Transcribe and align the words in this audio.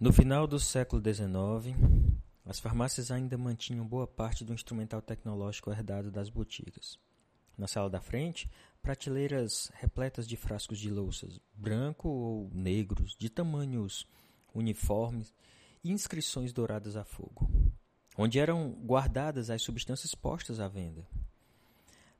No 0.00 0.12
final 0.12 0.46
do 0.46 0.60
século 0.60 1.02
XIX, 1.02 1.76
as 2.46 2.60
farmácias 2.60 3.10
ainda 3.10 3.36
mantinham 3.36 3.84
boa 3.84 4.06
parte 4.06 4.44
do 4.44 4.54
instrumental 4.54 5.02
tecnológico 5.02 5.72
herdado 5.72 6.08
das 6.08 6.30
boticas. 6.30 6.96
Na 7.56 7.66
sala 7.66 7.90
da 7.90 8.00
frente, 8.00 8.48
prateleiras 8.80 9.72
repletas 9.74 10.28
de 10.28 10.36
frascos 10.36 10.78
de 10.78 10.88
louças, 10.88 11.40
branco 11.52 12.08
ou 12.08 12.48
negros, 12.54 13.16
de 13.18 13.28
tamanhos 13.28 14.06
uniformes 14.54 15.34
e 15.82 15.90
inscrições 15.90 16.52
douradas 16.52 16.94
a 16.94 17.02
fogo, 17.02 17.50
onde 18.16 18.38
eram 18.38 18.70
guardadas 18.70 19.50
as 19.50 19.62
substâncias 19.62 20.14
postas 20.14 20.60
à 20.60 20.68
venda. 20.68 21.04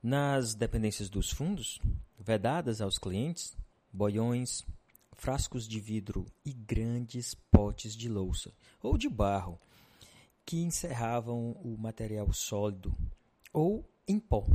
Nas 0.03 0.53
dependências 0.53 1.09
dos 1.09 1.31
fundos, 1.31 1.79
vedadas 2.19 2.81
aos 2.81 2.99
clientes, 2.99 3.57
boiões, 3.93 4.67
frascos 5.19 5.69
de 5.69 5.81
vidro 5.81 6.25
e 6.45 6.53
grandes 6.53 7.35
potes 7.35 7.95
de 7.95 8.09
louça 8.09 8.55
ou 8.81 8.97
de 8.97 9.09
barro 9.09 9.61
que 10.47 10.63
encerravam 10.63 11.51
o 11.63 11.77
material 11.77 12.33
sólido 12.33 12.97
ou 13.53 13.85
em 14.07 14.19
pó. 14.19 14.47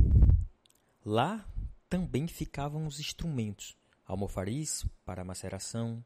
Lá 1.04 1.46
também 1.88 2.26
ficavam 2.26 2.86
os 2.86 2.98
instrumentos, 2.98 3.76
almofariz 4.06 4.84
para 5.04 5.22
maceração, 5.22 6.02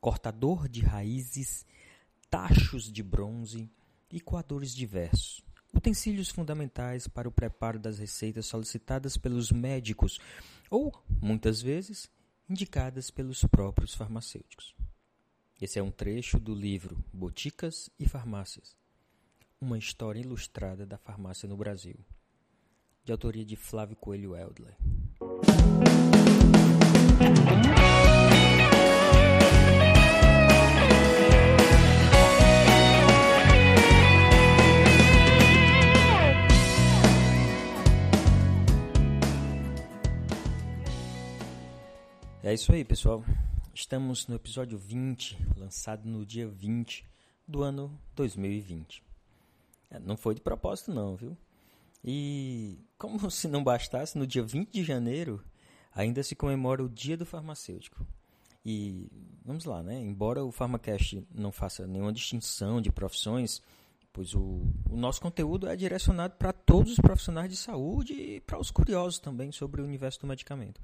cortador 0.00 0.68
de 0.68 0.82
raízes, 0.82 1.64
tachos 2.28 2.92
de 2.92 3.02
bronze 3.02 3.70
e 4.10 4.20
coadores 4.20 4.74
diversos, 4.74 5.42
utensílios 5.72 6.28
fundamentais 6.28 7.06
para 7.06 7.28
o 7.28 7.32
preparo 7.32 7.78
das 7.78 7.98
receitas 7.98 8.46
solicitadas 8.46 9.16
pelos 9.16 9.52
médicos 9.52 10.18
ou, 10.68 10.92
muitas 11.20 11.62
vezes, 11.62 12.10
indicadas 12.52 13.10
pelos 13.10 13.42
próprios 13.46 13.94
farmacêuticos. 13.94 14.74
Esse 15.58 15.78
é 15.78 15.82
um 15.82 15.90
trecho 15.90 16.38
do 16.38 16.54
livro 16.54 17.02
Boticas 17.10 17.88
e 17.98 18.06
Farmácias 18.06 18.76
Uma 19.58 19.78
História 19.78 20.20
Ilustrada 20.20 20.84
da 20.84 20.98
Farmácia 20.98 21.48
no 21.48 21.56
Brasil, 21.56 21.96
de 23.04 23.10
autoria 23.10 23.44
de 23.44 23.56
Flávio 23.56 23.96
Coelho 23.96 24.36
Eldler. 24.36 24.76
É 42.44 42.52
isso 42.52 42.72
aí, 42.72 42.84
pessoal. 42.84 43.24
Estamos 43.72 44.26
no 44.26 44.34
episódio 44.34 44.76
20, 44.76 45.38
lançado 45.56 46.08
no 46.08 46.26
dia 46.26 46.48
20 46.48 47.06
do 47.46 47.62
ano 47.62 47.96
2020. 48.16 49.00
É, 49.88 50.00
não 50.00 50.16
foi 50.16 50.34
de 50.34 50.40
propósito, 50.40 50.92
não, 50.92 51.14
viu? 51.14 51.36
E 52.04 52.80
como 52.98 53.16
se 53.30 53.46
não 53.46 53.62
bastasse, 53.62 54.18
no 54.18 54.26
dia 54.26 54.42
20 54.42 54.72
de 54.72 54.82
janeiro 54.82 55.40
ainda 55.94 56.20
se 56.24 56.34
comemora 56.34 56.82
o 56.82 56.88
Dia 56.88 57.16
do 57.16 57.24
Farmacêutico. 57.24 58.04
E 58.66 59.08
vamos 59.44 59.64
lá, 59.64 59.80
né? 59.80 60.00
Embora 60.00 60.44
o 60.44 60.50
Pharmacast 60.50 61.24
não 61.32 61.52
faça 61.52 61.86
nenhuma 61.86 62.12
distinção 62.12 62.80
de 62.80 62.90
profissões, 62.90 63.62
pois 64.12 64.34
o, 64.34 64.62
o 64.90 64.96
nosso 64.96 65.20
conteúdo 65.20 65.68
é 65.68 65.76
direcionado 65.76 66.34
para 66.34 66.52
todos 66.52 66.90
os 66.90 66.98
profissionais 66.98 67.48
de 67.48 67.56
saúde 67.56 68.14
e 68.14 68.40
para 68.40 68.58
os 68.58 68.72
curiosos 68.72 69.20
também 69.20 69.52
sobre 69.52 69.80
o 69.80 69.84
universo 69.84 70.20
do 70.20 70.26
medicamento. 70.26 70.80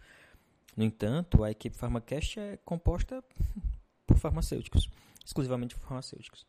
No 0.76 0.84
entanto, 0.84 1.42
a 1.42 1.50
equipe 1.50 1.76
Pharmacast 1.76 2.38
é 2.38 2.56
composta 2.64 3.22
por 4.06 4.18
farmacêuticos, 4.18 4.88
exclusivamente 5.24 5.74
por 5.74 5.82
farmacêuticos. 5.82 6.46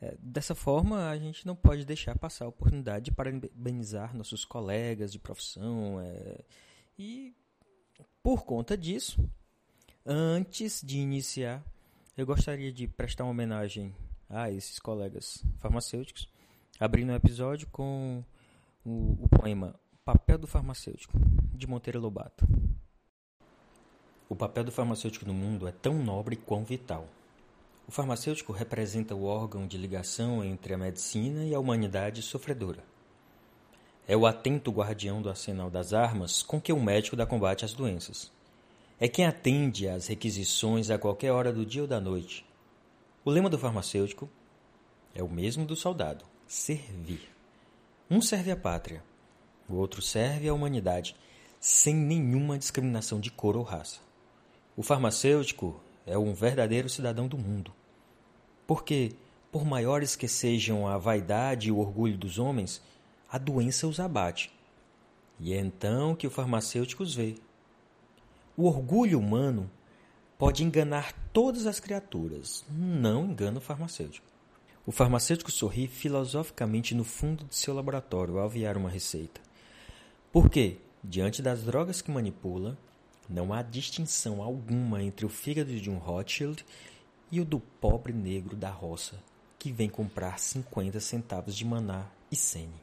É, 0.00 0.16
dessa 0.18 0.54
forma, 0.54 1.10
a 1.10 1.18
gente 1.18 1.46
não 1.46 1.54
pode 1.54 1.84
deixar 1.84 2.18
passar 2.18 2.46
a 2.46 2.48
oportunidade 2.48 3.06
de 3.06 3.12
parabenizar 3.12 4.16
nossos 4.16 4.44
colegas 4.44 5.12
de 5.12 5.18
profissão. 5.18 6.00
É, 6.00 6.40
e, 6.98 7.34
por 8.22 8.44
conta 8.44 8.78
disso, 8.78 9.22
antes 10.06 10.80
de 10.82 10.98
iniciar, 10.98 11.62
eu 12.16 12.24
gostaria 12.24 12.72
de 12.72 12.88
prestar 12.88 13.24
uma 13.24 13.30
homenagem 13.30 13.94
a 14.28 14.50
esses 14.50 14.78
colegas 14.78 15.44
farmacêuticos, 15.58 16.28
abrindo 16.78 17.10
o 17.10 17.16
episódio 17.16 17.68
com 17.68 18.24
o, 18.84 19.24
o 19.24 19.28
poema 19.28 19.78
Papel 20.04 20.38
do 20.38 20.46
Farmacêutico, 20.46 21.18
de 21.54 21.66
Monteiro 21.66 22.00
Lobato. 22.00 22.46
O 24.30 24.36
papel 24.36 24.62
do 24.62 24.70
farmacêutico 24.70 25.26
no 25.26 25.34
mundo 25.34 25.66
é 25.66 25.72
tão 25.72 25.94
nobre 25.94 26.36
quão 26.36 26.62
vital. 26.62 27.08
O 27.88 27.90
farmacêutico 27.90 28.52
representa 28.52 29.12
o 29.12 29.24
órgão 29.24 29.66
de 29.66 29.76
ligação 29.76 30.44
entre 30.44 30.72
a 30.72 30.78
medicina 30.78 31.44
e 31.44 31.52
a 31.52 31.58
humanidade 31.58 32.22
sofredora. 32.22 32.84
É 34.06 34.16
o 34.16 34.24
atento 34.24 34.70
guardião 34.70 35.20
do 35.20 35.28
arsenal 35.28 35.68
das 35.68 35.92
armas 35.92 36.44
com 36.44 36.60
que 36.60 36.72
o 36.72 36.80
médico 36.80 37.16
dá 37.16 37.26
combate 37.26 37.64
às 37.64 37.72
doenças. 37.72 38.30
É 39.00 39.08
quem 39.08 39.26
atende 39.26 39.88
às 39.88 40.06
requisições 40.06 40.90
a 40.90 40.98
qualquer 40.98 41.32
hora 41.32 41.52
do 41.52 41.66
dia 41.66 41.82
ou 41.82 41.88
da 41.88 42.00
noite. 42.00 42.46
O 43.24 43.30
lema 43.32 43.50
do 43.50 43.58
farmacêutico 43.58 44.30
é 45.12 45.24
o 45.24 45.28
mesmo 45.28 45.66
do 45.66 45.74
soldado: 45.74 46.24
servir. 46.46 47.28
Um 48.08 48.22
serve 48.22 48.52
à 48.52 48.56
pátria, 48.56 49.02
o 49.68 49.74
outro 49.74 50.00
serve 50.00 50.48
à 50.48 50.54
humanidade, 50.54 51.16
sem 51.58 51.96
nenhuma 51.96 52.56
discriminação 52.56 53.18
de 53.18 53.32
cor 53.32 53.56
ou 53.56 53.64
raça. 53.64 54.08
O 54.80 54.82
farmacêutico 54.82 55.78
é 56.06 56.16
um 56.16 56.32
verdadeiro 56.32 56.88
cidadão 56.88 57.28
do 57.28 57.36
mundo. 57.36 57.70
Porque, 58.66 59.12
por 59.52 59.62
maiores 59.62 60.16
que 60.16 60.26
sejam 60.26 60.88
a 60.88 60.96
vaidade 60.96 61.68
e 61.68 61.70
o 61.70 61.76
orgulho 61.76 62.16
dos 62.16 62.38
homens, 62.38 62.80
a 63.30 63.36
doença 63.36 63.86
os 63.86 64.00
abate. 64.00 64.50
E 65.38 65.52
é 65.52 65.60
então 65.60 66.16
que 66.16 66.26
o 66.26 66.30
farmacêutico 66.30 67.02
os 67.02 67.14
vê. 67.14 67.34
O 68.56 68.64
orgulho 68.64 69.18
humano 69.18 69.70
pode 70.38 70.64
enganar 70.64 71.12
todas 71.30 71.66
as 71.66 71.78
criaturas, 71.78 72.64
não 72.70 73.26
engana 73.26 73.58
o 73.58 73.60
farmacêutico. 73.60 74.26
O 74.86 74.90
farmacêutico 74.90 75.50
sorri 75.50 75.88
filosoficamente 75.88 76.94
no 76.94 77.04
fundo 77.04 77.44
de 77.44 77.54
seu 77.54 77.74
laboratório 77.74 78.38
ao 78.38 78.46
aviar 78.46 78.78
uma 78.78 78.88
receita. 78.88 79.42
Porque, 80.32 80.78
diante 81.04 81.42
das 81.42 81.64
drogas 81.64 82.00
que 82.00 82.10
manipula, 82.10 82.78
não 83.30 83.52
há 83.52 83.62
distinção 83.62 84.42
alguma 84.42 85.02
entre 85.02 85.24
o 85.24 85.28
fígado 85.28 85.80
de 85.80 85.88
um 85.88 85.98
Rothschild 85.98 86.66
e 87.30 87.40
o 87.40 87.44
do 87.44 87.60
pobre 87.60 88.12
negro 88.12 88.56
da 88.56 88.70
roça 88.70 89.22
que 89.56 89.70
vem 89.70 89.88
comprar 89.88 90.38
50 90.38 90.98
centavos 90.98 91.54
de 91.54 91.64
maná 91.64 92.06
e 92.30 92.36
sene. 92.36 92.80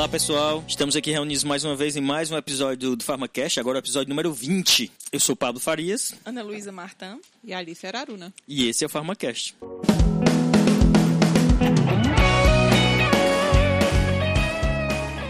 Olá 0.00 0.08
pessoal, 0.08 0.64
estamos 0.66 0.96
aqui 0.96 1.10
reunidos 1.10 1.44
mais 1.44 1.62
uma 1.62 1.76
vez 1.76 1.94
em 1.94 2.00
mais 2.00 2.30
um 2.30 2.36
episódio 2.38 2.96
do 2.96 3.04
PharmaCast, 3.04 3.60
agora 3.60 3.76
o 3.76 3.80
episódio 3.80 4.08
número 4.08 4.32
20. 4.32 4.90
Eu 5.12 5.20
sou 5.20 5.36
Pablo 5.36 5.60
Farias. 5.60 6.14
Ana 6.24 6.42
Luísa 6.42 6.72
Martã 6.72 7.18
e 7.44 7.52
Alice 7.52 7.86
Araruna. 7.86 8.32
E 8.48 8.66
esse 8.66 8.82
é 8.82 8.86
o 8.86 8.88
PharmaCast. 8.88 9.54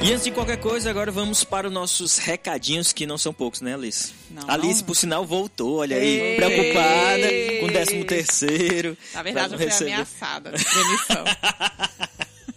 E 0.02 0.12
antes 0.12 0.22
de 0.22 0.30
qualquer 0.30 0.58
coisa, 0.58 0.88
agora 0.88 1.10
vamos 1.10 1.42
para 1.42 1.66
os 1.66 1.72
nossos 1.72 2.18
recadinhos, 2.18 2.92
que 2.92 3.06
não 3.06 3.18
são 3.18 3.34
poucos, 3.34 3.60
né, 3.60 3.74
Alice? 3.74 4.12
Não, 4.30 4.48
Alice, 4.48 4.82
não. 4.82 4.86
por 4.86 4.94
sinal, 4.94 5.26
voltou, 5.26 5.78
olha 5.78 5.96
aí, 5.96 6.20
Ei. 6.20 6.36
preocupada 6.36 7.28
com 7.58 7.66
o 7.66 7.72
décimo 7.72 8.04
terceiro. 8.04 8.96
Na 9.12 9.24
verdade, 9.24 9.54
eu 9.54 9.58
fui 9.58 9.66
receber. 9.66 9.92
ameaçada 9.94 10.52
de 10.52 10.64
demissão. 10.64 11.24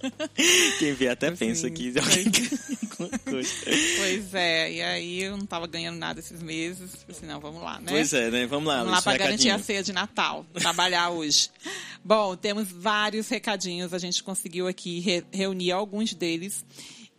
Quem 0.79 0.93
vê 0.93 1.07
até 1.09 1.27
Assim, 1.27 1.37
pensa 1.47 1.69
que 1.69 1.93
alguém 1.97 2.25
alguma 2.91 3.19
coisa. 3.19 3.49
pois 3.97 4.33
é, 4.33 4.71
e 4.73 4.81
aí 4.81 5.21
eu 5.23 5.37
não 5.37 5.45
tava 5.45 5.67
ganhando 5.67 5.97
nada 5.97 6.19
esses 6.19 6.41
meses. 6.41 7.05
Assim, 7.09 7.25
não, 7.25 7.39
vamos 7.39 7.61
lá, 7.61 7.79
né? 7.79 7.85
Pois 7.89 8.13
é, 8.13 8.29
né? 8.29 8.45
Vamos 8.45 8.67
lá, 8.67 8.77
Vamos 8.79 8.91
lá 8.93 9.01
para 9.01 9.17
garantir 9.17 9.49
a 9.49 9.59
ceia 9.59 9.83
de 9.83 9.91
Natal, 9.93 10.45
trabalhar 10.53 11.09
hoje. 11.09 11.49
Bom, 12.03 12.35
temos 12.35 12.69
vários 12.71 13.27
recadinhos, 13.29 13.93
a 13.93 13.97
gente 13.99 14.21
conseguiu 14.23 14.67
aqui 14.67 14.99
re- 14.99 15.23
reunir 15.31 15.71
alguns 15.71 16.13
deles. 16.13 16.65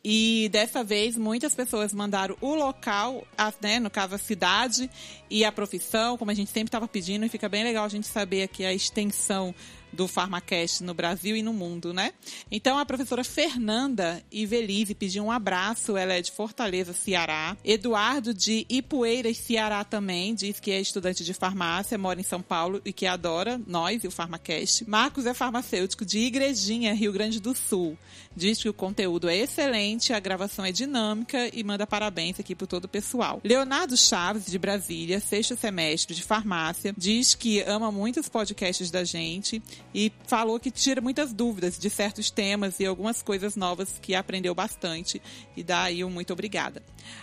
E 0.07 0.51
dessa 0.53 0.85
vez, 0.85 1.17
muitas 1.17 1.55
pessoas 1.55 1.95
mandaram 1.95 2.37
o 2.43 2.55
local, 2.55 3.27
a- 3.39 3.53
né, 3.63 3.79
no 3.81 3.89
caso 3.89 4.15
a 4.15 4.19
cidade 4.19 4.91
e 5.31 5.47
a 5.47 5.51
profissão, 5.51 6.19
como 6.19 6.31
a 6.31 6.35
gente 6.35 6.51
sempre 6.51 6.69
estava 6.69 6.87
pedindo, 6.87 7.25
e 7.25 7.29
fica 7.31 7.49
bem 7.49 7.65
legal 7.65 7.87
a 7.87 7.89
gente 7.89 8.07
saber 8.07 8.43
aqui 8.43 8.67
a 8.67 8.75
extensão 8.75 9.55
do 9.95 10.09
Pharmacast 10.09 10.83
no 10.83 10.93
Brasil 10.93 11.37
e 11.37 11.43
no 11.43 11.53
mundo, 11.53 11.93
né? 11.93 12.13
Então 12.51 12.79
a 12.79 12.85
professora 12.85 13.25
Fernanda 13.25 14.23
Ivelise 14.31 14.95
pediu 14.95 15.25
um 15.25 15.31
abraço, 15.31 15.97
ela 15.97 16.13
é 16.13 16.21
de 16.21 16.33
Fortaleza, 16.33 16.93
Ceará. 16.93 17.57
Eduardo 17.65 18.35
de 18.35 18.67
Ipueiras, 18.69 19.39
Ceará 19.39 19.85
também, 19.85 20.35
diz 20.35 20.61
que 20.61 20.71
é 20.71 20.81
estudante 20.81 21.25
de 21.25 21.33
farmácia, 21.33 21.97
mora 21.97 22.21
em 22.21 22.25
São 22.25 22.43
Paulo 22.43 22.81
e 22.85 22.93
que 22.93 23.07
adora 23.07 23.61
nós 23.67 24.05
e 24.05 24.09
o 24.09 24.11
Pharmacast. 24.11 24.89
Marcos 24.89 25.27
é 25.27 25.35
farmacêutico 25.35 26.05
de 26.05 26.19
Igrejinha, 26.19 26.95
Rio 26.95 27.13
Grande 27.13 27.41
do 27.41 27.55
Sul. 27.55 27.97
Diz 28.37 28.61
que 28.61 28.69
o 28.69 28.75
conteúdo 28.75 29.29
é 29.29 29.37
excelente, 29.37 30.13
a 30.13 30.21
gravação 30.21 30.65
é 30.65 30.73
dinâmica 30.73 31.49
e 31.53 31.63
manda 31.63 31.87
parabéns 31.87 32.41
aqui 32.41 32.55
para 32.55 32.67
todo 32.67 32.85
o 32.87 32.89
pessoal. 32.89 33.41
Leonardo 33.45 33.97
Chaves, 33.97 34.47
de 34.47 34.59
Brasília, 34.59 35.21
sexto 35.21 35.57
semestre 35.57 36.15
de 36.15 36.23
farmácia, 36.23 36.95
diz 36.97 37.35
que 37.35 37.61
ama 37.63 37.93
muito 37.93 38.21
os 38.21 38.29
podcasts 38.29 38.91
da 38.91 39.05
gente 39.05 39.63
e 39.95 40.13
falou 40.27 40.59
que 40.59 40.71
tira 40.71 41.01
muitas 41.01 41.33
dúvidas 41.33 41.79
de 41.79 41.89
certos 41.91 42.31
temas 42.31 42.81
e 42.81 42.87
algumas 42.87 43.23
coisas 43.23 43.57
novas 43.57 43.99
que 44.01 44.15
aprendeu 44.15 44.55
bastante. 44.55 45.21
E 45.57 45.63
daí 45.63 46.05
um 46.05 46.11
muito 46.11 46.33
obrigada. 46.33 46.83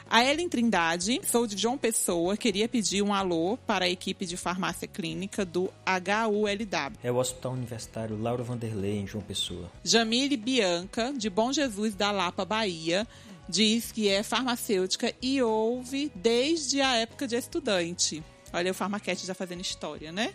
A 0.09 0.23
Ellen 0.23 0.49
Trindade, 0.49 1.21
sou 1.23 1.47
de 1.47 1.57
João 1.57 1.77
Pessoa, 1.77 2.37
queria 2.37 2.67
pedir 2.67 3.01
um 3.01 3.13
alô 3.13 3.57
para 3.65 3.85
a 3.85 3.89
equipe 3.89 4.25
de 4.25 4.37
farmácia 4.37 4.87
clínica 4.87 5.43
do 5.43 5.71
HULW. 5.85 6.97
É 7.03 7.11
o 7.11 7.15
Hospital 7.17 7.53
Universitário 7.53 8.21
Laura 8.21 8.43
Vanderlei, 8.43 8.99
em 8.99 9.07
João 9.07 9.23
Pessoa. 9.23 9.71
Jamile 9.83 10.37
Bianca, 10.37 11.00
de 11.09 11.29
Bom 11.29 11.51
Jesus 11.51 11.95
da 11.95 12.11
Lapa, 12.11 12.45
Bahia, 12.45 13.07
diz 13.47 13.91
que 13.91 14.07
é 14.07 14.23
farmacêutica 14.23 15.13
e 15.21 15.41
ouve 15.41 16.11
desde 16.13 16.81
a 16.81 16.95
época 16.97 17.27
de 17.27 17.35
estudante. 17.35 18.23
Olha 18.53 18.71
o 18.71 18.73
Farmaquete 18.75 19.25
já 19.25 19.33
fazendo 19.33 19.61
história, 19.61 20.11
né? 20.11 20.33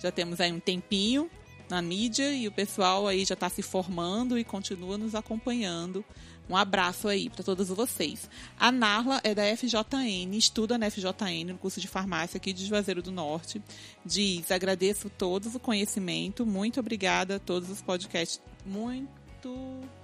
Já 0.00 0.10
temos 0.10 0.40
aí 0.40 0.52
um 0.52 0.60
tempinho 0.60 1.30
na 1.68 1.82
mídia 1.82 2.32
e 2.32 2.48
o 2.48 2.52
pessoal 2.52 3.06
aí 3.06 3.24
já 3.24 3.34
está 3.34 3.48
se 3.48 3.62
formando 3.62 4.38
e 4.38 4.44
continua 4.44 4.96
nos 4.96 5.14
acompanhando. 5.14 6.04
Um 6.48 6.56
abraço 6.56 7.08
aí 7.08 7.28
para 7.28 7.44
todos 7.44 7.68
vocês. 7.68 8.28
A 8.58 8.72
Narla 8.72 9.20
é 9.22 9.34
da 9.34 9.42
FJN, 9.54 10.34
estuda 10.34 10.78
na 10.78 10.90
FJN, 10.90 11.52
no 11.52 11.58
curso 11.58 11.78
de 11.78 11.86
farmácia 11.86 12.38
aqui 12.38 12.54
de 12.54 12.64
Juazeiro 12.64 13.02
do 13.02 13.12
Norte. 13.12 13.62
Diz: 14.04 14.50
agradeço 14.50 15.10
todos 15.10 15.54
o 15.54 15.60
conhecimento, 15.60 16.46
muito 16.46 16.80
obrigada 16.80 17.36
a 17.36 17.38
todos 17.38 17.68
os 17.68 17.82
podcasts. 17.82 18.40
Muito 18.64 19.17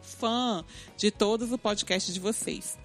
fã 0.03 0.65
de 0.97 1.11
todos 1.11 1.51
os 1.51 1.61
podcasts 1.61 2.13
de 2.13 2.21
vocês. 2.21 2.77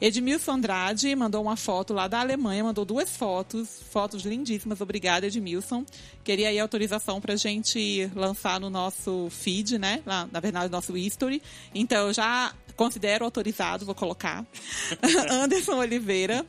Edmilson 0.00 0.52
Andrade 0.52 1.14
mandou 1.14 1.42
uma 1.42 1.56
foto 1.56 1.92
lá 1.92 2.08
da 2.08 2.20
Alemanha, 2.20 2.64
mandou 2.64 2.86
duas 2.86 3.14
fotos, 3.14 3.82
fotos 3.90 4.22
lindíssimas. 4.22 4.80
Obrigada, 4.80 5.26
Edmilson. 5.26 5.84
Queria 6.24 6.48
aí 6.48 6.58
autorização 6.58 7.20
para 7.20 7.36
gente 7.36 8.10
lançar 8.14 8.58
no 8.58 8.70
nosso 8.70 9.28
feed, 9.30 9.78
né? 9.78 10.02
Lá, 10.06 10.26
na 10.32 10.40
verdade, 10.40 10.66
no 10.66 10.72
nosso 10.72 10.96
history. 10.96 11.42
Então, 11.74 12.10
já 12.14 12.54
considero 12.76 13.26
autorizado, 13.26 13.84
vou 13.84 13.94
colocar. 13.94 14.46
Anderson 15.30 15.76
Oliveira 15.76 16.46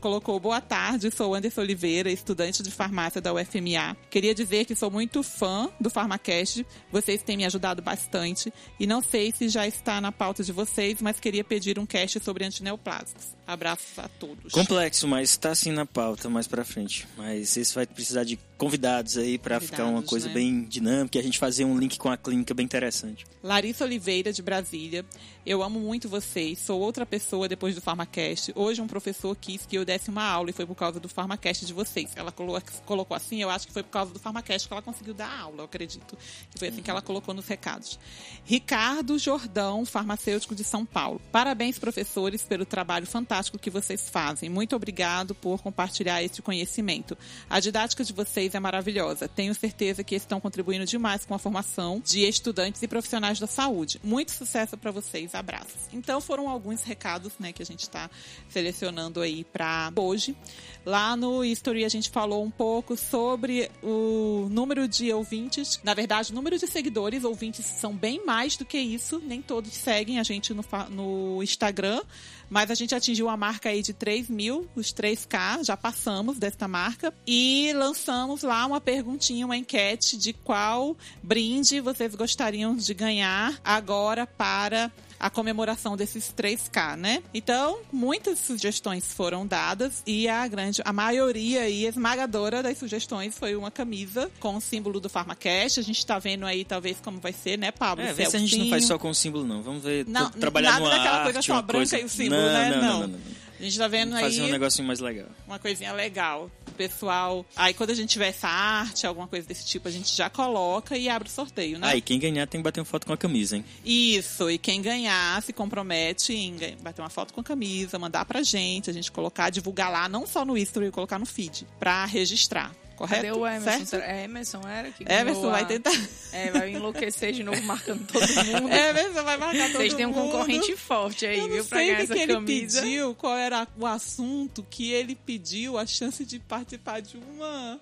colocou 0.00 0.40
boa 0.40 0.60
tarde, 0.60 1.10
sou 1.10 1.34
Anderson 1.34 1.60
Oliveira, 1.60 2.10
estudante 2.10 2.62
de 2.62 2.70
farmácia 2.70 3.20
da 3.20 3.32
UFMA. 3.34 3.94
Queria 4.08 4.34
dizer 4.34 4.64
que 4.64 4.74
sou 4.74 4.90
muito 4.90 5.22
fã 5.22 5.68
do 5.78 5.90
Farmacast, 5.90 6.66
vocês 6.90 7.22
têm 7.22 7.36
me 7.36 7.44
ajudado 7.44 7.82
bastante 7.82 8.52
e 8.80 8.86
não 8.86 9.02
sei 9.02 9.32
se 9.32 9.48
já 9.48 9.66
está 9.66 10.00
na 10.00 10.10
pauta 10.10 10.42
de 10.42 10.52
vocês, 10.52 11.02
mas 11.02 11.20
queria 11.20 11.44
pedir 11.44 11.78
um 11.78 11.84
cast 11.84 12.18
sobre 12.24 12.44
antineoplásicos. 12.44 13.34
Abraços 13.46 13.98
a 13.98 14.08
todos. 14.08 14.50
Complexo, 14.52 15.06
mas 15.06 15.30
está 15.30 15.50
assim 15.50 15.70
na 15.70 15.84
pauta 15.84 16.30
mais 16.30 16.46
para 16.46 16.64
frente. 16.64 17.06
Mas 17.16 17.54
esse 17.56 17.74
vai 17.74 17.86
precisar 17.86 18.24
de 18.24 18.38
convidados 18.56 19.18
aí 19.18 19.36
para 19.36 19.60
ficar 19.60 19.84
uma 19.84 20.02
coisa 20.02 20.28
né? 20.28 20.34
bem 20.34 20.64
dinâmica 20.64 21.18
e 21.18 21.20
a 21.20 21.22
gente 21.22 21.38
fazer 21.38 21.64
um 21.64 21.78
link 21.78 21.98
com 21.98 22.08
a 22.08 22.16
clínica 22.16 22.54
bem 22.54 22.64
interessante. 22.64 23.26
Larissa 23.42 23.84
Oliveira, 23.84 24.32
de 24.32 24.40
Brasília. 24.40 25.04
Eu 25.46 25.62
amo 25.62 25.78
muito 25.78 26.08
vocês. 26.08 26.58
Sou 26.58 26.80
outra 26.80 27.04
pessoa 27.04 27.46
depois 27.46 27.74
do 27.74 27.80
Farmacast. 27.82 28.50
Hoje 28.56 28.80
um 28.80 28.86
professor 28.86 29.36
quis 29.36 29.66
que 29.66 29.76
eu 29.76 29.84
desse 29.84 30.08
uma 30.08 30.24
aula 30.24 30.48
e 30.48 30.54
foi 30.54 30.64
por 30.64 30.74
causa 30.74 30.98
do 30.98 31.06
Farmacast 31.06 31.66
de 31.66 31.72
vocês. 31.74 32.12
Ela 32.16 32.32
colocou 32.32 33.14
assim, 33.14 33.42
eu 33.42 33.50
acho 33.50 33.66
que 33.66 33.72
foi 33.74 33.82
por 33.82 33.90
causa 33.90 34.10
do 34.10 34.18
Farmacast 34.18 34.66
que 34.66 34.72
ela 34.72 34.80
conseguiu 34.80 35.12
dar 35.12 35.30
aula, 35.40 35.58
eu 35.58 35.64
acredito. 35.66 36.16
E 36.54 36.58
foi 36.58 36.68
assim 36.68 36.80
que 36.80 36.88
ela 36.88 37.02
colocou 37.02 37.34
nos 37.34 37.46
recados. 37.46 37.98
Ricardo 38.42 39.18
Jordão, 39.18 39.84
farmacêutico 39.84 40.54
de 40.54 40.64
São 40.64 40.86
Paulo. 40.86 41.20
Parabéns, 41.30 41.78
professores, 41.78 42.42
pelo 42.42 42.64
trabalho 42.64 43.06
fantástico 43.06 43.58
que 43.58 43.68
vocês 43.68 44.08
fazem. 44.08 44.48
Muito 44.48 44.74
obrigado 44.74 45.34
por 45.34 45.60
compartilhar 45.60 46.22
esse 46.22 46.40
conhecimento. 46.40 47.18
A 47.50 47.60
didática 47.60 48.02
de 48.02 48.14
vocês 48.14 48.54
é 48.54 48.60
maravilhosa. 48.60 49.28
Tenho 49.28 49.54
certeza 49.54 50.02
que 50.02 50.14
estão 50.14 50.40
contribuindo 50.40 50.86
demais 50.86 51.26
com 51.26 51.34
a 51.34 51.38
formação 51.38 52.00
de 52.02 52.26
estudantes 52.26 52.82
e 52.82 52.88
profissionais 52.88 53.38
da 53.38 53.46
saúde. 53.46 54.00
Muito 54.02 54.32
sucesso 54.32 54.78
para 54.78 54.90
vocês. 54.90 55.33
Abraços. 55.34 55.88
Então 55.92 56.20
foram 56.20 56.48
alguns 56.48 56.82
recados, 56.82 57.32
né, 57.38 57.52
que 57.52 57.62
a 57.62 57.66
gente 57.66 57.80
está 57.80 58.10
selecionando 58.48 59.20
aí 59.20 59.44
para 59.44 59.92
hoje. 59.96 60.36
Lá 60.84 61.16
no 61.16 61.44
History 61.44 61.84
a 61.84 61.88
gente 61.88 62.10
falou 62.10 62.44
um 62.44 62.50
pouco 62.50 62.96
sobre 62.96 63.70
o 63.82 64.48
número 64.50 64.86
de 64.86 65.12
ouvintes. 65.12 65.80
Na 65.82 65.94
verdade, 65.94 66.32
o 66.32 66.34
número 66.34 66.58
de 66.58 66.66
seguidores, 66.66 67.24
ouvintes 67.24 67.64
são 67.64 67.94
bem 67.94 68.24
mais 68.24 68.56
do 68.56 68.64
que 68.64 68.78
isso. 68.78 69.20
Nem 69.24 69.40
todos 69.40 69.72
seguem 69.72 70.18
a 70.18 70.22
gente 70.22 70.52
no, 70.52 70.64
no 70.90 71.42
Instagram. 71.42 72.02
Mas 72.50 72.70
a 72.70 72.74
gente 72.74 72.94
atingiu 72.94 73.28
a 73.28 73.36
marca 73.36 73.70
aí 73.70 73.82
de 73.82 73.92
3 73.92 74.28
mil, 74.28 74.68
os 74.76 74.92
3K, 74.92 75.64
já 75.64 75.76
passamos 75.76 76.38
desta 76.38 76.68
marca. 76.68 77.12
E 77.26 77.72
lançamos 77.74 78.42
lá 78.42 78.66
uma 78.66 78.80
perguntinha, 78.80 79.46
uma 79.46 79.56
enquete 79.56 80.16
de 80.16 80.32
qual 80.32 80.96
brinde 81.22 81.80
vocês 81.80 82.14
gostariam 82.14 82.76
de 82.76 82.92
ganhar 82.92 83.58
agora 83.64 84.26
para 84.26 84.92
a 85.24 85.30
comemoração 85.30 85.96
desses 85.96 86.30
3K, 86.36 86.96
né? 86.98 87.22
Então, 87.32 87.78
muitas 87.90 88.38
sugestões 88.38 89.10
foram 89.14 89.46
dadas 89.46 90.02
e 90.06 90.28
a 90.28 90.46
grande, 90.46 90.82
a 90.84 90.92
maioria 90.92 91.66
e 91.66 91.86
esmagadora 91.86 92.62
das 92.62 92.76
sugestões 92.76 93.34
foi 93.38 93.56
uma 93.56 93.70
camisa 93.70 94.30
com 94.38 94.54
o 94.54 94.60
símbolo 94.60 95.00
do 95.00 95.08
Pharmacast. 95.08 95.80
A 95.80 95.82
gente 95.82 96.04
tá 96.04 96.18
vendo 96.18 96.44
aí, 96.44 96.62
talvez, 96.62 96.98
como 97.02 97.20
vai 97.20 97.32
ser, 97.32 97.56
né, 97.56 97.70
Pablo? 97.70 98.04
É, 98.04 98.12
vê 98.12 98.26
se 98.26 98.36
a 98.36 98.38
gente 98.38 98.54
não 98.58 98.68
faz 98.68 98.84
só 98.84 98.98
com 98.98 99.08
o 99.08 99.14
símbolo, 99.14 99.46
não. 99.46 99.62
Vamos 99.62 99.82
ver, 99.82 100.04
não, 100.06 100.30
trabalhar 100.30 100.72
nada 100.72 100.84
no 100.84 100.90
daquela 100.90 101.16
arte, 101.16 101.24
coisa 101.24 101.40
só 101.40 101.62
branca 101.62 101.78
coisa... 101.78 102.00
e 102.00 102.04
o 102.04 102.08
símbolo, 102.10 102.42
não, 102.42 102.52
né? 102.52 102.70
Não, 102.70 102.82
não, 102.82 103.00
não. 103.00 103.08
não. 103.08 103.20
A 103.58 103.62
gente 103.62 103.78
tá 103.78 103.88
vendo 103.88 104.14
aí. 104.14 104.24
Fazer 104.24 104.42
um 104.42 104.50
negocinho 104.50 104.86
mais 104.86 105.00
legal. 105.00 105.28
Uma 105.46 105.58
coisinha 105.58 105.92
legal. 105.94 106.50
Pessoal. 106.76 107.44
Aí 107.56 107.72
quando 107.74 107.90
a 107.90 107.94
gente 107.94 108.10
tiver 108.10 108.28
essa 108.28 108.48
arte, 108.48 109.06
alguma 109.06 109.26
coisa 109.26 109.46
desse 109.46 109.64
tipo, 109.64 109.88
a 109.88 109.90
gente 109.90 110.14
já 110.14 110.28
coloca 110.28 110.96
e 110.96 111.08
abre 111.08 111.28
o 111.28 111.30
sorteio, 111.30 111.78
né? 111.78 111.88
Ah, 111.88 111.96
e 111.96 112.00
quem 112.00 112.18
ganhar 112.18 112.46
tem 112.46 112.60
que 112.60 112.64
bater 112.64 112.80
uma 112.80 112.86
foto 112.86 113.06
com 113.06 113.12
a 113.12 113.16
camisa, 113.16 113.56
hein? 113.56 113.64
Isso, 113.84 114.50
e 114.50 114.58
quem 114.58 114.82
ganhar 114.82 115.42
se 115.42 115.52
compromete 115.52 116.32
em 116.32 116.56
bater 116.82 117.02
uma 117.02 117.10
foto 117.10 117.32
com 117.32 117.40
a 117.40 117.44
camisa, 117.44 117.98
mandar 117.98 118.24
pra 118.24 118.42
gente, 118.42 118.90
a 118.90 118.92
gente 118.92 119.10
colocar, 119.10 119.50
divulgar 119.50 119.90
lá, 119.90 120.08
não 120.08 120.26
só 120.26 120.44
no 120.44 120.56
History, 120.56 120.90
colocar 120.90 121.18
no 121.18 121.26
feed, 121.26 121.66
pra 121.78 122.04
registrar. 122.04 122.74
Correto? 122.96 123.22
Cadê 123.26 123.32
o 123.36 123.46
Emerson? 123.46 123.86
Certo? 123.86 124.04
É, 124.04 124.24
Emerson 124.24 124.60
era 124.68 124.90
que 124.90 125.04
Emerson 125.06 125.48
a... 125.48 125.52
vai 125.52 125.66
tentar. 125.66 125.92
É, 126.32 126.50
vai 126.50 126.70
enlouquecer 126.72 127.32
de 127.32 127.42
novo 127.42 127.60
marcando 127.62 128.06
todo 128.06 128.20
mundo. 128.26 128.68
Emerson 128.72 129.22
vai 129.24 129.36
marcar 129.36 129.52
todo 129.52 129.62
mundo. 129.68 129.72
Vocês 129.78 129.94
têm 129.94 130.06
um 130.06 130.12
concorrente 130.12 130.76
forte 130.76 131.26
aí, 131.26 131.38
Eu 131.38 131.48
viu? 131.48 131.56
não 131.58 131.64
Pra 131.66 131.78
sei 131.78 131.86
ganhar 131.88 131.94
o 131.94 131.96
que, 131.96 132.02
essa 132.04 132.14
que 132.14 132.20
ele 132.20 132.34
camisa. 132.34 132.82
pediu, 132.82 133.14
qual 133.14 133.36
era 133.36 133.66
o 133.78 133.86
assunto 133.86 134.66
que 134.70 134.92
ele 134.92 135.14
pediu, 135.14 135.76
a 135.78 135.84
chance 135.86 136.24
de 136.24 136.38
participar 136.38 137.00
de 137.02 137.16
uma 137.16 137.80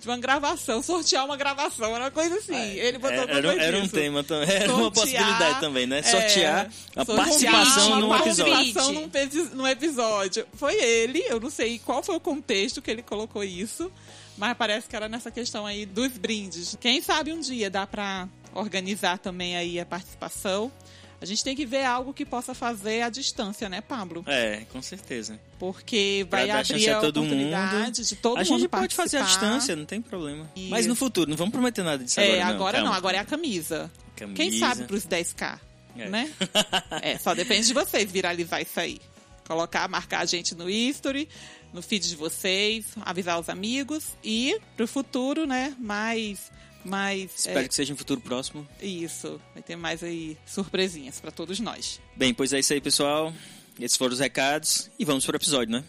de 0.00 0.06
uma 0.06 0.16
gravação, 0.16 0.80
sortear 0.80 1.24
uma 1.24 1.36
gravação, 1.36 1.92
era 1.92 2.04
uma 2.04 2.10
coisa 2.12 2.36
assim. 2.36 2.54
ele 2.54 2.98
botou 2.98 3.16
É, 3.18 3.32
era, 3.32 3.42
coisa 3.48 3.60
era 3.64 3.78
um 3.78 3.88
tema 3.88 4.22
também, 4.22 4.48
era 4.48 4.72
uma 4.72 4.82
Sortear, 4.84 4.92
possibilidade 5.24 5.60
também, 5.60 5.86
né? 5.88 5.98
é, 5.98 6.02
Sortear 6.04 6.70
a 6.94 7.04
sortear 7.04 7.24
participação 7.26 7.88
uma 7.88 8.00
num 8.00 8.14
episódio. 8.16 8.52
participação 8.54 8.92
num, 8.92 9.08
pe- 9.08 9.28
num 9.54 9.66
episódio. 9.66 10.46
Foi 10.54 10.72
ele, 10.80 11.18
eu 11.26 11.40
não 11.40 11.50
sei 11.50 11.80
qual 11.80 12.00
foi 12.00 12.14
o 12.14 12.20
contexto 12.20 12.80
que 12.80 12.92
ele 12.92 13.02
colocou 13.02 13.42
isso, 13.42 13.90
mas 14.38 14.56
parece 14.56 14.88
que 14.88 14.96
era 14.96 15.08
nessa 15.08 15.30
questão 15.30 15.66
aí 15.66 15.84
dos 15.84 16.12
brindes. 16.16 16.76
Quem 16.80 17.02
sabe 17.02 17.32
um 17.32 17.40
dia 17.40 17.68
dá 17.68 17.86
pra 17.86 18.28
organizar 18.54 19.18
também 19.18 19.56
aí 19.56 19.78
a 19.78 19.84
participação. 19.84 20.72
A 21.20 21.26
gente 21.26 21.42
tem 21.42 21.56
que 21.56 21.66
ver 21.66 21.84
algo 21.84 22.14
que 22.14 22.24
possa 22.24 22.54
fazer 22.54 23.02
à 23.02 23.08
distância, 23.10 23.68
né, 23.68 23.80
Pablo? 23.80 24.22
É, 24.24 24.62
com 24.72 24.80
certeza. 24.80 25.38
Porque 25.58 26.24
vai 26.30 26.46
dar 26.46 26.60
abrir 26.60 26.88
a 26.88 26.98
a 26.98 27.00
todo 27.00 27.16
oportunidade 27.18 28.06
de 28.06 28.14
todo 28.16 28.36
a 28.36 28.44
mundo 28.44 28.58
gente 28.60 28.68
pode 28.68 28.94
fazer 28.94 29.16
à 29.16 29.20
participar. 29.22 29.46
distância, 29.48 29.74
não 29.74 29.84
tem 29.84 30.00
problema. 30.00 30.48
Mas 30.70 30.86
no 30.86 30.94
futuro, 30.94 31.28
não 31.28 31.36
vamos 31.36 31.50
prometer 31.50 31.82
nada 31.82 32.04
disso 32.04 32.20
É, 32.20 32.40
agora 32.40 32.44
não. 32.44 32.54
agora 32.54 32.78
não, 32.78 32.84
calma. 32.84 32.96
agora 32.98 33.16
é 33.16 33.20
a 33.20 33.24
camisa. 33.24 33.90
Camisa. 34.14 34.36
Quem 34.36 34.52
sabe 34.60 34.84
pros 34.84 35.04
10k, 35.06 35.58
É. 35.96 36.08
né? 36.08 36.30
É, 37.02 37.18
só 37.18 37.34
depende 37.34 37.66
de 37.66 37.74
vocês 37.74 38.08
viralizar 38.12 38.60
isso 38.62 38.78
aí. 38.78 39.00
Colocar, 39.44 39.88
marcar 39.88 40.20
a 40.20 40.24
gente 40.24 40.54
no 40.54 40.70
history, 40.70 41.28
no 41.72 41.82
feed 41.82 42.08
de 42.08 42.16
vocês, 42.16 42.86
avisar 43.02 43.38
os 43.38 43.48
amigos 43.48 44.16
e 44.24 44.58
pro 44.76 44.86
futuro, 44.86 45.46
né, 45.46 45.74
mais 45.78 46.50
mais 46.84 47.30
Espero 47.36 47.60
é, 47.60 47.68
que 47.68 47.74
seja 47.74 47.92
um 47.92 47.96
futuro 47.96 48.20
próximo. 48.20 48.66
isso, 48.80 49.40
vai 49.52 49.62
ter 49.62 49.76
mais 49.76 50.02
aí 50.02 50.36
surpresinhas 50.46 51.20
pra 51.20 51.30
todos 51.30 51.60
nós. 51.60 52.00
Bem, 52.16 52.32
pois 52.32 52.52
é 52.52 52.60
isso 52.60 52.72
aí, 52.72 52.80
pessoal. 52.80 53.32
Esses 53.78 53.96
foram 53.96 54.14
os 54.14 54.20
recados 54.20 54.90
e 54.98 55.04
vamos 55.04 55.26
pro 55.26 55.36
episódio, 55.36 55.72
né? 55.72 55.84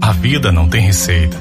A 0.00 0.12
vida 0.12 0.50
não 0.50 0.68
tem 0.68 0.80
receita, 0.80 1.38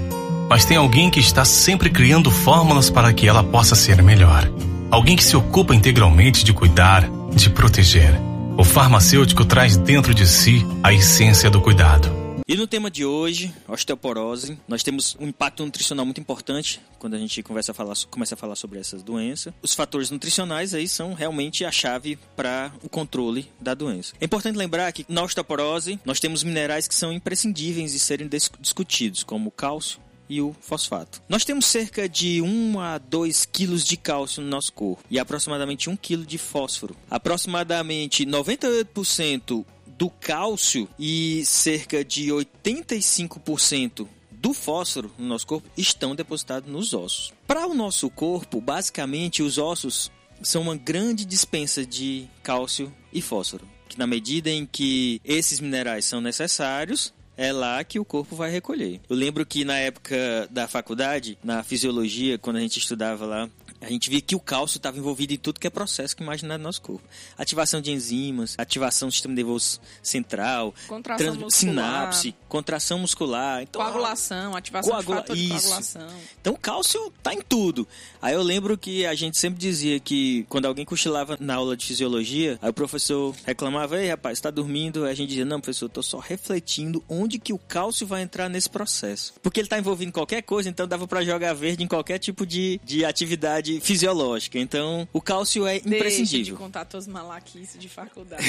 mas 0.48 0.66
tem 0.66 0.78
alguém 0.78 1.10
que 1.10 1.20
está 1.20 1.44
sempre 1.44 1.90
criando 1.90 2.30
fórmulas 2.30 2.90
para 2.90 3.12
que 3.12 3.28
ela 3.28 3.44
possa 3.44 3.74
ser 3.76 4.02
melhor. 4.04 4.48
alguém 4.92 5.16
que 5.16 5.24
se 5.24 5.36
ocupa 5.38 5.74
integralmente 5.74 6.44
de 6.44 6.54
cuidar, 6.54 7.10
de 7.34 7.50
proteger. 7.50 8.14
O 8.58 8.64
farmacêutico 8.64 9.46
traz 9.46 9.78
dentro 9.78 10.14
de 10.14 10.28
si 10.28 10.66
a 10.84 10.94
essência 10.94 11.50
do 11.50 11.62
cuidado. 11.62 12.21
E 12.52 12.58
no 12.58 12.68
tema 12.68 12.92
de 12.92 13.06
hoje, 13.06 13.56
osteoporose, 13.66 14.60
nós 14.68 14.84
temos 14.84 15.16
um 15.18 15.26
impacto 15.26 15.64
nutricional 15.64 16.04
muito 16.04 16.20
importante 16.20 16.82
quando 17.00 17.14
a 17.14 17.18
gente 17.18 17.42
começa 17.42 17.72
a 17.72 17.74
falar, 17.74 17.96
começa 18.10 18.36
a 18.36 18.38
falar 18.38 18.58
sobre 18.58 18.78
essas 18.78 19.02
doenças. 19.02 19.54
Os 19.62 19.74
fatores 19.74 20.12
nutricionais 20.12 20.74
aí 20.74 20.86
são 20.86 21.14
realmente 21.14 21.64
a 21.64 21.72
chave 21.72 22.20
para 22.36 22.74
o 22.84 22.90
controle 22.90 23.50
da 23.58 23.74
doença. 23.74 24.14
É 24.20 24.26
importante 24.26 24.58
lembrar 24.58 24.92
que 24.92 25.06
na 25.08 25.24
osteoporose 25.24 25.98
nós 26.04 26.20
temos 26.20 26.44
minerais 26.44 26.90
que 26.90 26.94
são 26.94 27.14
imprescindíveis 27.14 27.94
de 27.94 28.00
serem 28.00 28.30
discutidos, 28.60 29.24
como 29.24 29.48
o 29.48 29.52
cálcio, 29.52 30.02
e 30.32 30.42
o 30.42 30.56
fosfato. 30.62 31.22
Nós 31.28 31.44
temos 31.44 31.66
cerca 31.66 32.08
de 32.08 32.42
1 32.42 32.80
a 32.80 32.98
2 32.98 33.46
quilos 33.46 33.84
de 33.84 33.98
cálcio 33.98 34.42
no 34.42 34.48
nosso 34.48 34.72
corpo 34.72 35.04
e 35.12 35.20
aproximadamente 35.20 35.90
1 35.90 35.98
quilo 35.98 36.26
de 36.26 36.38
fósforo. 36.38 36.96
Aproximadamente 37.10 38.26
98% 38.26 39.66
do 40.02 40.10
cálcio 40.10 40.90
e 40.98 41.46
cerca 41.46 42.04
de 42.04 42.30
85% 42.30 44.08
do 44.32 44.52
fósforo 44.52 45.12
no 45.16 45.28
nosso 45.28 45.46
corpo 45.46 45.70
estão 45.78 46.16
depositados 46.16 46.72
nos 46.72 46.92
ossos. 46.92 47.32
Para 47.46 47.68
o 47.68 47.76
nosso 47.76 48.10
corpo, 48.10 48.60
basicamente, 48.60 49.44
os 49.44 49.60
ossos 49.60 50.12
são 50.42 50.64
uma 50.64 50.76
grande 50.76 51.24
dispensa 51.24 51.86
de 51.86 52.28
cálcio 52.42 52.92
e 53.14 53.22
fósforo. 53.22 53.64
Que 53.88 54.00
na 54.00 54.08
medida 54.08 54.50
em 54.50 54.66
que 54.66 55.22
esses 55.24 55.60
minerais 55.60 56.06
são 56.06 56.20
necessários, 56.20 57.14
é 57.38 57.54
lá 57.54 57.84
que 57.84 58.00
o 58.00 58.06
corpo 58.06 58.36
vai 58.36 58.50
recolher. 58.50 59.00
Eu 59.08 59.16
lembro 59.16 59.46
que 59.46 59.64
na 59.64 59.78
época 59.78 60.48
da 60.50 60.68
faculdade, 60.68 61.38
na 61.44 61.64
fisiologia, 61.64 62.40
quando 62.40 62.58
a 62.58 62.62
gente 62.62 62.80
estudava 62.80 63.26
lá, 63.26 63.50
a 63.82 63.90
gente 63.90 64.10
vê 64.10 64.22
que 64.22 64.36
o 64.36 64.40
cálcio 64.40 64.78
estava 64.78 64.98
envolvido 64.98 65.34
em 65.34 65.38
tudo 65.38 65.60
que 65.60 65.66
é 65.66 65.70
processo 65.70 66.16
que 66.16 66.22
imaginar 66.22 66.58
no 66.60 66.64
nosso 66.64 66.82
corpo. 66.82 67.04
Ativação 67.38 67.82
de 67.82 67.92
enzimas, 67.92 68.56
ativação 68.58 69.10
do 69.10 69.12
sistema 69.12 69.34
nervoso 69.34 69.82
central, 70.04 70.74
contração 70.88 71.36
muscular, 71.36 71.52
sinapse, 71.52 72.36
contração 72.48 73.00
muscular. 73.00 73.64
Então, 73.64 73.82
coagulação, 73.82 74.56
ativação 74.56 74.92
coagula... 74.92 75.24
de 75.24 75.34
isso. 75.34 75.68
coagulação. 75.68 76.08
Então 76.40 76.54
o 76.54 76.58
cálcio 76.58 77.12
tá 77.24 77.34
em 77.34 77.42
tudo. 77.42 77.88
Aí 78.22 78.36
eu 78.36 78.44
lembro 78.44 78.78
que 78.78 79.06
a 79.06 79.16
gente 79.16 79.38
sempre 79.38 79.60
dizia 79.60 80.00
que 80.00 80.46
quando 80.48 80.66
alguém 80.66 80.86
cochilava 80.86 81.38
na 81.40 81.56
aula 81.56 81.76
de 81.76 81.86
fisiologia, 81.86 82.60
aí 82.62 82.70
o 82.70 82.74
professor 82.74 83.36
reclamava, 83.46 84.00
ei 84.00 84.10
rapaz, 84.10 84.38
está 84.38 84.52
dormindo? 84.52 85.06
Aí 85.06 85.12
a 85.12 85.16
gente 85.16 85.30
dizia, 85.30 85.46
não 85.46 85.60
professor, 85.60 85.86
eu 85.86 85.90
tô 85.90 86.04
só 86.04 86.20
refletindo 86.20 87.04
onde 87.10 87.40
que 87.40 87.52
o 87.52 87.58
cálcio 87.58 88.06
vai 88.06 88.22
entrar 88.22 88.48
nesse 88.48 88.70
processo. 88.70 89.34
Porque 89.42 89.60
ele 89.60 89.66
está 89.66 89.80
envolvido 89.80 90.10
em 90.10 90.12
qualquer 90.12 90.44
coisa, 90.44 90.70
então 90.70 90.88
dava 90.88 91.08
para 91.08 91.24
jogar 91.24 91.54
verde 91.54 91.84
em 91.84 91.88
qualquer 91.88 92.20
tipo 92.20 92.46
de, 92.46 92.80
de 92.84 93.04
atividade 93.04 93.71
fisiológica. 93.80 94.60
Então, 94.60 95.08
o 95.14 95.22
cálcio 95.22 95.66
é 95.66 95.78
imprescindível. 95.78 96.38
Deixa 96.38 96.52
de 96.52 96.58
contar 96.58 96.86
tuas 96.86 97.08
malaquices 97.08 97.80
de 97.80 97.88
faculdade. 97.88 98.44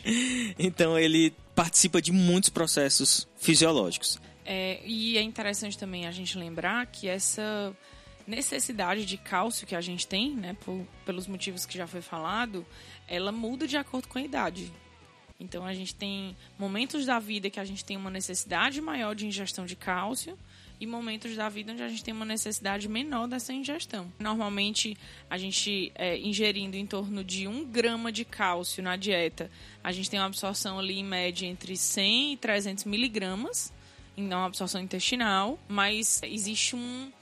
então, 0.58 0.98
ele 0.98 1.34
participa 1.54 2.00
de 2.00 2.12
muitos 2.12 2.50
processos 2.50 3.28
fisiológicos. 3.36 4.18
É, 4.44 4.80
e 4.84 5.18
é 5.18 5.22
interessante 5.22 5.78
também 5.78 6.06
a 6.06 6.10
gente 6.10 6.36
lembrar 6.38 6.86
que 6.86 7.08
essa 7.08 7.76
necessidade 8.26 9.04
de 9.04 9.16
cálcio 9.16 9.66
que 9.66 9.74
a 9.74 9.80
gente 9.80 10.06
tem, 10.06 10.34
né, 10.34 10.56
por, 10.64 10.86
pelos 11.04 11.26
motivos 11.26 11.66
que 11.66 11.76
já 11.76 11.86
foi 11.86 12.00
falado, 12.00 12.64
ela 13.08 13.32
muda 13.32 13.66
de 13.66 13.76
acordo 13.76 14.08
com 14.08 14.18
a 14.18 14.22
idade. 14.22 14.72
Então 15.38 15.66
a 15.66 15.74
gente 15.74 15.94
tem 15.94 16.36
momentos 16.58 17.04
da 17.04 17.18
vida 17.18 17.50
que 17.50 17.58
a 17.58 17.64
gente 17.64 17.84
tem 17.84 17.96
uma 17.96 18.10
necessidade 18.10 18.80
maior 18.80 19.14
de 19.14 19.26
ingestão 19.26 19.66
de 19.66 19.74
cálcio 19.74 20.38
e 20.82 20.86
momentos 20.86 21.36
da 21.36 21.48
vida 21.48 21.72
onde 21.72 21.80
a 21.80 21.88
gente 21.88 22.02
tem 22.02 22.12
uma 22.12 22.24
necessidade 22.24 22.88
menor 22.88 23.28
dessa 23.28 23.52
ingestão. 23.52 24.12
Normalmente, 24.18 24.96
a 25.30 25.38
gente 25.38 25.92
é, 25.94 26.18
ingerindo 26.18 26.76
em 26.76 26.84
torno 26.84 27.22
de 27.22 27.46
um 27.46 27.64
grama 27.64 28.10
de 28.10 28.24
cálcio 28.24 28.82
na 28.82 28.96
dieta, 28.96 29.48
a 29.84 29.92
gente 29.92 30.10
tem 30.10 30.18
uma 30.18 30.26
absorção 30.26 30.80
ali 30.80 30.98
em 30.98 31.04
média 31.04 31.46
entre 31.46 31.76
100 31.76 32.32
e 32.32 32.36
300 32.36 32.84
miligramas, 32.84 33.72
então 34.16 34.40
uma 34.40 34.46
absorção 34.46 34.80
intestinal, 34.80 35.56
mas 35.68 36.20
existe 36.24 36.74
um 36.74 37.12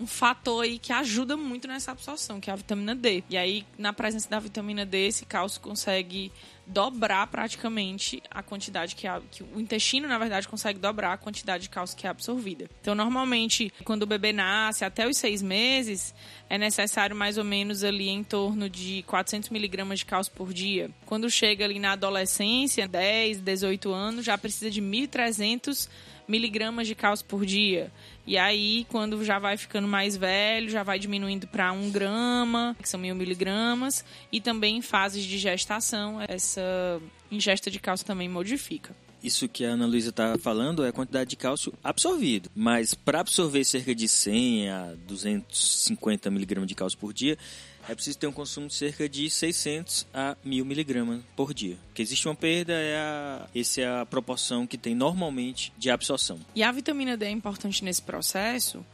um 0.00 0.06
fator 0.06 0.64
aí 0.64 0.78
que 0.78 0.92
ajuda 0.92 1.36
muito 1.36 1.66
nessa 1.66 1.92
absorção, 1.92 2.40
que 2.40 2.50
é 2.50 2.52
a 2.52 2.56
vitamina 2.56 2.94
D. 2.94 3.24
E 3.28 3.36
aí, 3.36 3.66
na 3.76 3.92
presença 3.92 4.28
da 4.30 4.38
vitamina 4.38 4.86
D, 4.86 5.08
esse 5.08 5.26
cálcio 5.26 5.60
consegue 5.60 6.30
dobrar 6.68 7.26
praticamente 7.28 8.22
a 8.30 8.42
quantidade 8.42 8.94
que, 8.94 9.06
a, 9.06 9.20
que 9.30 9.42
o 9.42 9.58
intestino, 9.58 10.06
na 10.06 10.18
verdade, 10.18 10.46
consegue 10.46 10.78
dobrar 10.78 11.14
a 11.14 11.16
quantidade 11.16 11.64
de 11.64 11.70
cálcio 11.70 11.96
que 11.96 12.06
é 12.06 12.10
absorvida. 12.10 12.68
Então, 12.80 12.94
normalmente, 12.94 13.72
quando 13.84 14.02
o 14.02 14.06
bebê 14.06 14.32
nasce, 14.32 14.84
até 14.84 15.08
os 15.08 15.16
seis 15.16 15.40
meses, 15.40 16.14
é 16.48 16.58
necessário 16.58 17.16
mais 17.16 17.38
ou 17.38 17.44
menos 17.44 17.82
ali 17.82 18.08
em 18.08 18.22
torno 18.22 18.68
de 18.68 19.02
400 19.04 19.48
miligramas 19.48 20.00
de 20.00 20.04
cálcio 20.04 20.32
por 20.34 20.52
dia. 20.52 20.90
Quando 21.06 21.30
chega 21.30 21.64
ali 21.64 21.78
na 21.78 21.92
adolescência, 21.92 22.86
10, 22.86 23.40
18 23.40 23.92
anos, 23.92 24.24
já 24.24 24.36
precisa 24.36 24.70
de 24.70 24.82
1.300 24.82 25.88
miligramas 26.28 26.86
de 26.86 26.94
cálcio 26.94 27.24
por 27.24 27.46
dia. 27.46 27.90
E 28.28 28.36
aí, 28.36 28.84
quando 28.90 29.24
já 29.24 29.38
vai 29.38 29.56
ficando 29.56 29.88
mais 29.88 30.14
velho, 30.14 30.68
já 30.68 30.82
vai 30.82 30.98
diminuindo 30.98 31.46
para 31.46 31.72
um 31.72 31.90
grama, 31.90 32.76
que 32.78 32.86
são 32.86 33.00
mil 33.00 33.14
miligramas. 33.14 34.04
E 34.30 34.38
também 34.38 34.76
em 34.76 34.82
fases 34.82 35.24
de 35.24 35.38
gestação, 35.38 36.20
essa 36.20 37.00
ingesta 37.30 37.70
de 37.70 37.78
cálcio 37.78 38.06
também 38.06 38.28
modifica. 38.28 38.94
Isso 39.24 39.48
que 39.48 39.64
a 39.64 39.70
Ana 39.70 39.86
Luísa 39.86 40.10
está 40.10 40.36
falando 40.36 40.84
é 40.84 40.88
a 40.90 40.92
quantidade 40.92 41.30
de 41.30 41.36
cálcio 41.36 41.72
absorvido. 41.82 42.50
Mas 42.54 42.92
para 42.92 43.20
absorver 43.20 43.64
cerca 43.64 43.94
de 43.94 44.06
100 44.06 44.68
a 44.68 44.94
250 45.06 46.30
miligramas 46.30 46.68
de 46.68 46.74
cálcio 46.74 46.98
por 46.98 47.14
dia, 47.14 47.38
é 47.88 47.94
preciso 47.94 48.18
ter 48.18 48.26
um 48.26 48.32
consumo 48.32 48.68
de 48.68 48.74
cerca 48.74 49.08
de 49.08 49.30
600 49.30 50.06
a 50.12 50.36
1000 50.44 50.64
miligramas 50.64 51.22
por 51.34 51.54
dia. 51.54 51.78
Que 51.94 52.02
existe 52.02 52.28
uma 52.28 52.34
perda, 52.34 52.74
é 52.74 52.96
a, 52.96 53.48
essa 53.54 53.80
é 53.80 54.00
a 54.00 54.06
proporção 54.06 54.66
que 54.66 54.76
tem 54.76 54.94
normalmente 54.94 55.72
de 55.78 55.90
absorção. 55.90 56.38
E 56.54 56.62
a 56.62 56.70
vitamina 56.70 57.16
D 57.16 57.26
é 57.26 57.30
importante 57.30 57.82
nesse 57.82 58.02
processo 58.02 58.84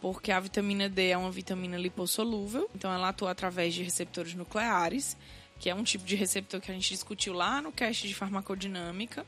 porque 0.00 0.32
a 0.32 0.40
vitamina 0.40 0.88
D 0.88 1.08
é 1.08 1.16
uma 1.16 1.30
vitamina 1.30 1.76
lipossolúvel, 1.76 2.68
então 2.74 2.92
ela 2.92 3.10
atua 3.10 3.30
através 3.30 3.74
de 3.74 3.82
receptores 3.82 4.34
nucleares, 4.34 5.16
que 5.58 5.68
é 5.68 5.74
um 5.74 5.82
tipo 5.82 6.04
de 6.04 6.16
receptor 6.16 6.60
que 6.60 6.70
a 6.70 6.74
gente 6.74 6.88
discutiu 6.88 7.34
lá 7.34 7.60
no 7.60 7.70
cast 7.70 8.08
de 8.08 8.14
farmacodinâmica, 8.14 9.26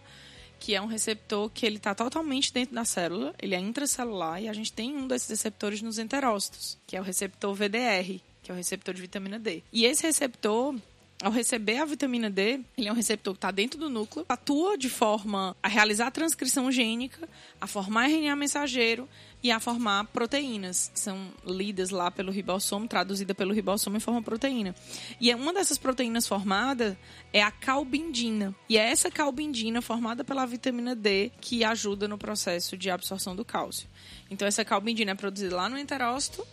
que 0.59 0.75
é 0.75 0.81
um 0.81 0.87
receptor 0.87 1.51
que 1.51 1.67
ele 1.67 1.77
está 1.77 1.95
totalmente 1.95 2.53
dentro 2.53 2.75
da 2.75 2.85
célula, 2.85 3.35
ele 3.39 3.55
é 3.55 3.59
intracelular 3.59 4.41
e 4.43 4.49
a 4.49 4.53
gente 4.53 4.73
tem 4.73 4.97
um 4.97 5.07
desses 5.07 5.29
receptores 5.29 5.83
nos 5.83 5.99
enterócitos, 5.99 6.79
que 6.87 6.97
é 6.97 7.01
o 7.01 7.05
receptor 7.05 7.53
VDR, 7.55 8.23
que 8.43 8.51
é 8.51 8.55
o 8.55 8.57
receptor 8.57 8.95
de 8.95 9.01
vitamina 9.01 9.39
D. 9.39 9.63
E 9.73 9.85
esse 9.85 10.03
receptor 10.03 10.75
ao 11.23 11.31
receber 11.31 11.79
a 11.79 11.85
vitamina 11.85 12.29
D, 12.29 12.61
ele 12.77 12.89
é 12.89 12.93
um 12.93 12.97
receptor 12.97 13.33
que 13.33 13.39
está 13.39 13.53
dentro 13.53 13.79
do 13.79 13.89
núcleo, 13.89 14.27
atua 14.29 14.77
de 14.77 14.89
forma 14.89 15.57
a 15.63 15.69
realizar 15.69 16.09
a 16.09 16.11
transcrição 16.11 16.71
gênica, 16.71 17.29
a 17.61 17.67
formar 17.69 18.09
RNA 18.09 18.35
mensageiro 18.35 19.09
e 19.41 19.51
a 19.51 19.61
formar 19.61 20.05
proteínas, 20.07 20.91
que 20.93 20.99
são 20.99 21.31
lidas 21.47 21.91
lá 21.91 22.11
pelo 22.11 22.33
ribossomo, 22.33 22.89
traduzida 22.89 23.35
pelo 23.35 23.55
ribossomo 23.55 23.97
em 23.97 24.01
forma 24.01 24.21
proteína. 24.21 24.75
E 25.21 25.31
é 25.31 25.37
uma 25.37 25.53
dessas 25.53 25.79
proteínas 25.79 26.27
formadas 26.27 26.97
é 27.33 27.41
a 27.41 27.53
calbindina. 27.53 28.53
E 28.69 28.77
é 28.77 28.91
essa 28.91 29.09
calbindina 29.09 29.81
formada 29.81 30.25
pela 30.25 30.45
vitamina 30.45 30.95
D 30.97 31.31
que 31.41 31.63
ajuda 31.63 32.09
no 32.09 32.19
processo 32.19 32.77
de 32.77 32.91
absorção 32.91 33.37
do 33.37 33.45
cálcio. 33.45 33.89
Então 34.29 34.47
essa 34.47 34.65
calbindina 34.65 35.13
é 35.13 35.15
produzida 35.15 35.55
lá 35.55 35.69
no 35.69 35.79
enterócito, 35.79 36.45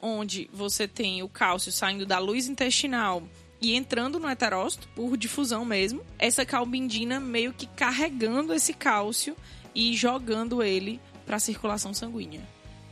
onde 0.00 0.48
você 0.52 0.86
tem 0.86 1.22
o 1.22 1.28
cálcio 1.28 1.72
saindo 1.72 2.06
da 2.06 2.18
luz 2.18 2.46
intestinal 2.48 3.22
e 3.60 3.74
entrando 3.74 4.18
no 4.18 4.28
heterócito 4.28 4.88
por 4.94 5.16
difusão 5.16 5.64
mesmo, 5.64 6.02
essa 6.18 6.44
calbindina 6.44 7.18
meio 7.18 7.52
que 7.52 7.66
carregando 7.66 8.52
esse 8.52 8.74
cálcio 8.74 9.36
e 9.74 9.94
jogando 9.94 10.62
ele 10.62 11.00
para 11.24 11.36
a 11.36 11.40
circulação 11.40 11.92
sanguínea. 11.92 12.46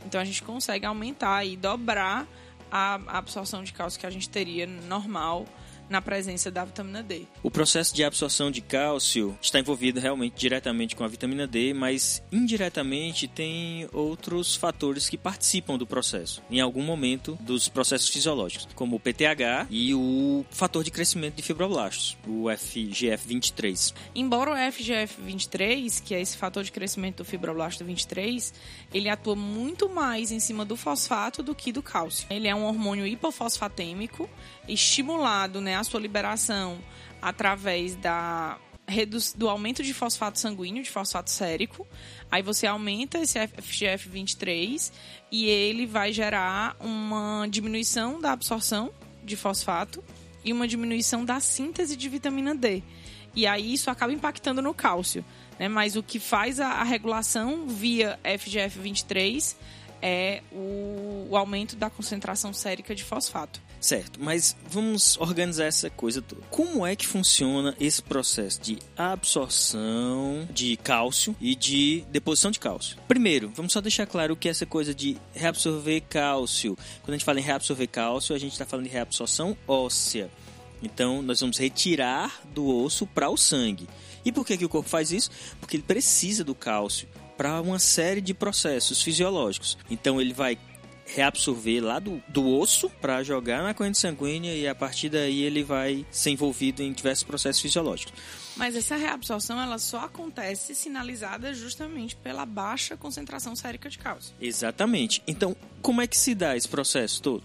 Então 0.05 0.19
a 0.19 0.25
gente 0.25 0.43
consegue 0.43 0.85
aumentar 0.85 1.45
e 1.45 1.55
dobrar 1.55 2.27
a 2.71 2.95
absorção 3.17 3.63
de 3.63 3.73
cálcio 3.73 3.99
que 3.99 4.05
a 4.05 4.09
gente 4.09 4.29
teria 4.29 4.67
normal 4.67 5.45
na 5.89 6.01
presença 6.01 6.51
da 6.51 6.65
vitamina 6.65 7.03
D. 7.03 7.23
O 7.43 7.51
processo 7.51 7.93
de 7.95 8.03
absorção 8.03 8.51
de 8.51 8.61
cálcio 8.61 9.37
está 9.41 9.59
envolvido 9.59 9.99
realmente 9.99 10.35
diretamente 10.35 10.95
com 10.95 11.03
a 11.03 11.07
vitamina 11.07 11.47
D, 11.47 11.73
mas 11.73 12.23
indiretamente 12.31 13.27
tem 13.27 13.87
outros 13.93 14.55
fatores 14.55 15.09
que 15.09 15.17
participam 15.17 15.77
do 15.77 15.85
processo, 15.85 16.41
em 16.49 16.59
algum 16.59 16.83
momento 16.83 17.37
dos 17.41 17.67
processos 17.67 18.09
fisiológicos, 18.09 18.67
como 18.75 18.95
o 18.95 18.99
PTH 18.99 19.67
e 19.69 19.93
o 19.93 20.45
fator 20.49 20.83
de 20.83 20.91
crescimento 20.91 21.35
de 21.35 21.43
fibroblastos, 21.43 22.17
o 22.27 22.45
FGF23. 22.45 23.93
Embora 24.13 24.51
o 24.51 24.55
FGF23, 24.55 26.03
que 26.03 26.13
é 26.15 26.21
esse 26.21 26.37
fator 26.37 26.63
de 26.63 26.71
crescimento 26.71 27.17
do 27.17 27.25
fibroblasto 27.25 27.83
23, 27.83 28.53
ele 28.93 29.09
atua 29.09 29.35
muito 29.35 29.89
mais 29.89 30.31
em 30.31 30.39
cima 30.39 30.65
do 30.65 30.75
fosfato 30.75 31.43
do 31.43 31.53
que 31.53 31.71
do 31.71 31.83
cálcio. 31.83 32.25
Ele 32.29 32.47
é 32.47 32.55
um 32.55 32.65
hormônio 32.65 33.05
hipofosfatêmico 33.05 34.29
estimulado 34.67 35.61
né, 35.61 35.75
a 35.75 35.83
sua 35.83 35.99
liberação 35.99 36.79
através 37.21 37.95
da 37.95 38.57
do 39.35 39.49
aumento 39.49 39.81
de 39.81 39.95
fosfato 39.95 40.37
sanguíneo, 40.39 40.83
de 40.83 40.91
fosfato 40.91 41.31
sérico. 41.31 41.87
Aí 42.29 42.43
você 42.43 42.67
aumenta 42.67 43.17
esse 43.17 43.39
FGF23 43.39 44.91
e 45.31 45.45
ele 45.45 45.87
vai 45.87 46.13
gerar 46.13 46.75
uma 46.79 47.47
diminuição 47.49 48.21
da 48.21 48.31
absorção 48.31 48.93
de 49.23 49.35
fosfato 49.35 50.03
e 50.43 50.53
uma 50.53 50.67
diminuição 50.67 51.25
da 51.25 51.39
síntese 51.39 51.95
de 51.95 52.07
vitamina 52.07 52.53
D. 52.53 52.83
E 53.35 53.47
aí 53.47 53.73
isso 53.73 53.89
acaba 53.89 54.13
impactando 54.13 54.61
no 54.61 54.73
cálcio. 54.73 55.25
Né? 55.59 55.67
Mas 55.67 55.95
o 55.95 56.03
que 56.03 56.19
faz 56.19 56.59
a, 56.59 56.67
a 56.67 56.83
regulação 56.83 57.67
via 57.67 58.19
FGF23 58.23 59.55
é 60.01 60.43
o, 60.51 61.27
o 61.31 61.37
aumento 61.37 61.75
da 61.75 61.89
concentração 61.89 62.53
sérica 62.53 62.93
de 62.93 63.03
fosfato. 63.03 63.59
Certo, 63.85 64.19
mas 64.19 64.57
vamos 64.67 65.15
organizar 65.17 65.65
essa 65.65 65.91
coisa 65.91 66.19
toda. 66.19 66.41
Como 66.49 66.83
é 66.83 66.95
que 66.95 67.05
funciona 67.05 67.75
esse 67.79 68.01
processo 68.01 68.59
de 68.59 68.79
absorção 68.97 70.47
de 70.51 70.75
cálcio 70.77 71.35
e 71.39 71.53
de 71.53 72.03
deposição 72.09 72.49
de 72.49 72.59
cálcio? 72.59 72.97
Primeiro, 73.07 73.51
vamos 73.55 73.73
só 73.73 73.81
deixar 73.81 74.07
claro 74.07 74.33
o 74.33 74.35
que 74.35 74.47
é 74.47 74.51
essa 74.51 74.65
coisa 74.65 74.91
de 74.91 75.17
reabsorver 75.35 76.01
cálcio. 76.09 76.75
Quando 77.03 77.09
a 77.09 77.11
gente 77.11 77.25
fala 77.25 77.39
em 77.39 77.43
reabsorver 77.43 77.87
cálcio, 77.87 78.35
a 78.35 78.39
gente 78.39 78.53
está 78.53 78.65
falando 78.65 78.87
de 78.87 78.91
reabsorção 78.91 79.55
óssea. 79.67 80.31
Então, 80.81 81.21
nós 81.21 81.41
vamos 81.41 81.59
retirar 81.59 82.41
do 82.55 82.67
osso 82.67 83.05
para 83.05 83.29
o 83.29 83.37
sangue. 83.37 83.87
E 84.25 84.31
por 84.31 84.43
que, 84.47 84.57
que 84.57 84.65
o 84.65 84.69
corpo 84.69 84.89
faz 84.89 85.11
isso? 85.11 85.29
Porque 85.59 85.75
ele 85.75 85.83
precisa 85.83 86.43
do 86.43 86.55
cálcio 86.55 87.07
para 87.37 87.61
uma 87.61 87.77
série 87.77 88.21
de 88.21 88.33
processos 88.33 89.03
fisiológicos. 89.03 89.77
Então, 89.91 90.19
ele 90.19 90.33
vai 90.33 90.57
reabsorver 91.05 91.83
lá 91.83 91.99
do, 91.99 92.21
do 92.27 92.47
osso 92.47 92.89
para 92.89 93.23
jogar 93.23 93.61
na 93.61 93.73
corrente 93.73 93.99
sanguínea 93.99 94.53
e 94.53 94.67
a 94.67 94.73
partir 94.73 95.09
daí 95.09 95.43
ele 95.43 95.63
vai 95.63 96.05
ser 96.09 96.31
envolvido 96.31 96.81
em 96.81 96.91
diversos 96.91 97.23
processos 97.23 97.61
fisiológicos. 97.61 98.13
Mas 98.55 98.75
essa 98.75 98.95
reabsorção 98.95 99.61
ela 99.61 99.77
só 99.77 100.05
acontece 100.05 100.73
sinalizada 100.73 101.53
justamente 101.53 102.15
pela 102.15 102.45
baixa 102.45 102.97
concentração 102.97 103.55
sérica 103.55 103.89
de 103.89 103.97
cálcio. 103.97 104.33
Exatamente. 104.41 105.21
Então, 105.27 105.55
como 105.81 106.01
é 106.01 106.07
que 106.07 106.17
se 106.17 106.33
dá 106.33 106.55
esse 106.55 106.67
processo 106.67 107.21
todo? 107.21 107.43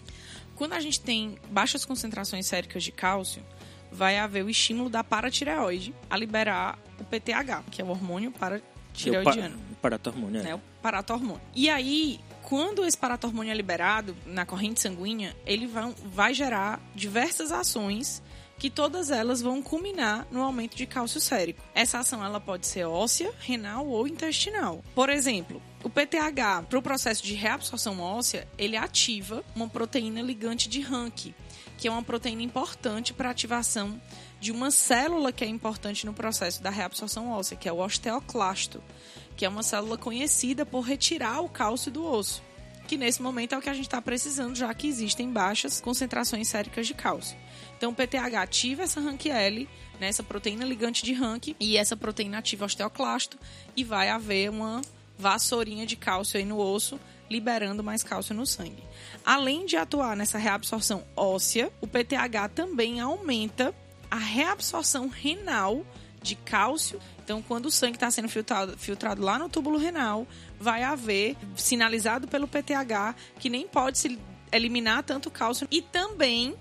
Quando 0.55 0.73
a 0.73 0.81
gente 0.81 1.01
tem 1.01 1.37
baixas 1.51 1.85
concentrações 1.85 2.47
séricas 2.47 2.83
de 2.83 2.93
cálcio, 2.93 3.43
vai 3.91 4.19
haver 4.19 4.45
o 4.45 4.51
estímulo 4.51 4.89
da 4.89 5.03
paratireoide 5.03 5.95
a 6.09 6.17
liberar 6.17 6.79
o 6.99 7.05
PTH, 7.05 7.65
que 7.71 7.83
é 7.83 7.85
o 7.85 7.89
hormônio 7.89 8.31
paratireoidiano. 8.31 9.57
É 9.57 9.59
o, 9.59 9.75
pa 9.75 9.81
paratormônio, 9.83 10.41
é. 10.41 10.45
Né? 10.45 10.55
O 10.55 10.61
paratormônio. 10.81 11.41
E 11.55 11.69
aí, 11.69 12.21
quando 12.51 12.85
esse 12.85 12.99
paratormônio 12.99 13.53
é 13.53 13.55
liberado 13.55 14.17
na 14.27 14.45
corrente 14.45 14.81
sanguínea, 14.81 15.37
ele 15.47 15.69
vai, 15.69 15.95
vai 16.05 16.35
gerar 16.35 16.81
diversas 16.97 17.53
ações 17.53 18.21
que 18.59 18.69
todas 18.69 19.09
elas 19.09 19.41
vão 19.41 19.63
culminar 19.63 20.27
no 20.33 20.43
aumento 20.43 20.77
de 20.77 20.85
cálcio 20.85 21.21
sérico. 21.21 21.63
Essa 21.73 22.01
ação 22.01 22.25
ela 22.25 22.41
pode 22.41 22.67
ser 22.67 22.85
óssea, 22.87 23.33
renal 23.39 23.87
ou 23.87 24.05
intestinal. 24.09 24.83
Por 24.97 25.09
exemplo, 25.11 25.63
o 25.85 25.89
PTH, 25.89 26.67
para 26.69 26.79
o 26.79 26.83
processo 26.83 27.23
de 27.23 27.35
reabsorção 27.35 28.01
óssea, 28.01 28.49
ele 28.59 28.77
ativa 28.77 29.45
uma 29.55 29.69
proteína 29.69 30.21
ligante 30.21 30.69
de 30.69 30.81
Rank, 30.81 31.33
que 31.79 31.87
é 31.87 31.91
uma 31.91 32.03
proteína 32.03 32.43
importante 32.43 33.15
para 33.15 33.29
a 33.29 33.31
ativação 33.31 34.03
de 34.41 34.51
uma 34.51 34.73
célula 34.73 35.31
que 35.31 35.45
é 35.45 35.47
importante 35.47 36.05
no 36.05 36.13
processo 36.13 36.61
da 36.61 36.71
reabsorção 36.71 37.31
óssea, 37.31 37.57
que 37.57 37.69
é 37.69 37.73
o 37.73 37.79
osteoclasto 37.79 38.83
que 39.41 39.47
é 39.47 39.49
uma 39.49 39.63
célula 39.63 39.97
conhecida 39.97 40.67
por 40.67 40.83
retirar 40.83 41.41
o 41.41 41.49
cálcio 41.49 41.91
do 41.91 42.05
osso, 42.05 42.43
que 42.87 42.99
nesse 42.99 43.23
momento 43.23 43.55
é 43.55 43.59
o 43.59 43.63
que 43.63 43.71
a 43.71 43.73
gente 43.73 43.87
está 43.87 44.03
precisando, 44.03 44.55
já 44.55 44.75
que 44.75 44.87
existem 44.87 45.31
baixas 45.33 45.81
concentrações 45.81 46.47
séricas 46.47 46.87
de 46.87 46.93
cálcio. 46.93 47.39
Então, 47.75 47.91
o 47.91 47.95
PTH 47.95 48.35
ativa 48.39 48.83
essa 48.83 49.01
RANQ-L, 49.01 49.67
né, 49.99 50.09
essa 50.09 50.23
proteína 50.23 50.63
ligante 50.67 51.03
de 51.03 51.15
RANQ, 51.15 51.57
e 51.59 51.79
essa 51.79 51.97
proteína 51.97 52.37
ativa 52.37 52.67
osteoclasto, 52.67 53.39
e 53.75 53.83
vai 53.83 54.11
haver 54.11 54.51
uma 54.51 54.83
vassourinha 55.19 55.87
de 55.87 55.97
cálcio 55.97 56.37
aí 56.37 56.45
no 56.45 56.59
osso, 56.59 57.01
liberando 57.31 57.83
mais 57.83 58.03
cálcio 58.03 58.35
no 58.35 58.45
sangue. 58.45 58.85
Além 59.25 59.65
de 59.65 59.79
atuar 59.79 60.15
nessa 60.15 60.37
reabsorção 60.37 61.03
óssea, 61.17 61.73
o 61.81 61.87
PTH 61.87 62.51
também 62.55 63.01
aumenta 63.01 63.75
a 64.11 64.19
reabsorção 64.19 65.09
renal 65.09 65.83
de 66.23 66.35
cálcio. 66.35 67.01
Então, 67.31 67.41
quando 67.43 67.67
o 67.67 67.71
sangue 67.71 67.95
está 67.95 68.11
sendo 68.11 68.29
filtrado, 68.29 68.77
filtrado 68.77 69.23
lá 69.23 69.39
no 69.39 69.49
túbulo 69.49 69.79
renal, 69.79 70.27
vai 70.59 70.83
haver, 70.83 71.37
sinalizado 71.55 72.27
pelo 72.27 72.49
PTH, 72.49 73.15
que 73.39 73.49
nem 73.49 73.69
pode 73.69 73.99
se 73.99 74.19
eliminar 74.51 75.05
tanto 75.05 75.31
cálcio. 75.31 75.69
E 75.71 75.81
também 75.81 76.57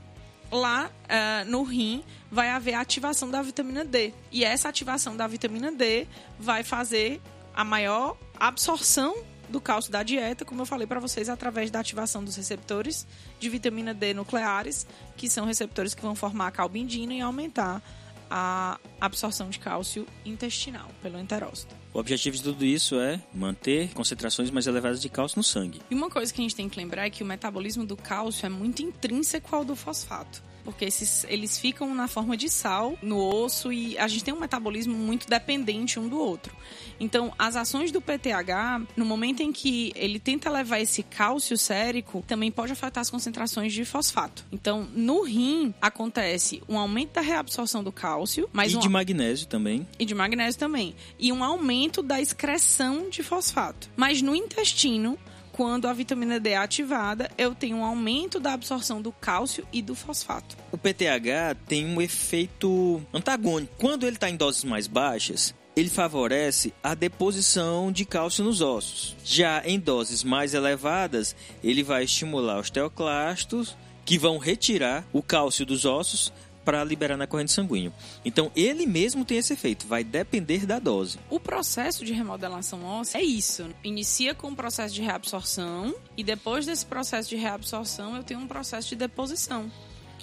lá 0.52 0.92
uh, 0.92 1.50
no 1.50 1.64
rim 1.64 2.04
vai 2.30 2.52
haver 2.52 2.76
a 2.76 2.82
ativação 2.82 3.32
da 3.32 3.42
vitamina 3.42 3.84
D. 3.84 4.14
E 4.32 4.44
essa 4.44 4.70
ativação 4.70 5.18
da 5.18 5.26
vitamina 5.26 5.72
D 5.72 6.06
vai 6.40 6.64
fazer 6.64 7.20
a 7.52 7.64
maior 7.64 8.16
absorção 8.40 9.16
do 9.50 9.60
cálcio 9.60 9.92
da 9.92 10.04
dieta, 10.04 10.46
como 10.46 10.62
eu 10.62 10.68
falei 10.68 10.86
para 10.86 11.00
vocês, 11.00 11.30
através 11.30 11.72
da 11.72 11.80
ativação 11.80 12.24
dos 12.24 12.36
receptores 12.36 13.08
de 13.40 13.50
vitamina 13.50 13.92
D 13.92 14.14
nucleares, 14.14 14.86
que 15.18 15.28
são 15.28 15.48
receptores 15.48 15.96
que 15.96 16.02
vão 16.04 16.14
formar 16.14 16.46
a 16.46 16.52
calbindina 16.52 17.16
e 17.16 17.22
aumentar 17.22 17.82
a 18.30 18.80
absorção 19.00 19.50
de 19.50 19.60
cálcio 19.60 20.06
intestinal 20.26 20.90
pelo 21.02 21.20
enterócito. 21.20 21.76
O 21.94 22.00
objetivo 22.00 22.38
de 22.38 22.44
tudo 22.44 22.64
isso 22.64 23.00
é 23.00 23.22
manter 23.34 23.92
concentrações 23.94 24.52
mais 24.52 24.68
elevadas 24.68 25.02
de 25.02 25.10
cálcio 25.10 25.38
no 25.40 25.44
sangue. 25.44 25.82
E 25.90 25.96
uma 25.96 26.10
coisa 26.10 26.32
que 26.34 26.40
a 26.40 26.44
gente 26.44 26.56
tem 26.56 26.70
que 26.70 26.78
lembrar 26.78 27.06
é 27.06 27.10
que 27.10 27.24
o 27.24 27.26
metabolismo 27.26 27.86
do 27.86 27.98
cálcio 27.98 28.46
é 28.46 28.50
muito 28.50 28.82
intrínseco 28.82 29.56
ao 29.56 29.66
do 29.66 29.76
fosfato 29.76 30.44
porque 30.70 30.86
esses, 30.86 31.26
eles 31.28 31.58
ficam 31.58 31.96
na 31.96 32.08
forma 32.08 32.38
de 32.38 32.48
sal 32.48 32.96
no 33.02 33.18
osso 33.18 33.74
e 33.74 33.98
a 33.98 34.08
gente 34.08 34.24
tem 34.24 34.34
um 34.34 34.40
metabolismo 34.40 34.94
muito 34.94 35.28
dependente 35.28 36.00
um 36.00 36.08
do 36.08 36.20
outro. 36.20 36.56
Então, 37.00 37.34
as 37.40 37.56
ações 37.56 37.92
do 37.92 38.00
PTH, 38.00 38.86
no 38.96 39.04
momento 39.04 39.42
em 39.42 39.52
que 39.52 39.92
ele 39.96 40.20
tenta 40.20 40.50
levar 40.50 40.80
esse 40.80 41.02
cálcio 41.02 41.58
sérico, 41.58 42.24
também 42.28 42.52
pode 42.52 42.72
afetar 42.72 43.02
as 43.02 43.10
concentrações 43.10 43.74
de 43.74 43.84
fosfato. 43.84 44.46
Então, 44.52 44.88
no 44.94 45.24
rim 45.24 45.74
acontece 45.82 46.62
um 46.70 46.78
aumento 46.78 47.14
da 47.14 47.22
reabsorção 47.22 47.84
do 47.84 47.92
cálcio, 47.92 48.48
mas 48.54 48.74
e 48.74 48.78
um... 48.78 48.80
de 48.80 48.90
magnésio 48.90 49.48
também. 49.48 49.88
E 49.98 50.06
de 50.06 50.14
magnésio 50.14 50.60
também. 50.60 50.96
E 51.18 51.32
um 51.32 51.44
aumento 51.44 52.04
da 52.04 52.22
excreção 52.22 53.10
de 53.10 53.24
fosfato. 53.24 53.90
Mas 53.96 54.22
no 54.22 54.36
intestino, 54.36 55.18
quando 55.60 55.90
a 55.90 55.94
vitamina 55.94 56.40
D 56.40 56.52
é 56.52 56.56
ativada, 56.56 57.30
eu 57.38 57.54
tenho 57.54 57.76
um 57.76 57.84
aumento 57.84 58.40
da 58.40 58.54
absorção 58.54 59.02
do 59.02 59.12
cálcio 59.12 59.68
e 59.74 59.82
do 59.82 59.94
fosfato. 59.94 60.56
O 60.72 60.78
PTH 60.78 61.58
tem 61.68 61.86
um 61.86 62.02
efeito 62.02 63.06
antagônico. 63.14 63.74
Quando 63.78 64.06
ele 64.06 64.16
está 64.16 64.30
em 64.30 64.38
doses 64.38 64.64
mais 64.64 64.88
baixas, 64.88 65.54
ele 65.76 65.90
favorece 65.90 66.74
a 66.82 66.96
deposição 66.96 67.92
de 67.92 68.06
cálcio 68.06 68.42
nos 68.42 68.62
ossos. 68.62 69.18
Já 69.22 69.62
em 69.66 69.78
doses 69.78 70.24
mais 70.24 70.54
elevadas, 70.54 71.36
ele 71.62 71.84
vai 71.84 72.06
estimular 72.06 72.56
os 72.56 72.68
osteoclastos, 72.68 73.76
que 74.06 74.18
vão 74.18 74.38
retirar 74.38 75.06
o 75.12 75.22
cálcio 75.22 75.66
dos 75.66 75.84
ossos 75.84 76.32
para 76.70 76.84
liberar 76.84 77.18
na 77.18 77.26
corrente 77.26 77.52
sanguínea. 77.52 77.92
Então, 78.24 78.52
ele 78.56 78.86
mesmo 78.86 79.26
tem 79.26 79.40
esse 79.40 79.54
efeito, 79.54 79.88
vai 79.88 80.04
depender 80.04 80.68
da 80.68 80.78
dose. 80.78 81.18
O 81.28 81.40
processo 81.40 82.06
de 82.06 82.14
remodelação 82.14 82.86
óssea 82.86 83.18
é 83.18 83.24
isso. 83.24 83.74
Inicia 83.84 84.36
com 84.36 84.50
o 84.50 84.56
processo 84.56 84.94
de 84.94 85.02
reabsorção 85.02 85.96
e 86.16 86.24
depois 86.24 86.68
desse 86.68 86.86
processo 86.86 87.28
de 87.28 87.38
reabsorção 87.38 88.16
eu 88.16 88.24
tenho 88.24 88.40
um 88.40 88.48
processo 88.48 88.90
de 88.90 88.98
deposição. 88.98 89.72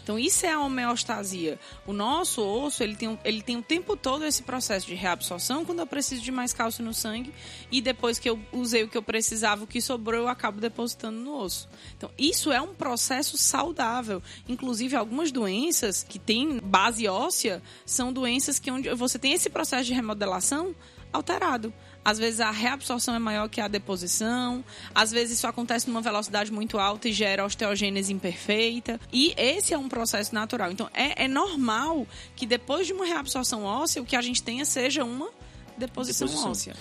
Então, 0.07 0.17
isso 0.17 0.47
é 0.47 0.53
a 0.53 0.61
homeostasia. 0.61 1.59
O 1.85 1.93
nosso 1.93 2.41
osso, 2.41 2.81
ele 2.81 2.95
tem, 2.95 3.19
ele 3.25 3.43
tem 3.43 3.57
o 3.57 3.63
tempo 3.63 3.97
todo 3.97 4.25
esse 4.25 4.41
processo 4.41 4.87
de 4.87 4.95
reabsorção 4.95 5.65
quando 5.65 5.81
eu 5.81 5.87
preciso 5.87 6.23
de 6.23 6.31
mais 6.31 6.53
cálcio 6.53 6.85
no 6.85 6.95
sangue 6.95 7.35
e 7.73 7.81
depois 7.81 8.17
que 8.17 8.31
eu 8.31 8.39
usei 8.53 8.85
o 8.85 8.89
que 8.89 8.97
eu 8.97 9.03
precisava, 9.03 9.65
o 9.65 9.67
que 9.67 9.81
sobrou, 9.81 10.21
eu 10.21 10.29
acabo 10.29 10.61
depositando 10.61 11.19
no 11.19 11.37
osso. 11.37 11.69
Então, 11.97 12.09
isso 12.17 12.53
é 12.53 12.61
um 12.61 12.73
processo 12.73 13.37
saudável. 13.37 14.23
Inclusive, 14.49 14.95
algumas 14.95 15.33
doenças 15.33 16.05
que 16.05 16.21
têm 16.21 16.61
base 16.61 17.09
óssea 17.09 17.61
são 17.85 18.13
doenças 18.13 18.61
que 18.61 18.71
onde 18.71 18.89
você 18.95 19.19
tem 19.19 19.33
esse 19.33 19.51
processo 19.51 19.87
de 19.87 19.93
remodelação 19.93 20.73
alterado. 21.13 21.75
Às 22.07 22.19
vezes 22.19 22.39
a 22.39 22.53
reabsorção 22.53 23.17
é 23.17 23.19
maior 23.19 23.49
que 23.49 23.61
a 23.61 23.67
deposição, 23.67 24.65
às 24.95 25.11
vezes 25.11 25.39
isso 25.39 25.47
acontece 25.49 25.89
numa 25.89 26.01
velocidade 26.01 26.53
muito 26.53 26.79
alta 26.79 27.09
e 27.09 27.13
gera 27.13 27.45
osteogênese 27.45 28.13
imperfeita. 28.13 29.01
E 29.13 29.35
esse 29.37 29.75
é 29.75 29.79
um 29.79 29.89
processo 29.89 30.33
natural. 30.33 30.71
Então 30.71 30.89
é, 30.95 31.25
é 31.25 31.27
normal 31.27 32.07
que 32.37 32.47
depois 32.47 32.87
de 32.87 32.93
uma 32.93 33.05
reabsorção 33.05 33.65
óssea, 33.65 34.01
o 34.01 34.07
que 34.07 34.15
a 34.15 34.23
gente 34.23 34.41
tenha 34.41 34.65
seja 34.65 35.03
uma 35.03 35.31
deposição, 35.77 36.29
deposição. 36.29 36.53
óssea. 36.53 36.77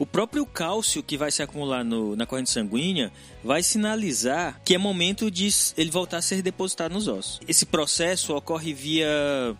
O 0.00 0.06
próprio 0.06 0.46
cálcio 0.46 1.02
que 1.02 1.18
vai 1.18 1.30
se 1.30 1.42
acumular 1.42 1.84
no, 1.84 2.16
na 2.16 2.24
corrente 2.24 2.48
sanguínea 2.48 3.12
vai 3.44 3.62
sinalizar 3.62 4.58
que 4.64 4.74
é 4.74 4.78
momento 4.78 5.30
de 5.30 5.46
ele 5.76 5.90
voltar 5.90 6.16
a 6.16 6.22
ser 6.22 6.40
depositado 6.40 6.92
nos 6.92 7.06
ossos. 7.06 7.38
Esse 7.46 7.66
processo 7.66 8.34
ocorre 8.34 8.72
via 8.72 9.06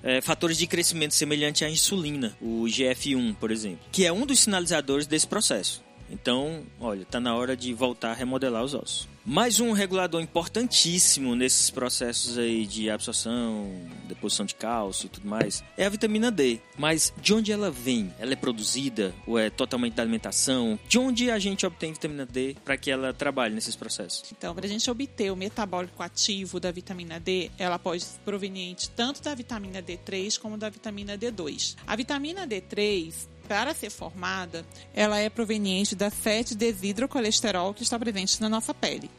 é, 0.02 0.22
fatores 0.22 0.56
de 0.56 0.66
crescimento 0.66 1.14
semelhante 1.14 1.62
à 1.62 1.68
insulina, 1.68 2.34
o 2.40 2.64
GF1, 2.64 3.36
por 3.36 3.50
exemplo, 3.50 3.80
que 3.92 4.06
é 4.06 4.10
um 4.10 4.24
dos 4.24 4.40
sinalizadores 4.40 5.06
desse 5.06 5.26
processo. 5.26 5.84
Então, 6.10 6.62
olha, 6.80 7.02
está 7.02 7.20
na 7.20 7.36
hora 7.36 7.54
de 7.54 7.74
voltar 7.74 8.12
a 8.12 8.14
remodelar 8.14 8.64
os 8.64 8.72
ossos. 8.72 9.09
Mais 9.24 9.60
um 9.60 9.72
regulador 9.72 10.22
importantíssimo 10.22 11.36
nesses 11.36 11.68
processos 11.68 12.38
aí 12.38 12.66
de 12.66 12.88
absorção, 12.88 13.70
deposição 14.08 14.46
de 14.46 14.54
cálcio 14.54 15.06
e 15.06 15.08
tudo 15.10 15.28
mais 15.28 15.62
é 15.76 15.84
a 15.84 15.88
vitamina 15.90 16.30
D. 16.30 16.58
Mas 16.78 17.12
de 17.20 17.34
onde 17.34 17.52
ela 17.52 17.70
vem? 17.70 18.12
Ela 18.18 18.32
é 18.32 18.36
produzida 18.36 19.14
ou 19.26 19.38
é 19.38 19.50
totalmente 19.50 19.94
da 19.94 20.02
alimentação? 20.02 20.78
De 20.88 20.98
onde 20.98 21.30
a 21.30 21.38
gente 21.38 21.66
obtém 21.66 21.92
vitamina 21.92 22.24
D 22.24 22.56
para 22.64 22.78
que 22.78 22.90
ela 22.90 23.12
trabalhe 23.12 23.54
nesses 23.54 23.76
processos? 23.76 24.24
Então, 24.32 24.54
para 24.54 24.64
a 24.64 24.68
gente 24.68 24.90
obter 24.90 25.30
o 25.30 25.36
metabólico 25.36 26.02
ativo 26.02 26.58
da 26.58 26.72
vitamina 26.72 27.20
D, 27.20 27.50
ela 27.58 27.78
pode 27.78 28.02
ser 28.02 28.18
proveniente 28.20 28.88
tanto 28.90 29.22
da 29.22 29.34
vitamina 29.34 29.82
D3 29.82 30.38
como 30.38 30.56
da 30.56 30.70
vitamina 30.70 31.18
D2. 31.18 31.76
A 31.86 31.94
vitamina 31.94 32.46
D3 32.46 33.28
para 33.50 33.74
ser 33.74 33.90
formada, 33.90 34.64
ela 34.94 35.18
é 35.18 35.28
proveniente 35.28 35.96
da 35.96 36.08
7-desidrocolesterol 36.08 37.74
que 37.74 37.82
está 37.82 37.98
presente 37.98 38.40
na 38.40 38.48
nossa 38.48 38.72
pele. 38.72 39.10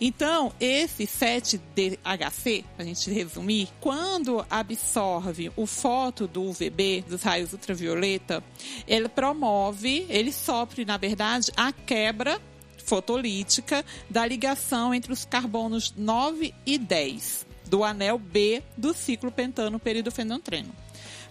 Então, 0.00 0.52
esse 0.58 1.04
7-DHC, 1.04 2.64
para 2.74 2.82
a 2.82 2.84
gente 2.84 3.08
resumir, 3.12 3.68
quando 3.80 4.44
absorve 4.50 5.52
o 5.54 5.66
foto 5.66 6.26
do 6.26 6.42
UVB, 6.42 7.04
dos 7.08 7.22
raios 7.22 7.52
ultravioleta, 7.52 8.42
ele 8.88 9.08
promove, 9.08 10.04
ele 10.08 10.32
sofre, 10.32 10.84
na 10.84 10.96
verdade, 10.96 11.52
a 11.56 11.70
quebra 11.70 12.40
fotolítica 12.84 13.84
da 14.10 14.26
ligação 14.26 14.92
entre 14.92 15.12
os 15.12 15.24
carbonos 15.24 15.94
9 15.96 16.52
e 16.66 16.76
10 16.76 17.46
do 17.68 17.84
anel 17.84 18.18
B 18.18 18.64
do 18.76 18.92
ciclo 18.92 19.30
pentano 19.30 19.78
peridofenantreno. 19.78 20.74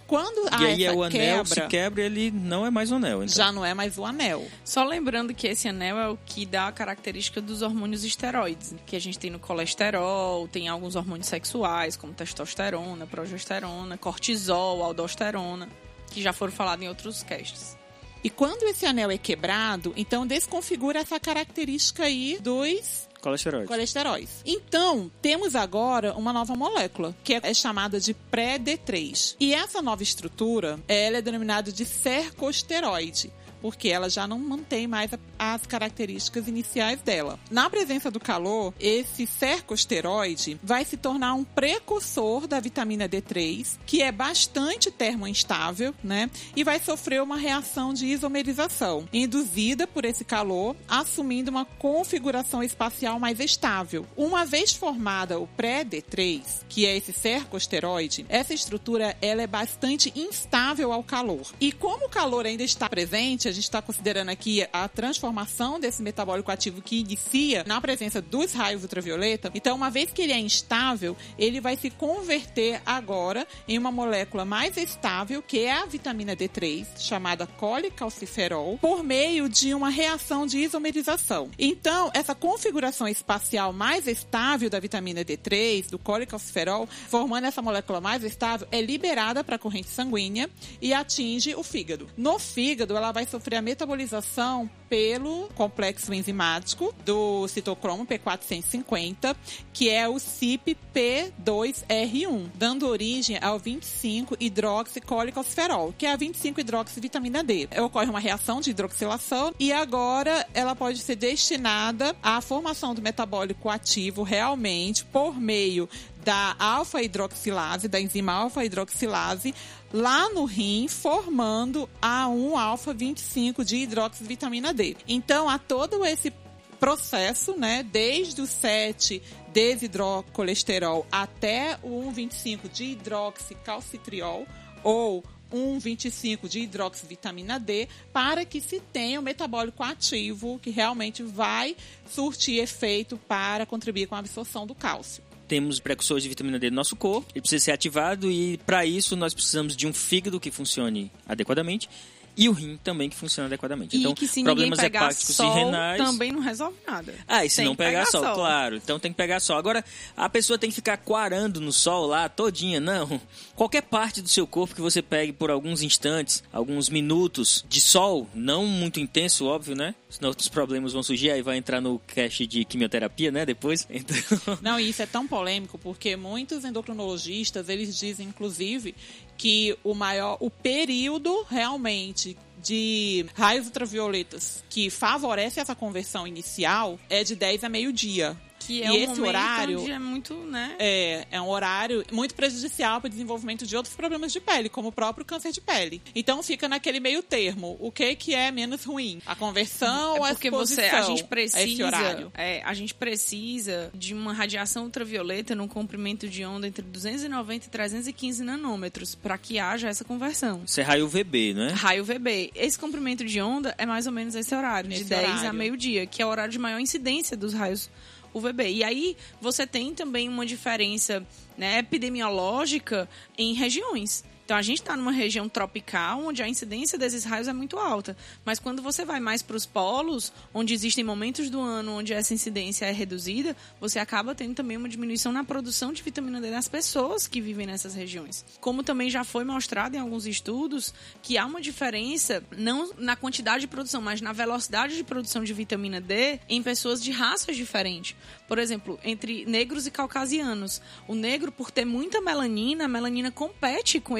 Quando 0.06 0.48
e 0.60 0.64
aí 0.64 0.84
é 0.84 0.92
o 0.92 1.02
anel 1.02 1.10
quebra, 1.10 1.44
se 1.46 1.68
quebra, 1.68 2.02
ele 2.02 2.30
não 2.30 2.64
é 2.64 2.70
mais 2.70 2.92
o 2.92 2.94
anel. 2.94 3.24
Então. 3.24 3.34
Já 3.34 3.50
não 3.50 3.64
é 3.64 3.74
mais 3.74 3.98
o 3.98 4.04
anel. 4.04 4.46
Só 4.64 4.84
lembrando 4.84 5.34
que 5.34 5.48
esse 5.48 5.68
anel 5.68 5.98
é 5.98 6.08
o 6.08 6.18
que 6.24 6.46
dá 6.46 6.68
a 6.68 6.72
característica 6.72 7.40
dos 7.40 7.60
hormônios 7.60 8.04
esteroides, 8.04 8.74
que 8.86 8.94
a 8.94 9.00
gente 9.00 9.18
tem 9.18 9.30
no 9.30 9.40
colesterol, 9.40 10.46
tem 10.46 10.68
alguns 10.68 10.94
hormônios 10.94 11.26
sexuais, 11.26 11.96
como 11.96 12.12
testosterona, 12.12 13.06
progesterona, 13.06 13.98
cortisol, 13.98 14.82
aldosterona, 14.82 15.68
que 16.10 16.22
já 16.22 16.32
foram 16.32 16.52
falados 16.52 16.84
em 16.84 16.88
outros 16.88 17.24
casts. 17.24 17.76
E 18.22 18.30
quando 18.30 18.64
esse 18.64 18.86
anel 18.86 19.10
é 19.10 19.18
quebrado, 19.18 19.92
então 19.96 20.26
desconfigura 20.26 21.00
essa 21.00 21.18
característica 21.18 22.04
aí 22.04 22.38
dos 22.40 23.05
Colesteróis. 23.26 23.66
colesteróis. 23.66 24.28
Então, 24.46 25.10
temos 25.20 25.56
agora 25.56 26.14
uma 26.14 26.32
nova 26.32 26.54
molécula, 26.54 27.12
que 27.24 27.34
é 27.34 27.52
chamada 27.52 27.98
de 27.98 28.14
pré-D3. 28.14 29.34
E 29.40 29.52
essa 29.52 29.82
nova 29.82 30.04
estrutura, 30.04 30.78
ela 30.86 31.16
é 31.16 31.22
denominada 31.22 31.72
de 31.72 31.84
cercosteroide 31.84 33.32
porque 33.66 33.88
ela 33.88 34.08
já 34.08 34.28
não 34.28 34.38
mantém 34.38 34.86
mais 34.86 35.10
as 35.36 35.66
características 35.66 36.46
iniciais 36.46 37.00
dela. 37.00 37.36
Na 37.50 37.68
presença 37.68 38.12
do 38.12 38.20
calor, 38.20 38.72
esse 38.78 39.26
cercosteroide 39.26 40.56
vai 40.62 40.84
se 40.84 40.96
tornar 40.96 41.34
um 41.34 41.42
precursor 41.42 42.46
da 42.46 42.60
vitamina 42.60 43.08
D3, 43.08 43.76
que 43.84 44.02
é 44.02 44.12
bastante 44.12 44.88
termoinstável, 44.88 45.92
né? 46.00 46.30
E 46.54 46.62
vai 46.62 46.78
sofrer 46.78 47.20
uma 47.20 47.36
reação 47.36 47.92
de 47.92 48.06
isomerização, 48.06 49.08
induzida 49.12 49.84
por 49.84 50.04
esse 50.04 50.24
calor, 50.24 50.76
assumindo 50.86 51.50
uma 51.50 51.64
configuração 51.64 52.62
espacial 52.62 53.18
mais 53.18 53.40
estável. 53.40 54.06
Uma 54.16 54.44
vez 54.44 54.74
formada 54.74 55.40
o 55.40 55.48
pré-D3, 55.48 56.62
que 56.68 56.86
é 56.86 56.96
esse 56.96 57.12
cercosteroide, 57.12 58.26
essa 58.28 58.54
estrutura 58.54 59.16
ela 59.20 59.42
é 59.42 59.46
bastante 59.48 60.12
instável 60.14 60.92
ao 60.92 61.02
calor. 61.02 61.52
E 61.60 61.72
como 61.72 62.06
o 62.06 62.08
calor 62.08 62.46
ainda 62.46 62.62
está 62.62 62.88
presente, 62.88 63.55
gente 63.56 63.64
está 63.64 63.82
considerando 63.82 64.28
aqui 64.28 64.66
a 64.72 64.88
transformação 64.88 65.80
desse 65.80 66.02
metabólico 66.02 66.50
ativo 66.50 66.80
que 66.80 67.00
inicia 67.00 67.64
na 67.66 67.80
presença 67.80 68.22
dos 68.22 68.52
raios 68.52 68.82
ultravioleta. 68.82 69.50
Então, 69.54 69.74
uma 69.74 69.90
vez 69.90 70.12
que 70.12 70.22
ele 70.22 70.32
é 70.32 70.38
instável, 70.38 71.16
ele 71.38 71.60
vai 71.60 71.76
se 71.76 71.90
converter 71.90 72.80
agora 72.84 73.46
em 73.66 73.78
uma 73.78 73.90
molécula 73.90 74.44
mais 74.44 74.76
estável, 74.76 75.42
que 75.42 75.60
é 75.60 75.72
a 75.72 75.86
vitamina 75.86 76.36
D3, 76.36 76.86
chamada 76.98 77.46
colicalciferol, 77.46 78.78
por 78.78 79.02
meio 79.02 79.48
de 79.48 79.74
uma 79.74 79.88
reação 79.88 80.46
de 80.46 80.58
isomerização. 80.58 81.50
Então, 81.58 82.10
essa 82.14 82.34
configuração 82.34 83.08
espacial 83.08 83.72
mais 83.72 84.06
estável 84.06 84.68
da 84.68 84.78
vitamina 84.78 85.24
D3, 85.24 85.90
do 85.90 85.98
colicalciferol, 85.98 86.88
formando 87.08 87.46
essa 87.46 87.62
molécula 87.62 88.00
mais 88.00 88.22
estável, 88.22 88.68
é 88.70 88.80
liberada 88.80 89.42
para 89.42 89.56
a 89.56 89.58
corrente 89.58 89.88
sanguínea 89.88 90.50
e 90.80 90.92
atinge 90.92 91.54
o 91.54 91.62
fígado. 91.62 92.08
No 92.16 92.38
fígado, 92.38 92.96
ela 92.96 93.12
vai 93.12 93.24
sofrer 93.36 93.56
a 93.56 93.62
metabolização 93.62 94.70
pelo 94.88 95.48
complexo 95.54 96.14
enzimático 96.14 96.94
do 97.04 97.46
citocromo 97.48 98.06
P450, 98.06 99.36
que 99.72 99.90
é 99.90 100.08
o 100.08 100.14
CYP2R1, 100.14 102.46
dando 102.54 102.88
origem 102.88 103.36
ao 103.42 103.58
25 103.58 104.36
hidroxicólicosferol, 104.40 105.92
que 105.98 106.06
é 106.06 106.12
a 106.12 106.16
25 106.16 106.60
hidroxivitamina 106.60 107.44
D. 107.44 107.68
Ocorre 107.84 108.08
uma 108.08 108.20
reação 108.20 108.58
de 108.60 108.70
hidroxilação 108.70 109.52
e 109.58 109.72
agora 109.72 110.46
ela 110.54 110.74
pode 110.74 111.00
ser 111.00 111.16
destinada 111.16 112.16
à 112.22 112.40
formação 112.40 112.94
do 112.94 113.02
metabólico 113.02 113.68
ativo 113.68 114.22
realmente 114.22 115.04
por 115.04 115.38
meio 115.38 115.86
da 116.26 116.56
alfa-hidroxilase, 116.58 117.86
da 117.86 118.00
enzima 118.00 118.32
alfa-hidroxilase, 118.32 119.54
lá 119.92 120.28
no 120.30 120.44
rim, 120.44 120.88
formando 120.88 121.88
a 122.02 122.26
1-alfa-25 122.26 123.62
de 123.62 123.76
hidroxivitamina 123.76 124.74
D. 124.74 124.96
Então, 125.06 125.48
há 125.48 125.56
todo 125.56 126.04
esse 126.04 126.32
processo, 126.80 127.56
né, 127.56 127.84
desde 127.84 128.42
o 128.42 128.46
7 128.46 129.22
desidrocolesterol 129.52 131.06
até 131.12 131.78
o 131.80 132.10
1,25 132.10 132.68
de 132.72 132.84
hidroxicalcitriol 132.86 134.48
ou 134.82 135.22
1,25 135.52 136.48
de 136.48 136.58
hidroxivitamina 136.58 137.60
D, 137.60 137.88
para 138.12 138.44
que 138.44 138.60
se 138.60 138.80
tenha 138.80 139.20
o 139.20 139.22
metabólico 139.22 139.84
ativo 139.84 140.58
que 140.58 140.70
realmente 140.70 141.22
vai 141.22 141.76
surtir 142.10 142.58
efeito 142.58 143.16
para 143.16 143.64
contribuir 143.64 144.08
com 144.08 144.16
a 144.16 144.18
absorção 144.18 144.66
do 144.66 144.74
cálcio 144.74 145.24
temos 145.46 145.80
precursores 145.80 146.22
de 146.22 146.28
vitamina 146.28 146.58
D 146.58 146.70
no 146.70 146.76
nosso 146.76 146.96
corpo, 146.96 147.26
ele 147.32 147.40
precisa 147.40 147.64
ser 147.64 147.72
ativado 147.72 148.30
e 148.30 148.58
para 148.58 148.84
isso 148.84 149.16
nós 149.16 149.34
precisamos 149.34 149.76
de 149.76 149.86
um 149.86 149.92
fígado 149.92 150.40
que 150.40 150.50
funcione 150.50 151.10
adequadamente 151.26 151.88
e 152.36 152.48
o 152.48 152.52
rim 152.52 152.78
também 152.82 153.08
que 153.08 153.16
funciona 153.16 153.46
adequadamente. 153.46 153.96
E 153.96 154.00
então, 154.00 154.14
que 154.14 154.28
se 154.28 154.42
problemas 154.42 154.78
hepáticos 154.78 155.34
sol, 155.34 155.50
e 155.50 155.64
renais. 155.64 156.02
também 156.02 156.30
não 156.30 156.40
resolve 156.40 156.76
nada. 156.86 157.14
Ah, 157.26 157.44
e 157.44 157.50
se 157.50 157.56
Tem 157.56 157.64
não 157.64 157.74
pegar, 157.74 157.90
pegar 157.90 158.06
sol, 158.06 158.22
sol. 158.22 158.34
claro. 158.34 158.76
Então 158.76 158.98
tem 158.98 159.10
que 159.10 159.16
pegar 159.16 159.40
sol. 159.40 159.56
Agora, 159.56 159.84
a 160.16 160.28
pessoa 160.28 160.58
tem 160.58 160.68
que 160.68 160.76
ficar 160.76 160.98
quarando 160.98 161.60
no 161.60 161.72
sol 161.72 162.06
lá 162.06 162.28
todinha. 162.28 162.78
Não. 162.78 163.20
Qualquer 163.54 163.82
parte 163.82 164.20
do 164.20 164.28
seu 164.28 164.46
corpo 164.46 164.74
que 164.74 164.80
você 164.82 165.00
pegue 165.00 165.32
por 165.32 165.50
alguns 165.50 165.82
instantes, 165.82 166.44
alguns 166.52 166.90
minutos 166.90 167.64
de 167.68 167.80
sol, 167.80 168.28
não 168.34 168.66
muito 168.66 169.00
intenso, 169.00 169.46
óbvio, 169.46 169.74
né? 169.74 169.94
Senão 170.10 170.28
outros 170.28 170.48
problemas 170.48 170.92
vão 170.92 171.02
surgir, 171.02 171.30
aí 171.30 171.42
vai 171.42 171.56
entrar 171.56 171.80
no 171.80 171.98
cast 172.00 172.46
de 172.46 172.64
quimioterapia, 172.64 173.30
né? 173.30 173.46
Depois. 173.46 173.86
Então... 173.96 174.58
Não, 174.60 174.78
e 174.78 174.90
isso 174.90 175.00
é 175.00 175.06
tão 175.06 175.26
polêmico 175.26 175.78
porque 175.78 176.16
muitos 176.16 176.64
endocrinologistas, 176.64 177.68
eles 177.68 177.96
dizem, 177.96 178.28
inclusive, 178.28 178.94
que 179.36 179.76
o 179.84 179.94
maior, 179.94 180.36
o 180.40 180.50
período 180.50 181.44
realmente 181.48 182.36
de 182.62 183.26
raios 183.34 183.66
ultravioletas 183.66 184.64
que 184.68 184.90
favorece 184.90 185.60
essa 185.60 185.74
conversão 185.74 186.26
inicial 186.26 186.98
é 187.08 187.22
de 187.22 187.36
10 187.36 187.64
a 187.64 187.68
meio-dia. 187.68 188.36
Que 188.66 188.82
é 188.82 188.86
E 188.86 189.06
um 189.06 189.12
esse 189.12 189.20
horário- 189.20 189.80
onde 189.80 189.90
é 189.90 189.98
muito, 189.98 190.34
né? 190.34 190.74
É, 190.78 191.26
é 191.30 191.40
um 191.40 191.48
horário 191.48 192.04
muito 192.12 192.34
prejudicial 192.34 193.00
para 193.00 193.06
o 193.08 193.10
desenvolvimento 193.10 193.66
de 193.66 193.76
outros 193.76 193.94
problemas 193.94 194.32
de 194.32 194.40
pele, 194.40 194.68
como 194.68 194.88
o 194.88 194.92
próprio 194.92 195.24
câncer 195.24 195.52
de 195.52 195.60
pele. 195.60 196.02
Então 196.14 196.42
fica 196.42 196.68
naquele 196.68 196.98
meio 197.00 197.22
termo. 197.22 197.76
O 197.80 197.92
que 197.92 198.14
que 198.16 198.34
é 198.34 198.50
menos 198.50 198.84
ruim? 198.84 199.20
A 199.26 199.34
conversão 199.34 200.16
ou 200.18 200.24
a 200.24 200.30
É 200.30 200.32
porque 200.32 200.50
você, 200.50 200.82
a 200.82 201.02
gente 201.02 201.10
a 201.10 201.12
esse 201.14 201.24
precisa, 201.24 201.86
horário? 201.86 202.32
é, 202.34 202.62
a 202.64 202.74
gente 202.74 202.94
precisa 202.94 203.90
de 203.94 204.14
uma 204.14 204.32
radiação 204.32 204.84
ultravioleta 204.84 205.54
num 205.54 205.68
comprimento 205.68 206.28
de 206.28 206.44
onda 206.44 206.66
entre 206.66 206.82
290 206.82 207.66
e 207.66 207.68
315 207.70 208.42
nanômetros 208.44 209.14
para 209.14 209.36
que 209.38 209.58
haja 209.58 209.88
essa 209.88 210.04
conversão. 210.04 210.62
Isso 210.66 210.80
é 210.80 210.82
raio 210.82 211.06
UVB, 211.06 211.54
né? 211.54 211.68
Raio 211.72 212.04
VB. 212.04 212.50
Esse 212.54 212.78
comprimento 212.78 213.24
de 213.24 213.40
onda 213.40 213.74
é 213.78 213.86
mais 213.86 214.06
ou 214.06 214.12
menos 214.12 214.34
esse 214.34 214.54
horário, 214.54 214.88
de 214.90 214.96
Esse 214.96 215.04
10 215.04 215.24
a 215.24 215.32
horário. 215.38 215.54
meio-dia, 215.54 216.06
que 216.06 216.20
é 216.22 216.26
o 216.26 216.28
horário 216.28 216.52
de 216.52 216.58
maior 216.58 216.78
incidência 216.80 217.36
dos 217.36 217.52
raios 217.54 217.88
UVB. 218.36 218.68
E 218.68 218.84
aí 218.84 219.16
você 219.40 219.66
tem 219.66 219.94
também 219.94 220.28
uma 220.28 220.44
diferença 220.44 221.26
né, 221.56 221.78
epidemiológica 221.78 223.08
em 223.36 223.54
regiões. 223.54 224.24
Então 224.46 224.56
a 224.56 224.62
gente 224.62 224.78
está 224.78 224.96
numa 224.96 225.10
região 225.10 225.48
tropical 225.48 226.24
onde 226.24 226.40
a 226.40 226.48
incidência 226.48 226.96
desses 226.96 227.24
raios 227.24 227.48
é 227.48 227.52
muito 227.52 227.80
alta. 227.80 228.16
Mas 228.44 228.60
quando 228.60 228.80
você 228.80 229.04
vai 229.04 229.18
mais 229.18 229.42
para 229.42 229.56
os 229.56 229.66
polos, 229.66 230.32
onde 230.54 230.72
existem 230.72 231.02
momentos 231.02 231.50
do 231.50 231.60
ano 231.60 231.98
onde 231.98 232.12
essa 232.12 232.32
incidência 232.32 232.86
é 232.86 232.92
reduzida, 232.92 233.56
você 233.80 233.98
acaba 233.98 234.36
tendo 234.36 234.54
também 234.54 234.76
uma 234.76 234.88
diminuição 234.88 235.32
na 235.32 235.42
produção 235.42 235.92
de 235.92 236.00
vitamina 236.00 236.40
D 236.40 236.52
das 236.52 236.68
pessoas 236.68 237.26
que 237.26 237.40
vivem 237.40 237.66
nessas 237.66 237.96
regiões. 237.96 238.44
Como 238.60 238.84
também 238.84 239.10
já 239.10 239.24
foi 239.24 239.42
mostrado 239.42 239.96
em 239.96 239.98
alguns 239.98 240.26
estudos 240.26 240.94
que 241.24 241.36
há 241.36 241.44
uma 241.44 241.60
diferença 241.60 242.40
não 242.56 242.92
na 242.98 243.16
quantidade 243.16 243.62
de 243.62 243.66
produção, 243.66 244.00
mas 244.00 244.20
na 244.20 244.32
velocidade 244.32 244.94
de 244.94 245.02
produção 245.02 245.42
de 245.42 245.52
vitamina 245.52 246.00
D 246.00 246.38
em 246.48 246.62
pessoas 246.62 247.02
de 247.02 247.10
raças 247.10 247.56
diferentes. 247.56 248.14
Por 248.46 248.60
exemplo, 248.60 248.96
entre 249.02 249.44
negros 249.44 249.88
e 249.88 249.90
caucasianos. 249.90 250.80
O 251.08 251.16
negro, 251.16 251.50
por 251.50 251.72
ter 251.72 251.84
muita 251.84 252.20
melanina, 252.20 252.84
a 252.84 252.88
melanina 252.88 253.32
compete 253.32 253.98
com 253.98 254.16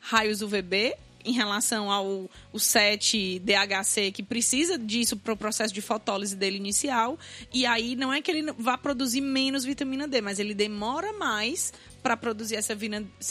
raios 0.00 0.42
UVB 0.42 0.96
em 1.24 1.32
relação 1.32 1.90
ao 1.90 2.28
o 2.52 2.58
7-DHC, 2.58 4.12
que 4.12 4.22
precisa 4.22 4.76
disso 4.76 5.16
para 5.16 5.32
o 5.32 5.36
processo 5.36 5.72
de 5.72 5.80
fotólise 5.80 6.36
dele 6.36 6.58
inicial. 6.58 7.18
E 7.52 7.64
aí 7.64 7.96
não 7.96 8.12
é 8.12 8.20
que 8.20 8.30
ele 8.30 8.52
vá 8.58 8.76
produzir 8.76 9.22
menos 9.22 9.64
vitamina 9.64 10.06
D, 10.06 10.20
mas 10.20 10.38
ele 10.38 10.54
demora 10.54 11.12
mais 11.14 11.72
para 12.04 12.18
produzir 12.18 12.56
essa 12.56 12.76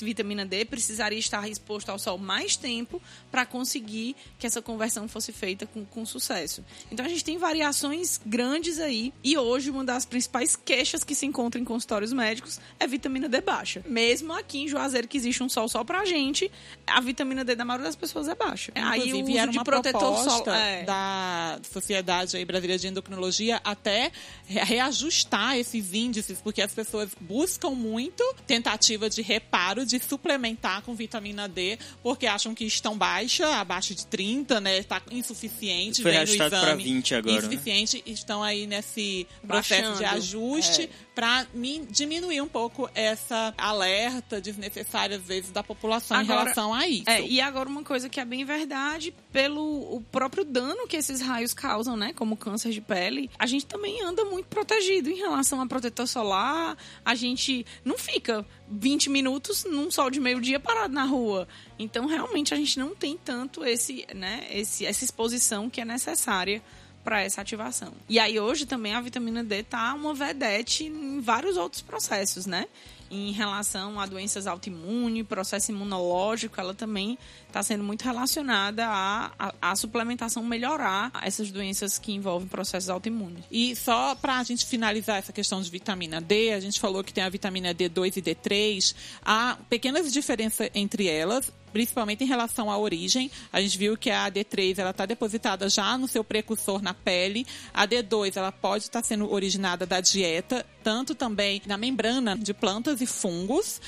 vitamina 0.02 0.44
D, 0.48 0.66
precisaria 0.66 1.20
estar 1.20 1.48
exposto 1.48 1.90
ao 1.90 2.00
sol 2.00 2.18
mais 2.18 2.56
tempo 2.56 3.00
para 3.30 3.46
conseguir 3.46 4.16
que 4.40 4.48
essa 4.48 4.64
conversão 4.64 5.08
fosse 5.08 5.32
feita 5.32 5.68
com, 5.68 5.86
com 5.86 6.04
sucesso. 6.08 6.66
Então 6.92 7.06
a 7.06 7.08
gente 7.08 7.24
tem 7.24 7.38
variações 7.38 8.20
grandes 8.26 8.80
aí. 8.80 9.14
E 9.24 9.38
hoje 9.38 9.70
uma 9.70 9.84
das 9.84 10.06
principais 10.06 10.56
queixas 10.56 11.04
que 11.04 11.14
se 11.14 11.24
encontra 11.24 11.62
em 11.62 11.64
consultórios 11.64 12.12
médicos 12.12 12.60
é 12.80 12.88
vitamina 12.88 13.30
D 13.30 13.42
baixa. 13.42 13.84
Mesmo 13.88 14.34
aqui 14.34 14.64
em 14.64 14.68
Juazeiro, 14.68 15.08
que 15.08 15.18
existe 15.18 15.44
um 15.44 15.50
sol 15.50 15.70
só 15.70 15.84
pra 15.84 16.04
gente, 16.04 16.52
a 16.88 17.00
vitamina 17.00 17.46
D 17.46 17.54
da 17.54 17.64
maioria 17.64 17.86
das 17.86 17.96
pessoas 17.96 18.28
é 18.28 18.34
baixa. 18.34 18.72
Inclusive, 18.76 19.38
aí 19.38 19.40
o 19.40 19.44
uso 19.44 19.52
de 19.52 19.64
protetor 19.64 20.24
solar 20.24 20.60
é. 20.60 20.84
da 20.84 21.60
Sociedade 21.72 22.44
Brasileira 22.44 22.82
de 22.82 22.88
Endocrinologia 22.88 23.62
até 23.64 24.12
reajustar 24.48 25.58
esses 25.58 25.94
índices, 25.94 26.42
porque 26.42 26.60
as 26.60 26.74
pessoas 26.74 27.12
buscam 27.22 27.70
muito, 27.70 28.24
tentativa 28.64 29.10
de 29.10 29.22
reparo, 29.22 29.86
de 29.86 30.00
suplementar 30.00 30.82
com 30.82 30.96
vitamina 30.96 31.48
D, 31.50 31.78
porque 32.02 32.26
acham 32.26 32.56
que 32.56 32.64
estão 32.64 32.98
baixa, 32.98 33.46
abaixo 33.58 33.94
de 33.94 34.08
30, 34.08 34.62
né? 34.62 34.78
Está 34.78 35.02
insuficiente. 35.12 36.02
Foi 36.02 36.16
arrastado 36.16 36.50
para 36.50 36.76
20 36.76 37.16
agora. 37.16 37.34
Né? 37.34 37.40
Insuficiente, 37.40 37.98
né? 37.98 38.04
estão 38.06 38.42
aí 38.42 38.66
nesse 38.66 39.28
processo 39.46 39.82
Baixando. 39.82 39.98
de 39.98 40.06
ajuste. 40.06 40.84
É 40.84 41.14
para 41.14 41.46
diminuir 41.90 42.42
um 42.42 42.48
pouco 42.48 42.90
essa 42.96 43.54
alerta 43.58 44.42
desnecessária, 44.42 45.18
às 45.18 45.24
vezes, 45.24 45.52
da 45.52 45.64
população 45.64 46.18
agora, 46.18 46.34
em 46.34 46.44
relação 46.44 46.74
a 46.74 46.88
isso. 46.88 47.10
É, 47.10 47.22
e 47.22 47.40
agora 47.40 47.70
uma 47.70 47.84
coisa 47.84 48.10
que 48.10 48.20
é 48.20 48.26
bem 48.26 48.44
verdade, 48.44 49.14
pelo 49.32 49.96
o 49.96 50.02
próprio 50.12 50.44
dano 50.44 50.88
que 50.88 50.98
esses 50.98 51.22
raios 51.22 51.54
causam, 51.54 51.96
né, 51.96 52.14
como 52.14 52.36
câncer 52.36 52.72
de 52.72 52.82
pele, 52.82 53.30
a 53.38 53.46
gente 53.46 53.66
também 53.66 54.02
anda 54.04 54.26
muito 54.26 54.48
protegido 54.48 55.10
em 55.10 55.16
relação 55.16 55.62
a 55.62 55.68
protetor 55.68 56.08
solar, 56.08 56.78
a 57.06 57.16
gente 57.16 57.66
não 57.86 57.98
fica 57.98 58.46
20 58.70 59.10
minutos 59.10 59.66
num 59.66 59.92
sol 59.92 60.10
de 60.10 60.20
meio-dia 60.20 60.60
parado 60.60 60.94
na 60.94 61.04
rua. 61.04 61.48
Então, 61.78 62.06
realmente, 62.06 62.54
a 62.54 62.58
gente 62.58 62.80
não 62.80 62.96
tem 62.96 63.18
tanto 63.18 63.64
esse, 63.64 64.06
né, 64.14 64.48
esse, 64.50 64.86
essa 64.86 65.04
exposição 65.04 65.70
que 65.70 65.82
é 65.82 65.86
necessária 65.86 66.62
para 67.04 67.22
essa 67.22 67.42
ativação. 67.42 67.94
E 68.08 68.18
aí 68.20 68.40
hoje 68.40 68.66
também 68.66 68.94
a 68.94 69.02
vitamina 69.02 69.44
D 69.44 69.64
tá 69.64 69.94
uma 69.94 70.14
vedete 70.14 70.86
em 70.86 71.20
vários 71.20 71.58
outros 71.58 71.82
processos, 71.82 72.46
né? 72.46 72.66
Em 73.12 73.32
relação 73.32 74.00
a 74.00 74.08
doenças 74.08 74.48
autoimunes, 74.48 75.28
processo 75.28 75.72
imunológico, 75.72 76.60
ela 76.60 76.74
também 76.74 77.16
está 77.48 77.62
sendo 77.62 77.84
muito 77.84 78.02
relacionada 78.02 78.88
à, 78.88 79.54
à, 79.62 79.76
suplementação 79.76 80.42
melhorar 80.44 81.12
essas 81.22 81.52
doenças 81.52 82.00
que 82.00 82.12
envolvem 82.12 82.48
processos 82.48 82.90
autoimunes. 82.90 83.44
E 83.52 83.76
só 83.76 84.16
para 84.16 84.40
a 84.40 84.44
gente 84.44 84.66
finalizar 84.66 85.18
essa 85.18 85.32
questão 85.32 85.62
de 85.62 85.70
vitamina 85.70 86.20
D, 86.20 86.54
a 86.54 86.60
gente 86.60 86.80
falou 86.80 87.04
que 87.04 87.14
tem 87.14 87.24
a 87.24 87.30
vitamina 87.30 87.76
D2 87.76 88.18
e 88.18 88.22
D3, 88.22 88.96
há 89.22 89.58
pequenas 89.70 90.12
diferenças 90.12 90.72
entre 90.74 91.08
elas 91.08 91.52
principalmente 91.74 92.24
em 92.24 92.28
relação 92.28 92.72
à 92.72 92.78
origem. 92.78 93.30
A 93.52 93.60
gente 93.60 93.78
viu 93.78 93.98
que 93.98 94.12
a 94.12 94.32
D3 94.32 94.78
ela 94.78 94.92
está 94.92 95.06
depositada 95.06 95.68
já 95.68 95.98
no 95.98 96.08
seu 96.08 96.24
precursor 96.24 96.82
na 96.82 96.94
pele. 96.94 97.46
A 97.74 97.88
D2 97.88 98.38
ela 98.38 98.52
pode 98.52 98.86
estar 98.86 99.02
tá 99.02 99.08
sendo 99.08 99.30
originada 99.30 99.86
da 99.86 100.00
dieta, 100.00 100.66
tanto 100.84 101.16
também 101.16 101.62
na 101.66 101.76
membrana 101.76 102.38
de 102.38 102.54
plantas 102.54 103.02
e 103.02 103.06
fungos. 103.06 103.82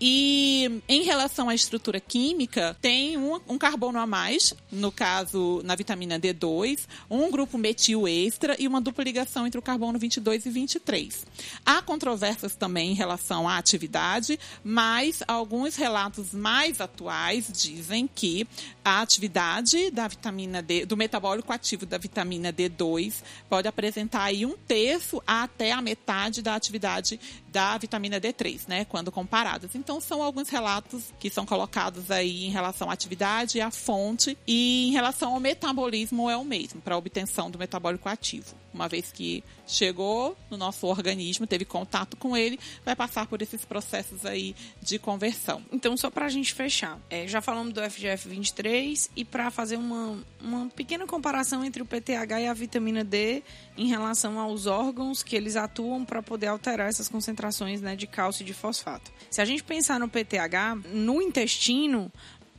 E 0.00 0.82
em 0.88 1.02
relação 1.02 1.50
à 1.50 1.54
estrutura 1.54 2.00
química, 2.00 2.74
tem 2.80 3.18
um, 3.18 3.38
um, 3.46 3.58
carbono 3.58 3.98
a 3.98 4.06
mais, 4.06 4.54
no 4.72 4.90
caso, 4.90 5.60
na 5.62 5.76
vitamina 5.76 6.18
D2, 6.18 6.86
um 7.10 7.30
grupo 7.30 7.58
metil 7.58 8.08
extra 8.08 8.56
e 8.58 8.66
uma 8.66 8.80
dupla 8.80 9.04
ligação 9.04 9.46
entre 9.46 9.58
o 9.58 9.62
carbono 9.62 9.98
22 9.98 10.46
e 10.46 10.50
23. 10.50 11.26
Há 11.66 11.82
controvérsias 11.82 12.56
também 12.56 12.92
em 12.92 12.94
relação 12.94 13.46
à 13.46 13.58
atividade, 13.58 14.40
mas 14.64 15.22
alguns 15.28 15.76
relatos 15.76 16.32
mais 16.32 16.80
atuais 16.80 17.50
dizem 17.52 18.08
que 18.12 18.48
a 18.82 19.02
atividade 19.02 19.90
da 19.90 20.08
vitamina 20.08 20.62
D, 20.62 20.86
do 20.86 20.96
metabólico 20.96 21.52
ativo 21.52 21.84
da 21.84 21.98
vitamina 21.98 22.50
D2 22.50 23.22
pode 23.50 23.68
apresentar 23.68 24.24
aí 24.24 24.46
um 24.46 24.56
terço 24.56 25.22
até 25.26 25.72
a 25.72 25.82
metade 25.82 26.40
da 26.40 26.54
atividade 26.54 27.20
da 27.50 27.76
vitamina 27.76 28.20
D3, 28.20 28.62
né, 28.68 28.84
quando 28.84 29.10
comparadas. 29.10 29.74
Então, 29.74 30.00
são 30.00 30.22
alguns 30.22 30.48
relatos 30.48 31.12
que 31.18 31.28
são 31.28 31.44
colocados 31.44 32.10
aí 32.10 32.46
em 32.46 32.50
relação 32.50 32.88
à 32.88 32.92
atividade 32.92 33.60
à 33.60 33.70
fonte, 33.70 34.36
e 34.46 34.88
em 34.88 34.92
relação 34.92 35.34
ao 35.34 35.40
metabolismo 35.40 36.30
é 36.30 36.36
o 36.36 36.44
mesmo, 36.44 36.80
para 36.80 36.96
obtenção 36.96 37.50
do 37.50 37.58
metabólico 37.58 38.08
ativo. 38.08 38.54
Uma 38.72 38.88
vez 38.88 39.10
que 39.10 39.42
chegou 39.66 40.36
no 40.48 40.56
nosso 40.56 40.86
organismo, 40.86 41.44
teve 41.44 41.64
contato 41.64 42.16
com 42.16 42.36
ele, 42.36 42.58
vai 42.84 42.94
passar 42.94 43.26
por 43.26 43.42
esses 43.42 43.64
processos 43.64 44.24
aí 44.24 44.54
de 44.80 44.96
conversão. 44.96 45.62
Então, 45.72 45.96
só 45.96 46.08
para 46.08 46.26
a 46.26 46.28
gente 46.28 46.54
fechar, 46.54 46.98
é, 47.10 47.26
já 47.26 47.40
falamos 47.40 47.72
do 47.72 47.80
FGF23 47.80 49.10
e 49.16 49.24
para 49.24 49.50
fazer 49.50 49.76
uma, 49.76 50.18
uma 50.40 50.68
pequena 50.68 51.04
comparação 51.04 51.64
entre 51.64 51.82
o 51.82 51.86
PTH 51.86 52.40
e 52.40 52.46
a 52.46 52.54
vitamina 52.54 53.02
D 53.02 53.42
em 53.76 53.86
relação 53.86 54.38
aos 54.38 54.66
órgãos 54.66 55.22
que 55.22 55.34
eles 55.34 55.56
atuam 55.56 56.04
para 56.04 56.22
poder 56.22 56.46
alterar 56.46 56.88
essas 56.88 57.08
concentrações 57.08 57.39
né, 57.80 57.96
de 57.96 58.06
cálcio 58.06 58.42
e 58.42 58.46
de 58.46 58.54
fosfato. 58.54 59.10
Se 59.30 59.40
a 59.40 59.44
gente 59.44 59.62
pensar 59.62 59.98
no 59.98 60.08
PTH, 60.08 60.88
no 60.92 61.22
intestino, 61.22 62.10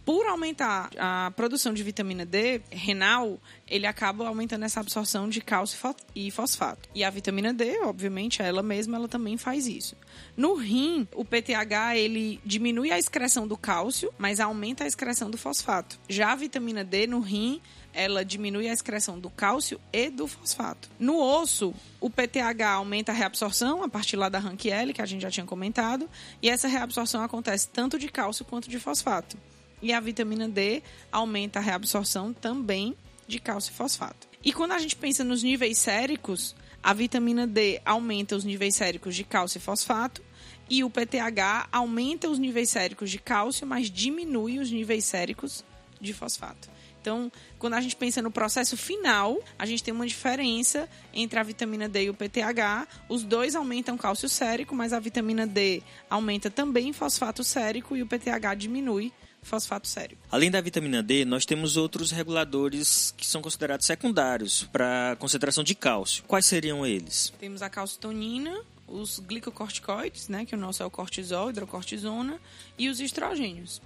por 0.06 0.26
aumentar 0.28 0.90
a 0.98 1.32
produção 1.36 1.74
de 1.74 1.84
vitamina 1.84 2.26
D 2.26 2.62
renal, 2.70 3.40
ele 3.68 3.86
acaba 3.86 4.28
aumentando 4.28 4.66
essa 4.66 4.80
absorção 4.80 5.30
de 5.30 5.42
cálcio 5.42 5.78
e 6.16 6.32
fosfato. 6.32 6.90
E 6.94 7.04
a 7.04 7.10
vitamina 7.10 7.54
D, 7.54 7.80
obviamente, 7.84 8.42
ela 8.42 8.64
mesma 8.64 8.98
ela 8.98 9.08
também 9.08 9.38
faz 9.38 9.68
isso. 9.68 9.96
No 10.36 10.56
rim, 10.56 11.08
o 11.16 11.24
PTH 11.24 11.98
ele 11.98 12.40
diminui 12.44 12.92
a 12.92 12.98
excreção 12.98 13.48
do 13.48 13.56
cálcio, 13.56 14.12
mas 14.18 14.40
aumenta 14.40 14.84
a 14.84 14.88
excreção 14.88 15.30
do 15.30 15.38
fosfato. 15.38 16.00
Já 16.10 16.32
a 16.32 16.36
vitamina 16.36 16.84
D 16.84 17.06
no 17.06 17.20
rim, 17.20 17.62
ela 17.94 18.24
diminui 18.26 18.68
a 18.68 18.74
excreção 18.74 19.20
do 19.20 19.30
cálcio 19.30 19.80
e 19.94 20.10
do 20.10 20.28
fosfato. 20.28 20.90
No 20.98 21.20
osso, 21.20 21.74
o 22.00 22.10
PTH 22.10 22.62
aumenta 22.68 23.12
a 23.12 23.16
reabsorção 23.16 23.84
a 23.84 23.90
partir 23.90 24.16
lá 24.16 24.30
da 24.30 24.40
RANQ-L, 24.40 24.94
que 24.94 25.02
a 25.02 25.06
gente 25.06 25.22
já 25.22 25.30
tinha 25.30 25.46
comentado, 25.46 26.10
e 26.42 26.50
essa 26.50 26.68
reabsorção 26.68 27.24
acontece 27.24 27.68
tanto 27.68 28.00
de 28.00 28.08
cálcio 28.08 28.46
quanto 28.46 28.70
de 28.70 28.80
fosfato. 28.80 29.38
E 29.82 29.94
a 29.94 30.00
vitamina 30.00 30.48
D 30.48 30.84
aumenta 31.12 31.60
a 31.60 31.62
reabsorção 31.62 32.34
também 32.34 32.96
de 33.28 33.40
cálcio 33.40 33.72
e 33.72 33.76
fosfato. 33.76 34.28
E 34.44 34.52
quando 34.52 34.72
a 34.74 34.80
gente 34.80 34.96
pensa 34.96 35.24
nos 35.24 35.44
níveis 35.44 35.78
séricos, 35.78 36.56
a 36.84 36.94
vitamina 36.94 37.46
D 37.46 37.82
aumenta 37.86 38.36
os 38.36 38.44
níveis 38.44 38.76
séricos 38.76 39.16
de 39.16 39.24
cálcio 39.24 39.58
e 39.58 39.62
fosfato 39.62 40.22
e 40.70 40.84
o 40.84 40.90
PTH 40.90 41.68
aumenta 41.72 42.30
os 42.30 42.40
níveis 42.40 42.70
séricos 42.70 43.12
de 43.12 43.20
cálcio, 43.20 43.68
mas 43.68 43.90
diminui 43.90 44.58
os 44.58 44.72
níveis 44.72 45.06
séricos 45.06 45.64
de 46.00 46.14
fosfato. 46.14 46.70
Então, 47.02 47.32
quando 47.58 47.74
a 47.74 47.82
gente 47.82 47.96
pensa 47.96 48.22
no 48.22 48.30
processo 48.30 48.78
final, 48.78 49.40
a 49.58 49.66
gente 49.66 49.84
tem 49.84 49.94
uma 49.94 50.06
diferença 50.06 50.88
entre 51.14 51.40
a 51.40 51.44
vitamina 51.44 51.90
D 51.90 52.04
e 52.04 52.10
o 52.10 52.14
PTH. 52.14 52.88
Os 53.10 53.24
dois 53.24 53.56
aumentam 53.56 53.98
cálcio 53.98 54.30
sérico, 54.30 54.76
mas 54.76 54.94
a 54.94 55.00
vitamina 55.00 55.48
D 55.48 55.82
aumenta 56.10 56.50
também 56.50 56.94
fosfato 56.94 57.44
sérico 57.44 57.98
e 57.98 58.04
o 58.04 58.08
PTH 58.08 58.56
diminui 58.56 59.12
fosfato 59.42 59.88
sério. 59.88 60.18
Além 60.32 60.52
da 60.52 60.62
vitamina 60.62 61.02
D, 61.02 61.26
nós 61.26 61.46
temos 61.46 61.78
outros 61.78 62.12
reguladores 62.12 63.14
que 63.18 63.26
são 63.26 63.42
considerados 63.42 63.86
secundários 63.86 64.64
para 64.72 65.16
concentração 65.20 65.64
de 65.64 65.76
cálcio. 65.76 66.24
Quais 66.28 66.46
seriam 66.46 66.86
eles? 66.86 67.34
Temos 67.40 67.62
a 67.62 67.70
calcitonina, 67.70 68.62
os 68.88 69.20
glicocorticoides, 69.20 70.28
né, 70.28 70.46
que 70.46 70.56
o 70.56 70.58
nosso 70.58 70.84
é 70.84 70.86
o 70.86 70.92
cortisol, 70.92 71.50
hidrocortisona, 71.50 72.40
e 72.78 72.90
os 72.90 73.00
estrogênios, 73.00 73.82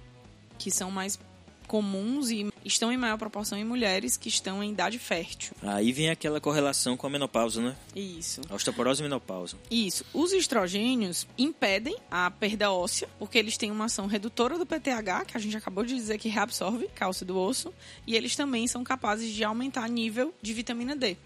que 0.58 0.70
são 0.70 0.90
mais 0.90 1.18
comuns 1.66 2.30
e 2.30 2.50
estão 2.64 2.92
em 2.92 2.96
maior 2.96 3.18
proporção 3.18 3.58
em 3.58 3.64
mulheres 3.64 4.16
que 4.16 4.28
estão 4.28 4.62
em 4.62 4.72
idade 4.72 4.98
fértil. 4.98 5.54
Aí 5.62 5.92
vem 5.92 6.10
aquela 6.10 6.40
correlação 6.40 6.96
com 6.96 7.06
a 7.06 7.10
menopausa, 7.10 7.60
né? 7.60 7.76
Isso. 7.94 8.40
Osteoporose 8.50 9.00
e 9.00 9.04
menopausa. 9.04 9.56
Isso. 9.70 10.04
Os 10.12 10.32
estrogênios 10.32 11.26
impedem 11.38 11.96
a 12.10 12.30
perda 12.30 12.72
óssea, 12.72 13.08
porque 13.18 13.38
eles 13.38 13.56
têm 13.56 13.70
uma 13.70 13.86
ação 13.86 14.06
redutora 14.06 14.58
do 14.58 14.66
PTH, 14.66 15.24
que 15.26 15.36
a 15.36 15.40
gente 15.40 15.56
acabou 15.56 15.84
de 15.84 15.94
dizer 15.94 16.18
que 16.18 16.28
reabsorve 16.28 16.88
cálcio 16.94 17.26
do 17.26 17.38
osso, 17.38 17.72
e 18.06 18.14
eles 18.14 18.34
também 18.36 18.66
são 18.66 18.82
capazes 18.82 19.32
de 19.32 19.44
aumentar 19.44 19.88
nível 19.88 20.34
de 20.40 20.52
vitamina 20.52 20.96
D 20.96 21.16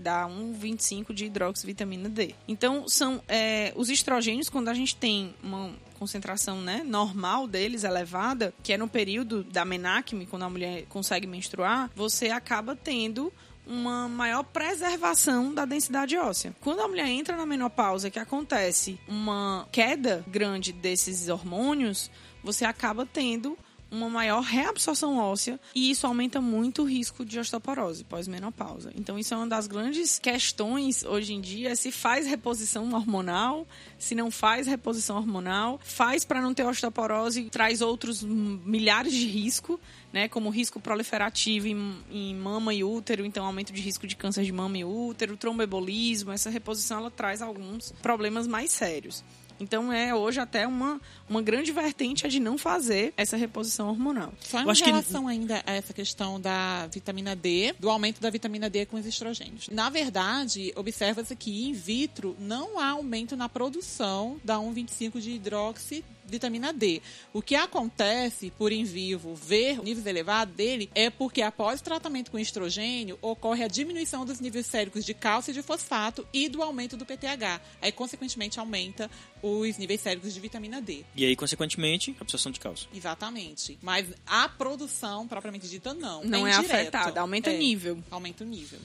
dá 0.00 0.26
1,25 0.26 1.12
de 1.12 1.26
hidroxivitamina 1.26 2.08
D. 2.08 2.34
Então, 2.48 2.88
são 2.88 3.22
é, 3.28 3.72
os 3.76 3.90
estrogênios, 3.90 4.48
quando 4.48 4.68
a 4.68 4.74
gente 4.74 4.96
tem 4.96 5.34
uma 5.42 5.74
concentração 6.00 6.62
né, 6.62 6.82
normal 6.82 7.46
deles 7.46 7.84
elevada, 7.84 8.54
que 8.62 8.72
é 8.72 8.78
no 8.78 8.88
período 8.88 9.44
da 9.44 9.66
menacme, 9.66 10.24
quando 10.24 10.44
a 10.44 10.48
mulher 10.48 10.86
consegue 10.88 11.26
menstruar, 11.26 11.90
você 11.94 12.30
acaba 12.30 12.74
tendo 12.74 13.30
uma 13.66 14.08
maior 14.08 14.42
preservação 14.42 15.52
da 15.52 15.66
densidade 15.66 16.16
óssea. 16.16 16.56
Quando 16.62 16.80
a 16.80 16.88
mulher 16.88 17.06
entra 17.06 17.36
na 17.36 17.44
menopausa, 17.44 18.10
que 18.10 18.18
acontece 18.18 18.98
uma 19.06 19.68
queda 19.70 20.24
grande 20.26 20.72
desses 20.72 21.28
hormônios, 21.28 22.10
você 22.42 22.64
acaba 22.64 23.04
tendo 23.04 23.58
uma 23.90 24.08
maior 24.08 24.40
reabsorção 24.40 25.18
óssea 25.18 25.58
e 25.74 25.90
isso 25.90 26.06
aumenta 26.06 26.40
muito 26.40 26.82
o 26.82 26.84
risco 26.84 27.24
de 27.24 27.38
osteoporose 27.38 28.04
pós-menopausa. 28.04 28.92
Então, 28.94 29.18
isso 29.18 29.34
é 29.34 29.36
uma 29.36 29.46
das 29.46 29.66
grandes 29.66 30.18
questões 30.18 31.04
hoje 31.04 31.34
em 31.34 31.40
dia: 31.40 31.74
se 31.74 31.90
faz 31.90 32.26
reposição 32.26 32.92
hormonal, 32.92 33.66
se 33.98 34.14
não 34.14 34.30
faz 34.30 34.66
reposição 34.66 35.16
hormonal, 35.16 35.80
faz 35.82 36.24
para 36.24 36.40
não 36.40 36.54
ter 36.54 36.64
osteoporose, 36.64 37.44
traz 37.44 37.80
outros 37.80 38.22
milhares 38.22 39.12
de 39.12 39.26
risco. 39.26 39.80
Né, 40.12 40.26
como 40.26 40.50
risco 40.50 40.80
proliferativo 40.80 41.68
em, 41.68 41.96
em, 42.10 42.34
mama 42.34 42.74
e 42.74 42.82
útero, 42.82 43.24
então 43.24 43.46
aumento 43.46 43.72
de 43.72 43.80
risco 43.80 44.08
de 44.08 44.16
câncer 44.16 44.42
de 44.42 44.50
mama 44.50 44.76
e 44.76 44.84
útero, 44.84 45.36
tromboembolismo, 45.36 46.32
essa 46.32 46.50
reposição 46.50 46.98
ela 46.98 47.12
traz 47.12 47.40
alguns 47.40 47.92
problemas 48.02 48.48
mais 48.48 48.72
sérios. 48.72 49.22
Então 49.60 49.92
é 49.92 50.14
hoje 50.14 50.40
até 50.40 50.66
uma, 50.66 51.00
uma 51.28 51.42
grande 51.42 51.72
vertente 51.72 52.26
é 52.26 52.28
de 52.28 52.40
não 52.40 52.56
fazer 52.56 53.12
essa 53.16 53.36
reposição 53.36 53.88
hormonal. 53.88 54.32
Só 54.40 54.60
em 54.60 54.64
relação 54.64 55.24
que... 55.24 55.30
ainda 55.30 55.62
a 55.66 55.72
essa 55.72 55.92
questão 55.92 56.40
da 56.40 56.86
vitamina 56.86 57.36
D, 57.36 57.74
do 57.78 57.90
aumento 57.90 58.20
da 58.20 58.30
vitamina 58.30 58.68
D 58.70 58.86
com 58.86 58.96
os 58.96 59.06
estrogênios. 59.06 59.68
Na 59.68 59.90
verdade, 59.90 60.72
observa-se 60.76 61.34
que 61.36 61.68
in 61.68 61.72
vitro 61.72 62.36
não 62.38 62.78
há 62.78 62.90
aumento 62.90 63.36
na 63.36 63.48
produção 63.48 64.40
da 64.44 64.56
1,25 64.56 65.20
de 65.20 65.32
hidroxi 65.32 66.04
vitamina 66.30 66.72
D. 66.72 67.02
O 67.32 67.42
que 67.42 67.54
acontece 67.54 68.50
por 68.56 68.72
em 68.72 68.84
vivo 68.84 69.34
ver 69.34 69.82
níveis 69.82 70.06
elevados 70.06 70.54
dele 70.54 70.90
é 70.94 71.10
porque 71.10 71.42
após 71.42 71.80
tratamento 71.80 72.30
com 72.30 72.38
estrogênio 72.38 73.18
ocorre 73.20 73.64
a 73.64 73.68
diminuição 73.68 74.24
dos 74.24 74.40
níveis 74.40 74.66
séricos 74.66 75.04
de 75.04 75.12
cálcio 75.12 75.50
e 75.50 75.54
de 75.54 75.62
fosfato 75.62 76.26
e 76.32 76.48
do 76.48 76.62
aumento 76.62 76.96
do 76.96 77.04
PTH. 77.04 77.60
Aí, 77.82 77.92
consequentemente, 77.92 78.58
aumenta 78.58 79.10
os 79.42 79.76
níveis 79.78 80.00
séricos 80.00 80.32
de 80.32 80.40
vitamina 80.40 80.80
D. 80.80 81.04
E 81.14 81.24
aí, 81.24 81.34
consequentemente, 81.36 82.14
a 82.18 82.22
absorção 82.22 82.52
de 82.52 82.60
cálcio. 82.60 82.88
Exatamente. 82.94 83.78
Mas 83.82 84.06
a 84.26 84.48
produção, 84.48 85.26
propriamente 85.26 85.68
dita, 85.68 85.92
não. 85.94 86.24
Não 86.24 86.46
é, 86.46 86.52
é 86.52 86.54
afetada, 86.54 87.20
aumenta 87.20 87.50
é, 87.50 87.54
o 87.54 87.58
nível. 87.58 88.02
Aumenta 88.10 88.44
o 88.44 88.46
nível. 88.46 88.78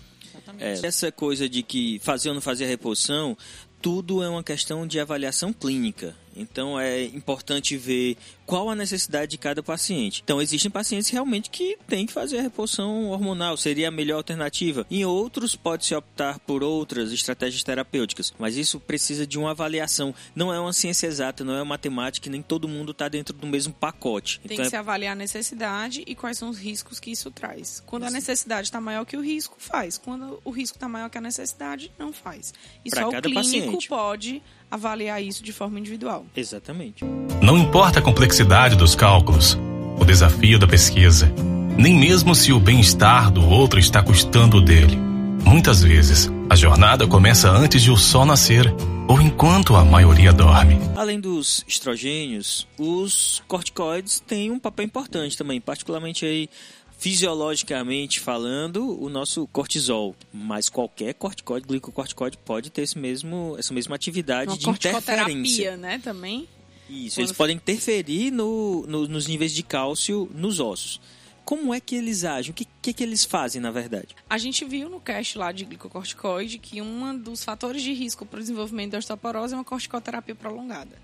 É, 0.59 0.85
essa 0.85 1.11
coisa 1.11 1.47
de 1.47 1.63
que 1.63 1.99
fazer 1.99 2.29
ou 2.29 2.35
não 2.35 2.41
fazer 2.41 2.65
a 2.65 2.67
reposição, 2.67 3.37
tudo 3.81 4.23
é 4.23 4.29
uma 4.29 4.43
questão 4.43 4.85
de 4.85 4.99
avaliação 4.99 5.53
clínica. 5.53 6.15
Então 6.35 6.79
é 6.79 7.03
importante 7.03 7.77
ver 7.77 8.17
qual 8.45 8.69
a 8.69 8.75
necessidade 8.75 9.31
de 9.31 9.37
cada 9.37 9.63
paciente. 9.63 10.21
Então 10.23 10.41
existem 10.41 10.69
pacientes 10.69 11.09
realmente 11.09 11.49
que 11.49 11.77
têm 11.87 12.05
que 12.05 12.13
fazer 12.13 12.39
a 12.39 12.41
reposição 12.41 13.09
hormonal, 13.09 13.57
seria 13.57 13.87
a 13.87 13.91
melhor 13.91 14.17
alternativa. 14.17 14.85
Em 14.89 15.05
outros 15.05 15.55
pode-se 15.55 15.95
optar 15.95 16.39
por 16.39 16.63
outras 16.63 17.11
estratégias 17.11 17.63
terapêuticas, 17.63 18.33
mas 18.37 18.55
isso 18.55 18.79
precisa 18.79 19.25
de 19.25 19.37
uma 19.37 19.51
avaliação. 19.51 20.13
Não 20.35 20.53
é 20.53 20.59
uma 20.59 20.73
ciência 20.73 21.07
exata, 21.07 21.43
não 21.43 21.53
é 21.53 21.57
uma 21.57 21.65
matemática, 21.65 22.29
nem 22.29 22.41
todo 22.41 22.67
mundo 22.67 22.91
está 22.91 23.07
dentro 23.07 23.33
do 23.33 23.47
mesmo 23.47 23.73
pacote. 23.73 24.39
Tem 24.41 24.53
então, 24.53 24.57
que 24.57 24.67
é... 24.67 24.69
se 24.69 24.75
avaliar 24.75 25.13
a 25.13 25.15
necessidade 25.15 26.03
e 26.05 26.15
quais 26.15 26.37
são 26.37 26.49
os 26.49 26.57
riscos 26.57 26.99
que 26.99 27.11
isso 27.11 27.31
traz. 27.31 27.81
Quando 27.85 28.03
isso. 28.03 28.11
a 28.11 28.13
necessidade 28.13 28.67
está 28.67 28.79
maior 28.79 29.05
que 29.05 29.17
o 29.17 29.21
risco, 29.21 29.55
faz. 29.59 29.97
Quando 29.97 30.39
o 30.43 30.51
risco 30.51 30.77
está 30.77 30.87
maior 30.87 31.09
que 31.09 31.17
a 31.17 31.21
necessidade, 31.21 31.91
não 31.97 32.13
faz. 32.13 32.53
E 32.83 32.89
pra 32.89 33.01
só 33.01 33.09
o 33.09 33.21
clínico 33.21 33.33
paciente. 33.33 33.87
pode 33.87 34.43
avaliar 34.69 35.21
isso 35.23 35.43
de 35.43 35.51
forma 35.51 35.79
individual. 35.79 36.25
Exatamente. 36.35 37.03
Não 37.41 37.57
importa 37.57 37.99
a 37.99 38.01
complexidade 38.01 38.75
dos 38.75 38.95
cálculos, 38.95 39.57
o 39.99 40.05
desafio 40.05 40.59
da 40.59 40.67
pesquisa, 40.67 41.31
nem 41.77 41.97
mesmo 41.97 42.33
se 42.33 42.51
o 42.51 42.59
bem-estar 42.59 43.31
do 43.31 43.47
outro 43.47 43.79
está 43.79 44.01
custando 44.01 44.57
o 44.57 44.61
dele. 44.61 44.97
Muitas 45.43 45.83
vezes, 45.83 46.31
a 46.49 46.55
jornada 46.55 47.07
começa 47.07 47.49
antes 47.49 47.81
de 47.81 47.91
o 47.91 47.97
sol 47.97 48.25
nascer 48.25 48.73
ou 49.07 49.21
enquanto 49.21 49.75
a 49.75 49.85
maioria 49.85 50.33
dorme. 50.33 50.79
Além 50.95 51.19
dos 51.19 51.63
estrogênios, 51.67 52.67
os 52.77 53.43
corticoides 53.47 54.19
têm 54.19 54.51
um 54.51 54.59
papel 54.59 54.85
importante 54.85 55.37
também, 55.37 55.61
particularmente 55.61 56.25
aí 56.25 56.49
fisiologicamente 56.97 58.19
falando, 58.19 59.01
o 59.01 59.09
nosso 59.09 59.47
cortisol. 59.47 60.15
Mas 60.33 60.69
qualquer 60.69 61.13
corticoide, 61.13 61.67
glicocorticoide, 61.67 62.37
pode 62.37 62.69
ter 62.69 62.83
esse 62.83 62.97
mesmo, 62.97 63.55
essa 63.57 63.73
mesma 63.73 63.95
atividade 63.95 64.51
Uma 64.51 64.57
de 64.57 64.69
interferência. 64.69 65.77
né, 65.77 65.99
também. 65.99 66.47
Isso, 66.89 67.15
Quando... 67.15 67.25
eles 67.25 67.37
podem 67.37 67.55
interferir 67.55 68.31
no, 68.31 68.85
no, 68.87 69.07
nos 69.07 69.27
níveis 69.27 69.51
de 69.51 69.63
cálcio 69.63 70.29
nos 70.33 70.59
ossos. 70.59 71.01
Como 71.43 71.71
é 71.73 71.79
que 71.79 71.95
eles 71.95 72.23
agem? 72.23 72.51
O 72.51 72.53
que, 72.55 72.67
que, 72.81 72.91
que, 72.91 73.03
eles 73.03 73.23
fazem, 73.23 73.61
na 73.61 73.69
verdade? 73.69 74.15
A 74.27 74.37
gente 74.37 74.65
viu 74.65 74.89
no 74.89 74.99
cast 74.99 75.37
lá 75.37 75.51
de 75.51 75.63
glicocorticoide 75.63 76.57
que 76.57 76.81
um 76.81 77.15
dos 77.15 77.43
fatores 77.43 77.83
de 77.83 77.93
risco 77.93 78.25
para 78.25 78.37
o 78.37 78.41
desenvolvimento 78.41 78.93
da 78.93 78.97
osteoporose 78.97 79.53
é 79.53 79.57
uma 79.57 79.63
corticoterapia 79.63 80.33
prolongada. 80.33 80.97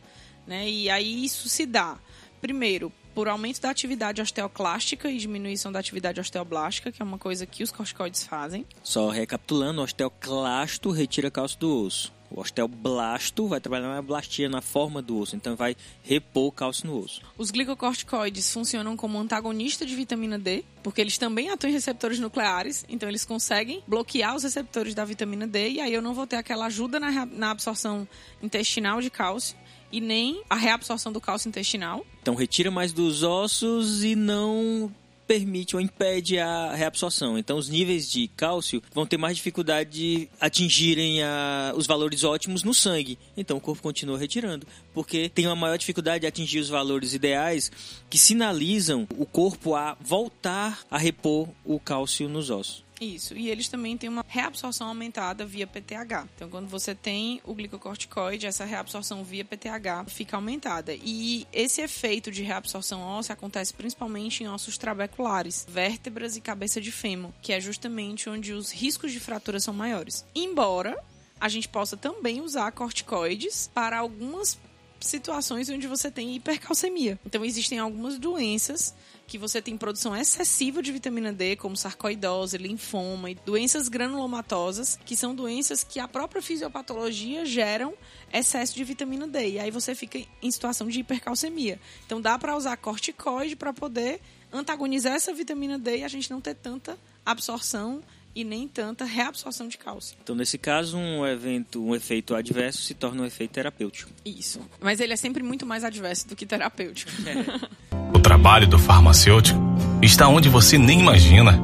Né? 0.47 0.67
E 0.67 0.89
aí 0.89 1.23
isso 1.23 1.47
se 1.47 1.67
dá, 1.67 1.99
primeiro, 2.41 2.91
por 3.13 3.27
aumento 3.27 3.61
da 3.61 3.69
atividade 3.69 4.21
osteoclástica 4.21 5.11
e 5.11 5.17
diminuição 5.17 5.71
da 5.71 5.79
atividade 5.79 6.19
osteoblástica, 6.19 6.91
que 6.91 7.01
é 7.01 7.05
uma 7.05 7.17
coisa 7.17 7.45
que 7.45 7.63
os 7.63 7.71
corticoides 7.71 8.25
fazem. 8.25 8.65
Só 8.83 9.09
recapitulando, 9.09 9.81
o 9.81 9.83
osteoclasto 9.83 10.91
retira 10.91 11.29
cálcio 11.29 11.59
do 11.59 11.85
osso. 11.85 12.13
O 12.33 12.39
osteoblasto 12.39 13.45
vai 13.45 13.59
trabalhar 13.59 13.89
na 13.89 14.01
blastia, 14.01 14.47
na 14.47 14.61
forma 14.61 15.01
do 15.01 15.17
osso, 15.17 15.35
então 15.35 15.53
vai 15.53 15.75
repor 16.01 16.49
cálcio 16.53 16.87
no 16.87 16.97
osso. 16.97 17.21
Os 17.37 17.51
glicocorticoides 17.51 18.53
funcionam 18.53 18.95
como 18.95 19.19
antagonista 19.19 19.85
de 19.85 19.93
vitamina 19.93 20.39
D, 20.39 20.63
porque 20.81 21.01
eles 21.01 21.17
também 21.17 21.49
atuam 21.49 21.69
em 21.69 21.73
receptores 21.73 22.19
nucleares, 22.19 22.85
então 22.87 23.09
eles 23.09 23.25
conseguem 23.25 23.83
bloquear 23.85 24.33
os 24.33 24.43
receptores 24.43 24.95
da 24.95 25.03
vitamina 25.03 25.45
D, 25.45 25.71
e 25.71 25.81
aí 25.81 25.93
eu 25.93 26.01
não 26.01 26.13
vou 26.13 26.25
ter 26.25 26.37
aquela 26.37 26.67
ajuda 26.67 27.01
na, 27.01 27.25
na 27.25 27.51
absorção 27.51 28.07
intestinal 28.41 29.01
de 29.01 29.09
cálcio 29.09 29.57
e 29.91 30.01
nem 30.01 30.41
a 30.49 30.55
reabsorção 30.55 31.11
do 31.11 31.21
cálcio 31.21 31.49
intestinal. 31.49 32.05
Então 32.21 32.35
retira 32.35 32.71
mais 32.71 32.93
dos 32.93 33.23
ossos 33.23 34.03
e 34.03 34.15
não 34.15 34.91
permite 35.31 35.77
ou 35.77 35.81
impede 35.81 36.37
a 36.37 36.75
reabsorção. 36.75 37.37
Então, 37.37 37.57
os 37.57 37.69
níveis 37.69 38.11
de 38.11 38.27
cálcio 38.35 38.83
vão 38.93 39.05
ter 39.05 39.15
mais 39.15 39.37
dificuldade 39.37 39.89
de 39.89 40.29
atingirem 40.41 41.23
a, 41.23 41.71
os 41.73 41.87
valores 41.87 42.25
ótimos 42.25 42.63
no 42.63 42.73
sangue. 42.73 43.17
Então, 43.37 43.55
o 43.55 43.61
corpo 43.61 43.81
continua 43.81 44.17
retirando, 44.17 44.67
porque 44.93 45.29
tem 45.29 45.47
uma 45.47 45.55
maior 45.55 45.77
dificuldade 45.77 46.21
de 46.21 46.27
atingir 46.27 46.59
os 46.59 46.67
valores 46.67 47.13
ideais 47.13 47.71
que 48.09 48.17
sinalizam 48.17 49.07
o 49.17 49.25
corpo 49.25 49.73
a 49.73 49.95
voltar 50.01 50.81
a 50.91 50.97
repor 50.97 51.47
o 51.63 51.79
cálcio 51.79 52.27
nos 52.27 52.49
ossos. 52.49 52.83
Isso. 53.01 53.35
E 53.35 53.49
eles 53.49 53.67
também 53.67 53.97
têm 53.97 54.07
uma 54.07 54.23
reabsorção 54.27 54.87
aumentada 54.87 55.43
via 55.43 55.65
PTH. 55.65 56.27
Então, 56.35 56.49
quando 56.49 56.67
você 56.67 56.93
tem 56.93 57.41
o 57.43 57.55
glicocorticoide, 57.55 58.45
essa 58.45 58.63
reabsorção 58.63 59.23
via 59.23 59.43
PTH 59.43 60.05
fica 60.07 60.37
aumentada. 60.37 60.93
E 60.93 61.47
esse 61.51 61.81
efeito 61.81 62.31
de 62.31 62.43
reabsorção 62.43 63.01
óssea 63.01 63.33
acontece 63.33 63.73
principalmente 63.73 64.43
em 64.43 64.47
ossos 64.47 64.77
trabeculares, 64.77 65.65
vértebras 65.67 66.37
e 66.37 66.41
cabeça 66.41 66.79
de 66.79 66.91
fêmur, 66.91 67.31
que 67.41 67.51
é 67.51 67.59
justamente 67.59 68.29
onde 68.29 68.53
os 68.53 68.71
riscos 68.71 69.11
de 69.11 69.19
fratura 69.19 69.59
são 69.59 69.73
maiores. 69.73 70.23
Embora 70.35 70.95
a 71.39 71.49
gente 71.49 71.67
possa 71.67 71.97
também 71.97 72.39
usar 72.39 72.71
corticoides 72.71 73.71
para 73.73 73.97
algumas 73.97 74.59
situações 74.99 75.69
onde 75.69 75.87
você 75.87 76.11
tem 76.11 76.35
hipercalcemia. 76.35 77.19
Então, 77.25 77.43
existem 77.43 77.79
algumas 77.79 78.19
doenças 78.19 78.93
que 79.31 79.37
você 79.37 79.61
tem 79.61 79.77
produção 79.77 80.13
excessiva 80.13 80.83
de 80.83 80.91
vitamina 80.91 81.31
D, 81.31 81.55
como 81.55 81.77
sarcoidose, 81.77 82.57
linfoma 82.57 83.31
e 83.31 83.35
doenças 83.35 83.87
granulomatosas, 83.87 84.99
que 85.05 85.15
são 85.15 85.33
doenças 85.33 85.85
que 85.85 86.01
a 86.01 86.07
própria 86.07 86.41
fisiopatologia 86.41 87.45
geram 87.45 87.93
excesso 88.33 88.75
de 88.75 88.83
vitamina 88.83 89.25
D. 89.25 89.51
E 89.51 89.59
aí 89.59 89.71
você 89.71 89.95
fica 89.95 90.19
em 90.41 90.51
situação 90.51 90.89
de 90.89 90.99
hipercalcemia. 90.99 91.79
Então 92.05 92.19
dá 92.19 92.37
para 92.37 92.57
usar 92.57 92.75
corticoide 92.75 93.55
para 93.55 93.71
poder 93.71 94.19
antagonizar 94.51 95.13
essa 95.13 95.33
vitamina 95.33 95.79
D 95.79 95.99
e 95.99 96.03
a 96.03 96.09
gente 96.09 96.29
não 96.29 96.41
ter 96.41 96.55
tanta 96.55 96.97
absorção 97.25 98.03
e 98.35 98.43
nem 98.43 98.67
tanta 98.67 99.05
reabsorção 99.05 99.69
de 99.69 99.77
cálcio. 99.77 100.17
Então, 100.21 100.35
nesse 100.35 100.57
caso, 100.57 100.97
um 100.97 101.25
evento, 101.25 101.81
um 101.81 101.95
efeito 101.95 102.35
adverso 102.35 102.81
se 102.81 102.93
torna 102.93 103.23
um 103.23 103.25
efeito 103.25 103.51
terapêutico. 103.51 104.11
Isso. 104.25 104.59
Mas 104.81 104.99
ele 104.99 105.13
é 105.13 105.17
sempre 105.17 105.41
muito 105.41 105.65
mais 105.65 105.85
adverso 105.85 106.27
do 106.27 106.35
que 106.35 106.45
terapêutico. 106.45 107.09
É. 107.25 107.91
trabalho 108.21 108.67
do 108.67 108.79
farmacêutico 108.79 109.59
está 110.01 110.27
onde 110.27 110.47
você 110.47 110.77
nem 110.77 110.99
imagina. 110.99 111.59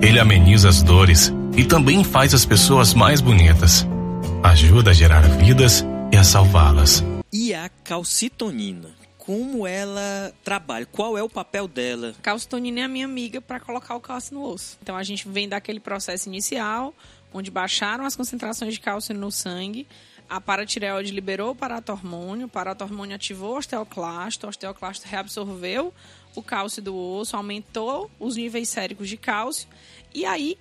Ele 0.00 0.18
ameniza 0.18 0.68
as 0.68 0.82
dores 0.82 1.32
e 1.56 1.64
também 1.64 2.02
faz 2.02 2.34
as 2.34 2.44
pessoas 2.44 2.94
mais 2.94 3.20
bonitas. 3.20 3.86
Ajuda 4.42 4.90
a 4.90 4.94
gerar 4.94 5.20
vidas 5.20 5.84
e 6.10 6.16
a 6.16 6.24
salvá-las. 6.24 7.04
E 7.32 7.54
a 7.54 7.68
calcitonina? 7.84 8.90
Como 9.16 9.66
ela 9.66 10.32
trabalha? 10.42 10.84
Qual 10.86 11.16
é 11.16 11.22
o 11.22 11.28
papel 11.28 11.68
dela? 11.68 12.14
Calcitonina 12.22 12.80
é 12.80 12.82
a 12.82 12.88
minha 12.88 13.04
amiga 13.04 13.40
para 13.40 13.60
colocar 13.60 13.94
o 13.94 14.00
cálcio 14.00 14.34
no 14.34 14.42
osso. 14.42 14.76
Então 14.82 14.96
a 14.96 15.02
gente 15.02 15.28
vem 15.28 15.48
daquele 15.48 15.78
processo 15.78 16.28
inicial, 16.28 16.92
onde 17.32 17.50
baixaram 17.50 18.04
as 18.04 18.16
concentrações 18.16 18.74
de 18.74 18.80
cálcio 18.80 19.14
no 19.14 19.30
sangue, 19.30 19.86
a 20.32 20.40
paratireoide 20.40 21.12
liberou 21.12 21.50
o 21.50 21.54
paratormônio, 21.54 22.46
o 22.46 22.48
paratormônio 22.48 23.14
ativou 23.14 23.52
o 23.52 23.58
osteoclasto, 23.58 24.46
o 24.46 24.48
osteoclasto 24.48 25.06
reabsorveu 25.06 25.92
o 26.34 26.42
cálcio 26.42 26.80
do 26.80 26.96
osso, 26.96 27.36
aumentou 27.36 28.10
os 28.18 28.36
níveis 28.36 28.70
séricos 28.70 29.10
de 29.10 29.18
cálcio, 29.18 29.68
e 30.14 30.24
aí 30.24 30.56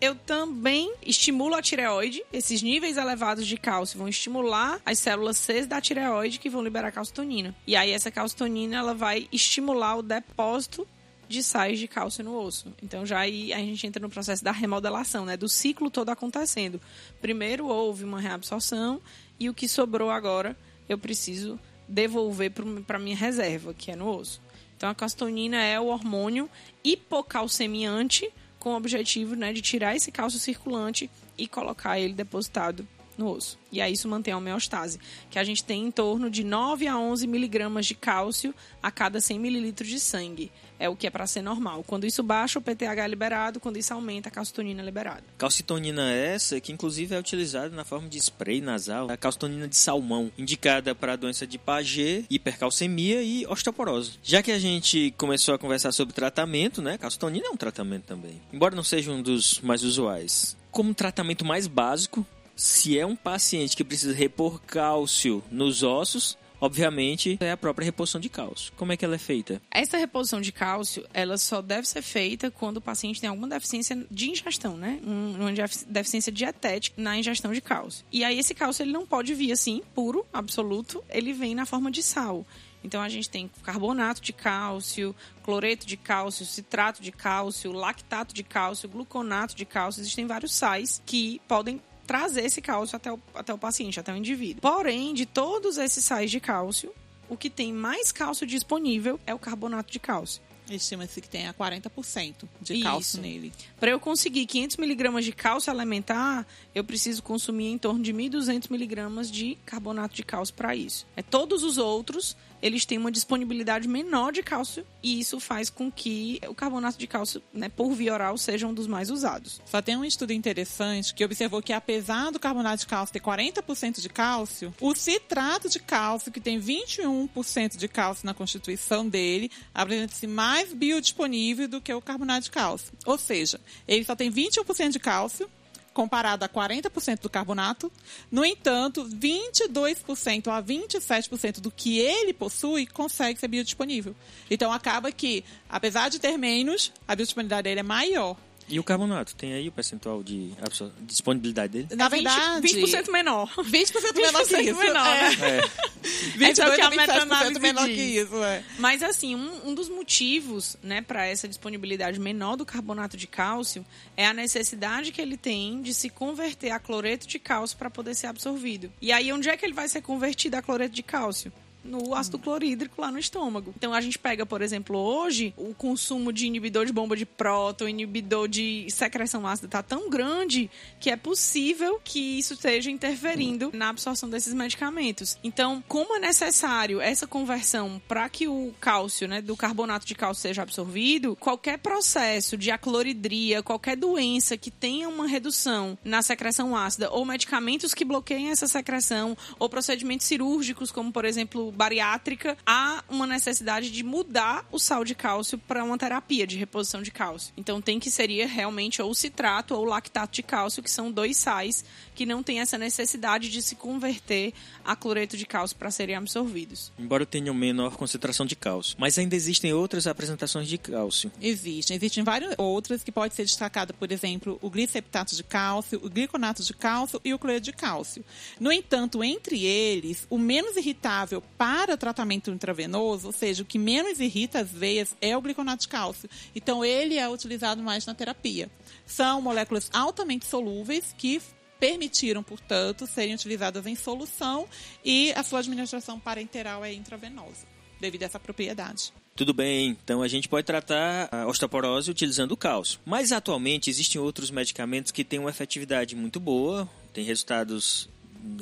eu 0.00 0.16
também 0.16 0.92
estimulo 1.06 1.54
a 1.54 1.62
tireoide. 1.62 2.24
Esses 2.32 2.60
níveis 2.62 2.96
elevados 2.96 3.46
de 3.46 3.56
cálcio 3.56 3.96
vão 3.96 4.08
estimular 4.08 4.80
as 4.84 4.98
células 4.98 5.36
C 5.36 5.64
da 5.66 5.80
tireoide 5.80 6.40
que 6.40 6.50
vão 6.50 6.60
liberar 6.60 6.90
calcitonina. 6.90 7.54
E 7.64 7.76
aí 7.76 7.92
essa 7.92 8.10
calcitonina 8.10 8.76
ela 8.76 8.92
vai 8.92 9.28
estimular 9.30 9.94
o 9.94 10.02
depósito 10.02 10.84
de 11.32 11.42
sais 11.42 11.78
de 11.78 11.88
cálcio 11.88 12.22
no 12.22 12.38
osso. 12.38 12.72
Então 12.82 13.04
já 13.04 13.20
aí 13.20 13.52
a 13.52 13.58
gente 13.58 13.86
entra 13.86 14.00
no 14.00 14.10
processo 14.10 14.44
da 14.44 14.52
remodelação, 14.52 15.24
né, 15.24 15.36
do 15.36 15.48
ciclo 15.48 15.90
todo 15.90 16.10
acontecendo. 16.10 16.80
Primeiro 17.20 17.66
houve 17.66 18.04
uma 18.04 18.20
reabsorção 18.20 19.00
e 19.40 19.48
o 19.48 19.54
que 19.54 19.66
sobrou 19.68 20.10
agora 20.10 20.56
eu 20.88 20.98
preciso 20.98 21.58
devolver 21.88 22.52
para 22.86 22.98
minha 22.98 23.16
reserva, 23.16 23.74
que 23.74 23.90
é 23.90 23.96
no 23.96 24.08
osso. 24.08 24.40
Então 24.76 24.90
a 24.90 24.94
calcitonina 24.94 25.56
é 25.56 25.80
o 25.80 25.86
hormônio 25.86 26.48
hipocalcemiante 26.84 28.30
com 28.58 28.74
o 28.74 28.76
objetivo 28.76 29.34
né, 29.34 29.52
de 29.52 29.62
tirar 29.62 29.96
esse 29.96 30.12
cálcio 30.12 30.38
circulante 30.38 31.10
e 31.36 31.48
colocar 31.48 31.98
ele 31.98 32.12
depositado 32.12 32.86
no 33.16 33.30
osso. 33.30 33.58
E 33.70 33.80
aí 33.80 33.92
isso 33.92 34.08
mantém 34.08 34.32
a 34.32 34.38
homeostase, 34.38 34.98
que 35.30 35.38
a 35.38 35.44
gente 35.44 35.64
tem 35.64 35.86
em 35.86 35.90
torno 35.90 36.30
de 36.30 36.44
9 36.44 36.86
a 36.86 36.98
11 36.98 37.26
miligramas 37.26 37.86
de 37.86 37.94
cálcio 37.94 38.54
a 38.82 38.90
cada 38.90 39.20
100 39.20 39.38
mililitros 39.38 39.88
de 39.88 40.00
sangue. 40.00 40.50
É 40.82 40.88
o 40.88 40.96
que 40.96 41.06
é 41.06 41.10
para 41.10 41.28
ser 41.28 41.42
normal. 41.42 41.84
Quando 41.86 42.04
isso 42.04 42.24
baixa, 42.24 42.58
o 42.58 42.62
PTH 42.62 43.04
é 43.04 43.06
liberado. 43.06 43.60
Quando 43.60 43.76
isso 43.76 43.94
aumenta, 43.94 44.28
a 44.28 44.32
calcitonina 44.32 44.82
é 44.82 44.84
liberada. 44.84 45.22
Calcitonina 45.38 46.10
essa 46.10 46.60
que 46.60 46.72
inclusive 46.72 47.14
é 47.14 47.18
utilizada 47.20 47.68
na 47.68 47.84
forma 47.84 48.08
de 48.08 48.18
spray 48.18 48.60
nasal. 48.60 49.08
A 49.08 49.16
calcitonina 49.16 49.68
de 49.68 49.76
salmão, 49.76 50.32
indicada 50.36 50.92
para 50.92 51.14
doença 51.14 51.46
de 51.46 51.56
Paget, 51.56 52.26
hipercalcemia 52.28 53.22
e 53.22 53.46
osteoporose. 53.46 54.18
Já 54.24 54.42
que 54.42 54.50
a 54.50 54.58
gente 54.58 55.14
começou 55.16 55.54
a 55.54 55.58
conversar 55.58 55.92
sobre 55.92 56.14
tratamento, 56.14 56.82
né? 56.82 56.98
Calcitonina 56.98 57.46
é 57.46 57.50
um 57.50 57.56
tratamento 57.56 58.02
também. 58.02 58.42
Embora 58.52 58.74
não 58.74 58.82
seja 58.82 59.12
um 59.12 59.22
dos 59.22 59.60
mais 59.60 59.84
usuais. 59.84 60.56
Como 60.72 60.92
tratamento 60.92 61.44
mais 61.44 61.68
básico, 61.68 62.26
se 62.56 62.98
é 62.98 63.06
um 63.06 63.14
paciente 63.14 63.76
que 63.76 63.84
precisa 63.84 64.12
repor 64.12 64.60
cálcio 64.62 65.44
nos 65.48 65.84
ossos, 65.84 66.36
obviamente, 66.62 67.36
é 67.40 67.50
a 67.50 67.56
própria 67.56 67.84
reposição 67.84 68.20
de 68.20 68.28
cálcio. 68.28 68.72
Como 68.76 68.92
é 68.92 68.96
que 68.96 69.04
ela 69.04 69.16
é 69.16 69.18
feita? 69.18 69.60
Essa 69.68 69.96
reposição 69.96 70.40
de 70.40 70.52
cálcio, 70.52 71.04
ela 71.12 71.36
só 71.36 71.60
deve 71.60 71.88
ser 71.88 72.02
feita 72.02 72.52
quando 72.52 72.76
o 72.76 72.80
paciente 72.80 73.20
tem 73.20 73.28
alguma 73.28 73.48
deficiência 73.48 74.06
de 74.08 74.30
ingestão, 74.30 74.76
né? 74.76 75.00
Uma 75.02 75.50
deficiência 75.88 76.30
dietética 76.30 77.02
na 77.02 77.18
ingestão 77.18 77.52
de 77.52 77.60
cálcio. 77.60 78.04
E 78.12 78.22
aí 78.22 78.38
esse 78.38 78.54
cálcio 78.54 78.84
ele 78.84 78.92
não 78.92 79.04
pode 79.04 79.34
vir 79.34 79.50
assim, 79.50 79.82
puro, 79.92 80.24
absoluto, 80.32 81.02
ele 81.10 81.32
vem 81.32 81.52
na 81.52 81.66
forma 81.66 81.90
de 81.90 82.00
sal. 82.00 82.46
Então 82.84 83.00
a 83.00 83.08
gente 83.08 83.28
tem 83.28 83.50
carbonato 83.64 84.20
de 84.20 84.32
cálcio, 84.32 85.14
cloreto 85.42 85.84
de 85.84 85.96
cálcio, 85.96 86.46
citrato 86.46 87.02
de 87.02 87.10
cálcio, 87.10 87.72
lactato 87.72 88.32
de 88.32 88.44
cálcio, 88.44 88.88
gluconato 88.88 89.56
de 89.56 89.64
cálcio. 89.64 90.00
Existem 90.00 90.26
vários 90.26 90.54
sais 90.54 91.02
que 91.04 91.40
podem 91.48 91.80
trazer 92.12 92.44
esse 92.44 92.60
cálcio 92.60 92.94
até 92.94 93.10
o, 93.10 93.18
até 93.34 93.54
o 93.54 93.58
paciente, 93.58 93.98
até 93.98 94.12
o 94.12 94.16
indivíduo. 94.16 94.60
Porém, 94.60 95.14
de 95.14 95.24
todos 95.24 95.78
esses 95.78 96.04
sais 96.04 96.30
de 96.30 96.40
cálcio, 96.40 96.92
o 97.26 97.38
que 97.38 97.48
tem 97.48 97.72
mais 97.72 98.12
cálcio 98.12 98.46
disponível 98.46 99.18
é 99.26 99.32
o 99.32 99.38
carbonato 99.38 99.90
de 99.90 99.98
cálcio. 99.98 100.42
Estima-se 100.70 101.22
que 101.22 101.28
tenha 101.28 101.54
40% 101.54 102.34
de 102.60 102.74
Isso. 102.74 102.82
cálcio 102.82 103.22
nele. 103.22 103.50
Para 103.80 103.90
eu 103.90 103.98
conseguir 103.98 104.44
500 104.44 104.76
miligramas 104.76 105.24
de 105.24 105.32
cálcio 105.32 105.72
alimentar, 105.72 106.46
eu 106.74 106.84
preciso 106.84 107.22
consumir 107.22 107.68
em 107.68 107.78
torno 107.78 108.02
de 108.02 108.12
1.200 108.12 108.70
miligramas 108.70 109.30
de 109.30 109.56
carbonato 109.64 110.14
de 110.14 110.22
cálcio 110.22 110.54
para 110.54 110.76
isso. 110.76 111.06
É 111.16 111.22
todos 111.22 111.62
os 111.62 111.78
outros 111.78 112.36
eles 112.62 112.86
têm 112.86 112.96
uma 112.96 113.10
disponibilidade 113.10 113.88
menor 113.88 114.32
de 114.32 114.42
cálcio 114.42 114.86
e 115.02 115.18
isso 115.18 115.40
faz 115.40 115.68
com 115.68 115.90
que 115.90 116.40
o 116.48 116.54
carbonato 116.54 116.96
de 116.96 117.06
cálcio, 117.06 117.42
né, 117.52 117.68
por 117.68 117.92
via 117.92 118.12
oral, 118.12 118.38
seja 118.38 118.66
um 118.66 118.72
dos 118.72 118.86
mais 118.86 119.10
usados. 119.10 119.60
Só 119.66 119.82
tem 119.82 119.96
um 119.96 120.04
estudo 120.04 120.32
interessante 120.32 121.12
que 121.12 121.24
observou 121.24 121.60
que 121.60 121.72
apesar 121.72 122.30
do 122.30 122.38
carbonato 122.38 122.78
de 122.78 122.86
cálcio 122.86 123.12
ter 123.12 123.20
40% 123.20 124.00
de 124.00 124.08
cálcio, 124.08 124.72
o 124.80 124.94
citrato 124.94 125.68
de 125.68 125.80
cálcio, 125.80 126.30
que 126.30 126.40
tem 126.40 126.60
21% 126.60 127.76
de 127.76 127.88
cálcio 127.88 128.24
na 128.24 128.32
constituição 128.32 129.08
dele, 129.08 129.50
apresenta-se 129.74 130.26
mais 130.26 130.72
biodisponível 130.72 131.66
do 131.66 131.80
que 131.80 131.92
o 131.92 132.00
carbonato 132.00 132.44
de 132.44 132.50
cálcio. 132.50 132.92
Ou 133.04 133.18
seja, 133.18 133.60
ele 133.88 134.04
só 134.04 134.14
tem 134.14 134.30
21% 134.30 134.90
de 134.90 135.00
cálcio 135.00 135.50
comparado 135.92 136.44
a 136.44 136.48
40% 136.48 137.20
do 137.20 137.30
carbonato. 137.30 137.90
No 138.30 138.44
entanto, 138.44 139.04
22% 139.04 140.48
a 140.48 140.62
27% 140.62 141.60
do 141.60 141.70
que 141.70 141.98
ele 141.98 142.32
possui 142.32 142.86
consegue 142.86 143.38
ser 143.38 143.48
biodisponível. 143.48 144.14
Então 144.50 144.72
acaba 144.72 145.12
que, 145.12 145.44
apesar 145.68 146.08
de 146.08 146.18
ter 146.18 146.36
menos, 146.36 146.92
a 147.06 147.14
biodisponibilidade 147.14 147.64
dele 147.64 147.80
é 147.80 147.84
maior. 147.84 148.36
E 148.68 148.78
o 148.78 148.84
carbonato? 148.84 149.34
Tem 149.34 149.52
aí 149.52 149.68
o 149.68 149.72
percentual 149.72 150.22
de 150.22 150.52
disponibilidade 151.00 151.72
dele? 151.72 151.88
Na 151.96 152.06
é 152.06 152.08
verdade... 152.08 152.66
20%, 152.66 152.86
20 152.86 153.10
menor. 153.10 153.52
20%, 153.56 153.64
20 153.64 154.16
menor 154.16 154.46
que 154.46 154.56
isso. 154.60 154.78
Menor, 154.78 155.04
né? 155.04 155.36
é. 155.40 155.58
É. 155.58 155.92
22 156.36 156.58
é 156.58 156.74
que 156.76 156.80
a 156.80 156.90
meta 156.90 157.60
menor 157.60 157.86
que 157.86 157.92
isso. 157.92 158.42
É. 158.42 158.64
Mas 158.78 159.02
assim, 159.02 159.34
um, 159.34 159.68
um 159.68 159.74
dos 159.74 159.88
motivos 159.88 160.76
né, 160.82 161.00
para 161.00 161.26
essa 161.26 161.46
disponibilidade 161.46 162.18
menor 162.18 162.56
do 162.56 162.64
carbonato 162.64 163.16
de 163.16 163.26
cálcio 163.26 163.84
é 164.16 164.26
a 164.26 164.34
necessidade 164.34 165.12
que 165.12 165.20
ele 165.20 165.36
tem 165.36 165.82
de 165.82 165.94
se 165.94 166.08
converter 166.08 166.70
a 166.70 166.78
cloreto 166.78 167.26
de 167.26 167.38
cálcio 167.38 167.76
para 167.76 167.90
poder 167.90 168.14
ser 168.14 168.26
absorvido. 168.26 168.92
E 169.00 169.12
aí, 169.12 169.32
onde 169.32 169.48
é 169.48 169.56
que 169.56 169.64
ele 169.64 169.74
vai 169.74 169.88
ser 169.88 170.02
convertido 170.02 170.56
a 170.56 170.62
cloreto 170.62 170.94
de 170.94 171.02
cálcio? 171.02 171.52
No 171.84 172.14
ácido 172.14 172.38
clorídrico 172.38 173.00
lá 173.00 173.10
no 173.10 173.18
estômago. 173.18 173.72
Então 173.76 173.92
a 173.92 174.00
gente 174.00 174.18
pega, 174.18 174.46
por 174.46 174.62
exemplo, 174.62 174.98
hoje, 174.98 175.52
o 175.56 175.74
consumo 175.74 176.32
de 176.32 176.46
inibidor 176.46 176.86
de 176.86 176.92
bomba 176.92 177.16
de 177.16 177.26
próton, 177.26 177.88
inibidor 177.88 178.48
de 178.48 178.86
secreção 178.90 179.46
ácida 179.46 179.68
tá 179.68 179.82
tão 179.82 180.08
grande 180.08 180.70
que 181.00 181.10
é 181.10 181.16
possível 181.16 182.00
que 182.02 182.38
isso 182.38 182.54
esteja 182.54 182.90
interferindo 182.90 183.70
na 183.72 183.88
absorção 183.88 184.28
desses 184.28 184.54
medicamentos. 184.54 185.38
Então, 185.42 185.82
como 185.88 186.16
é 186.16 186.18
necessário 186.18 187.00
essa 187.00 187.26
conversão 187.26 188.00
para 188.06 188.28
que 188.28 188.46
o 188.46 188.72
cálcio, 188.80 189.26
né, 189.26 189.40
do 189.40 189.56
carbonato 189.56 190.06
de 190.06 190.14
cálcio 190.14 190.42
seja 190.42 190.62
absorvido, 190.62 191.36
qualquer 191.36 191.78
processo 191.78 192.56
de 192.56 192.70
acloridria, 192.70 193.62
qualquer 193.62 193.96
doença 193.96 194.56
que 194.56 194.70
tenha 194.70 195.08
uma 195.08 195.26
redução 195.26 195.98
na 196.04 196.22
secreção 196.22 196.76
ácida 196.76 197.10
ou 197.10 197.24
medicamentos 197.24 197.94
que 197.94 198.04
bloqueiem 198.04 198.50
essa 198.50 198.66
secreção 198.66 199.36
ou 199.58 199.68
procedimentos 199.68 200.26
cirúrgicos, 200.26 200.92
como 200.92 201.12
por 201.12 201.24
exemplo 201.24 201.71
bariátrica, 201.72 202.56
há 202.66 203.02
uma 203.08 203.26
necessidade 203.26 203.90
de 203.90 204.02
mudar 204.02 204.66
o 204.70 204.78
sal 204.78 205.04
de 205.04 205.14
cálcio 205.14 205.58
para 205.58 205.84
uma 205.84 205.98
terapia 205.98 206.46
de 206.46 206.56
reposição 206.56 207.02
de 207.02 207.10
cálcio. 207.10 207.52
Então 207.56 207.80
tem 207.80 207.98
que 207.98 208.10
seria 208.10 208.46
realmente 208.46 209.00
ou 209.02 209.14
citrato 209.14 209.74
ou 209.74 209.84
lactato 209.84 210.32
de 210.32 210.42
cálcio, 210.42 210.82
que 210.82 210.90
são 210.90 211.10
dois 211.10 211.36
sais 211.36 211.84
que 212.14 212.26
não 212.26 212.42
têm 212.42 212.60
essa 212.60 212.76
necessidade 212.78 213.48
de 213.48 213.62
se 213.62 213.74
converter 213.74 214.52
a 214.84 214.94
cloreto 214.94 215.36
de 215.36 215.46
cálcio 215.46 215.76
para 215.76 215.90
serem 215.90 216.14
absorvidos. 216.14 216.92
Embora 216.98 217.24
tenham 217.24 217.54
menor 217.54 217.96
concentração 217.96 218.44
de 218.44 218.54
cálcio, 218.54 218.96
mas 218.98 219.18
ainda 219.18 219.34
existem 219.34 219.72
outras 219.72 220.06
apresentações 220.06 220.68
de 220.68 220.78
cálcio. 220.78 221.32
Existem, 221.40 221.96
existem 221.96 222.22
várias 222.22 222.54
outras 222.58 223.02
que 223.02 223.10
pode 223.10 223.34
ser 223.34 223.44
destacado, 223.44 223.94
por 223.94 224.10
exemplo, 224.12 224.58
o 224.60 224.70
gliceptato 224.70 225.34
de 225.34 225.42
cálcio, 225.42 226.00
o 226.02 226.10
gliconato 226.10 226.62
de 226.62 226.74
cálcio 226.74 227.20
e 227.24 227.32
o 227.32 227.38
cloreto 227.38 227.64
de 227.64 227.72
cálcio. 227.72 228.24
No 228.60 228.70
entanto, 228.72 229.22
entre 229.24 229.64
eles, 229.64 230.26
o 230.28 230.38
menos 230.38 230.76
irritável 230.76 231.42
para 231.62 231.96
tratamento 231.96 232.50
intravenoso, 232.50 233.28
ou 233.28 233.32
seja, 233.32 233.62
o 233.62 233.64
que 233.64 233.78
menos 233.78 234.18
irrita 234.18 234.58
as 234.58 234.68
veias 234.68 235.14
é 235.20 235.36
o 235.36 235.40
gliconato 235.40 235.82
de 235.82 235.88
cálcio. 235.88 236.28
Então, 236.56 236.84
ele 236.84 237.16
é 237.16 237.28
utilizado 237.28 237.80
mais 237.80 238.04
na 238.04 238.12
terapia. 238.14 238.68
São 239.06 239.40
moléculas 239.40 239.88
altamente 239.92 240.44
solúveis 240.44 241.14
que 241.16 241.40
permitiram, 241.78 242.42
portanto, 242.42 243.06
serem 243.06 243.36
utilizadas 243.36 243.86
em 243.86 243.94
solução 243.94 244.66
e 245.04 245.32
a 245.36 245.44
sua 245.44 245.60
administração 245.60 246.18
parenteral 246.18 246.84
é 246.84 246.92
intravenosa, 246.92 247.64
devido 248.00 248.24
a 248.24 248.26
essa 248.26 248.40
propriedade. 248.40 249.12
Tudo 249.36 249.54
bem, 249.54 249.96
então 250.02 250.20
a 250.20 250.26
gente 250.26 250.48
pode 250.48 250.66
tratar 250.66 251.28
a 251.30 251.46
osteoporose 251.46 252.10
utilizando 252.10 252.50
o 252.50 252.56
cálcio. 252.56 252.98
Mas 253.04 253.30
atualmente 253.30 253.88
existem 253.88 254.20
outros 254.20 254.50
medicamentos 254.50 255.12
que 255.12 255.22
têm 255.22 255.38
uma 255.38 255.50
efetividade 255.50 256.16
muito 256.16 256.40
boa, 256.40 256.88
têm 257.12 257.24
resultados 257.24 258.08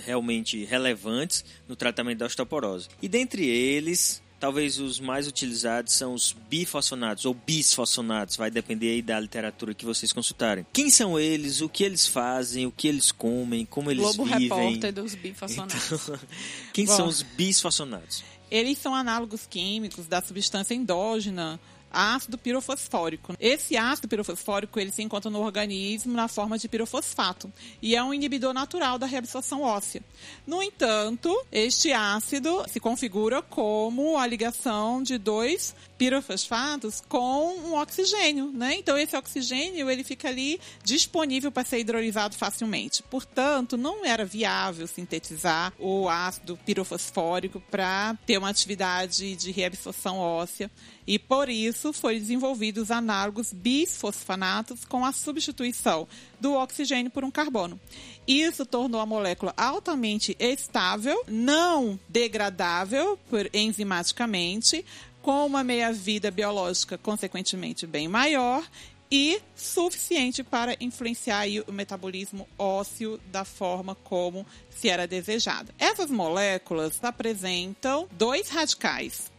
realmente 0.03 0.65
relevantes 0.65 1.45
no 1.69 1.77
tratamento 1.77 2.19
da 2.19 2.27
osteoporose. 2.27 2.89
E 3.01 3.09
dentre 3.09 3.47
eles, 3.47 4.23
talvez 4.41 4.79
os 4.79 4.99
mais 4.99 5.29
utilizados 5.29 5.93
são 5.93 6.15
os 6.15 6.35
bifosfonatos 6.49 7.27
ou 7.27 7.35
bisfosfonatos, 7.35 8.37
vai 8.37 8.51
depender 8.51 8.91
aí 8.91 9.03
da 9.03 9.21
literatura 9.21 9.75
que 9.75 9.85
vocês 9.85 10.13
consultarem. 10.13 10.67
Quem 10.73 10.91
são 10.91 11.19
eles, 11.19 11.61
o 11.61 11.69
que 11.69 11.85
eles 11.85 12.07
fazem, 12.07 12.67
o 12.67 12.73
que 12.73 12.89
eles 12.89 13.13
comem, 13.13 13.67
como 13.67 13.91
eles 13.91 14.03
Globo 14.03 14.25
vivem. 14.25 14.49
Repórter 14.49 14.93
dos 14.93 15.15
bifosfonatos. 15.15 15.93
Então, 15.93 16.19
quem 16.73 16.87
Bom. 16.87 16.97
são 16.97 17.07
os 17.07 17.23
bisfosfonatos? 17.23 18.25
Eles 18.51 18.79
são 18.79 18.95
análogos 18.95 19.47
químicos 19.47 20.07
da 20.07 20.21
substância 20.21 20.75
endógena 20.75 21.61
ácido 21.91 22.39
pirofosfórico. 22.39 23.35
Esse 23.39 23.77
ácido 23.77 24.09
pirofosfórico 24.09 24.79
ele 24.79 24.93
se 24.93 25.03
encontra 25.03 25.31
no 25.31 25.41
organismo 25.41 26.13
na 26.13 26.29
forma 26.29 26.59
de 26.59 26.69
pirofosfato 26.69 27.53
e 27.83 27.97
é 27.97 28.03
um 28.03 28.15
inibidor 28.15 28.53
natural 28.55 28.99
da 28.99 29.07
reabsorção 29.07 29.63
óssea. 29.63 30.03
No 30.47 30.63
entanto, 30.63 31.35
este 31.51 31.93
ácido 31.93 32.65
se 32.69 32.81
configura 32.81 33.43
como 33.43 34.19
a 34.19 34.27
ligação 34.27 35.03
de 35.03 35.19
dois 35.19 35.75
pirofosfatos 36.01 37.03
com 37.07 37.59
um 37.59 37.75
oxigênio, 37.75 38.51
né? 38.51 38.75
Então 38.77 38.97
esse 38.97 39.15
oxigênio 39.15 39.91
ele 39.91 40.03
fica 40.03 40.29
ali 40.29 40.59
disponível 40.83 41.53
para 41.53 41.63
ser 41.63 41.81
hidrolisado 41.81 42.35
facilmente. 42.35 43.03
Portanto, 43.03 43.77
não 43.77 44.03
era 44.03 44.25
viável 44.25 44.87
sintetizar 44.87 45.75
o 45.79 46.09
ácido 46.09 46.59
pirofosfórico 46.65 47.61
para 47.71 48.17
ter 48.25 48.39
uma 48.39 48.49
atividade 48.49 49.37
de 49.37 49.51
reabsorção 49.51 50.17
óssea 50.17 50.71
e 51.07 51.19
por 51.19 51.51
isso 51.51 51.93
foi 51.93 52.19
desenvolvidos 52.19 52.85
os 52.85 52.91
análogos 52.91 53.53
bisfosfanatos 53.53 54.87
com 54.87 55.05
a 55.05 55.13
substituição 55.13 56.09
do 56.41 56.55
oxigênio 56.55 57.11
por 57.11 57.25
um 57.25 57.31
carbono. 57.31 57.79
Isso 58.27 58.65
tornou 58.65 59.01
a 59.01 59.07
molécula 59.07 59.53
altamente 59.57 60.37
estável, 60.39 61.21
não 61.27 61.99
degradável 62.09 63.19
enzimaticamente, 63.53 64.85
com 65.23 65.47
uma 65.47 65.63
meia-vida 65.63 66.31
biológica 66.31 66.97
consequentemente 66.99 67.87
bem 67.87 68.09
maior 68.09 68.65
e 69.11 69.41
suficiente 69.57 70.45
para 70.45 70.77
influenciar 70.81 71.47
o 71.67 71.73
metabolismo 71.73 72.49
ósseo 72.57 73.21
da 73.33 73.45
forma 73.45 73.95
como 73.95 74.47
se 74.71 74.89
era 74.89 75.07
desejado. 75.07 75.73
Essas 75.79 76.11
moléculas 76.11 77.03
apresentam 77.03 78.09
dois 78.13 78.49
radicais. 78.49 79.31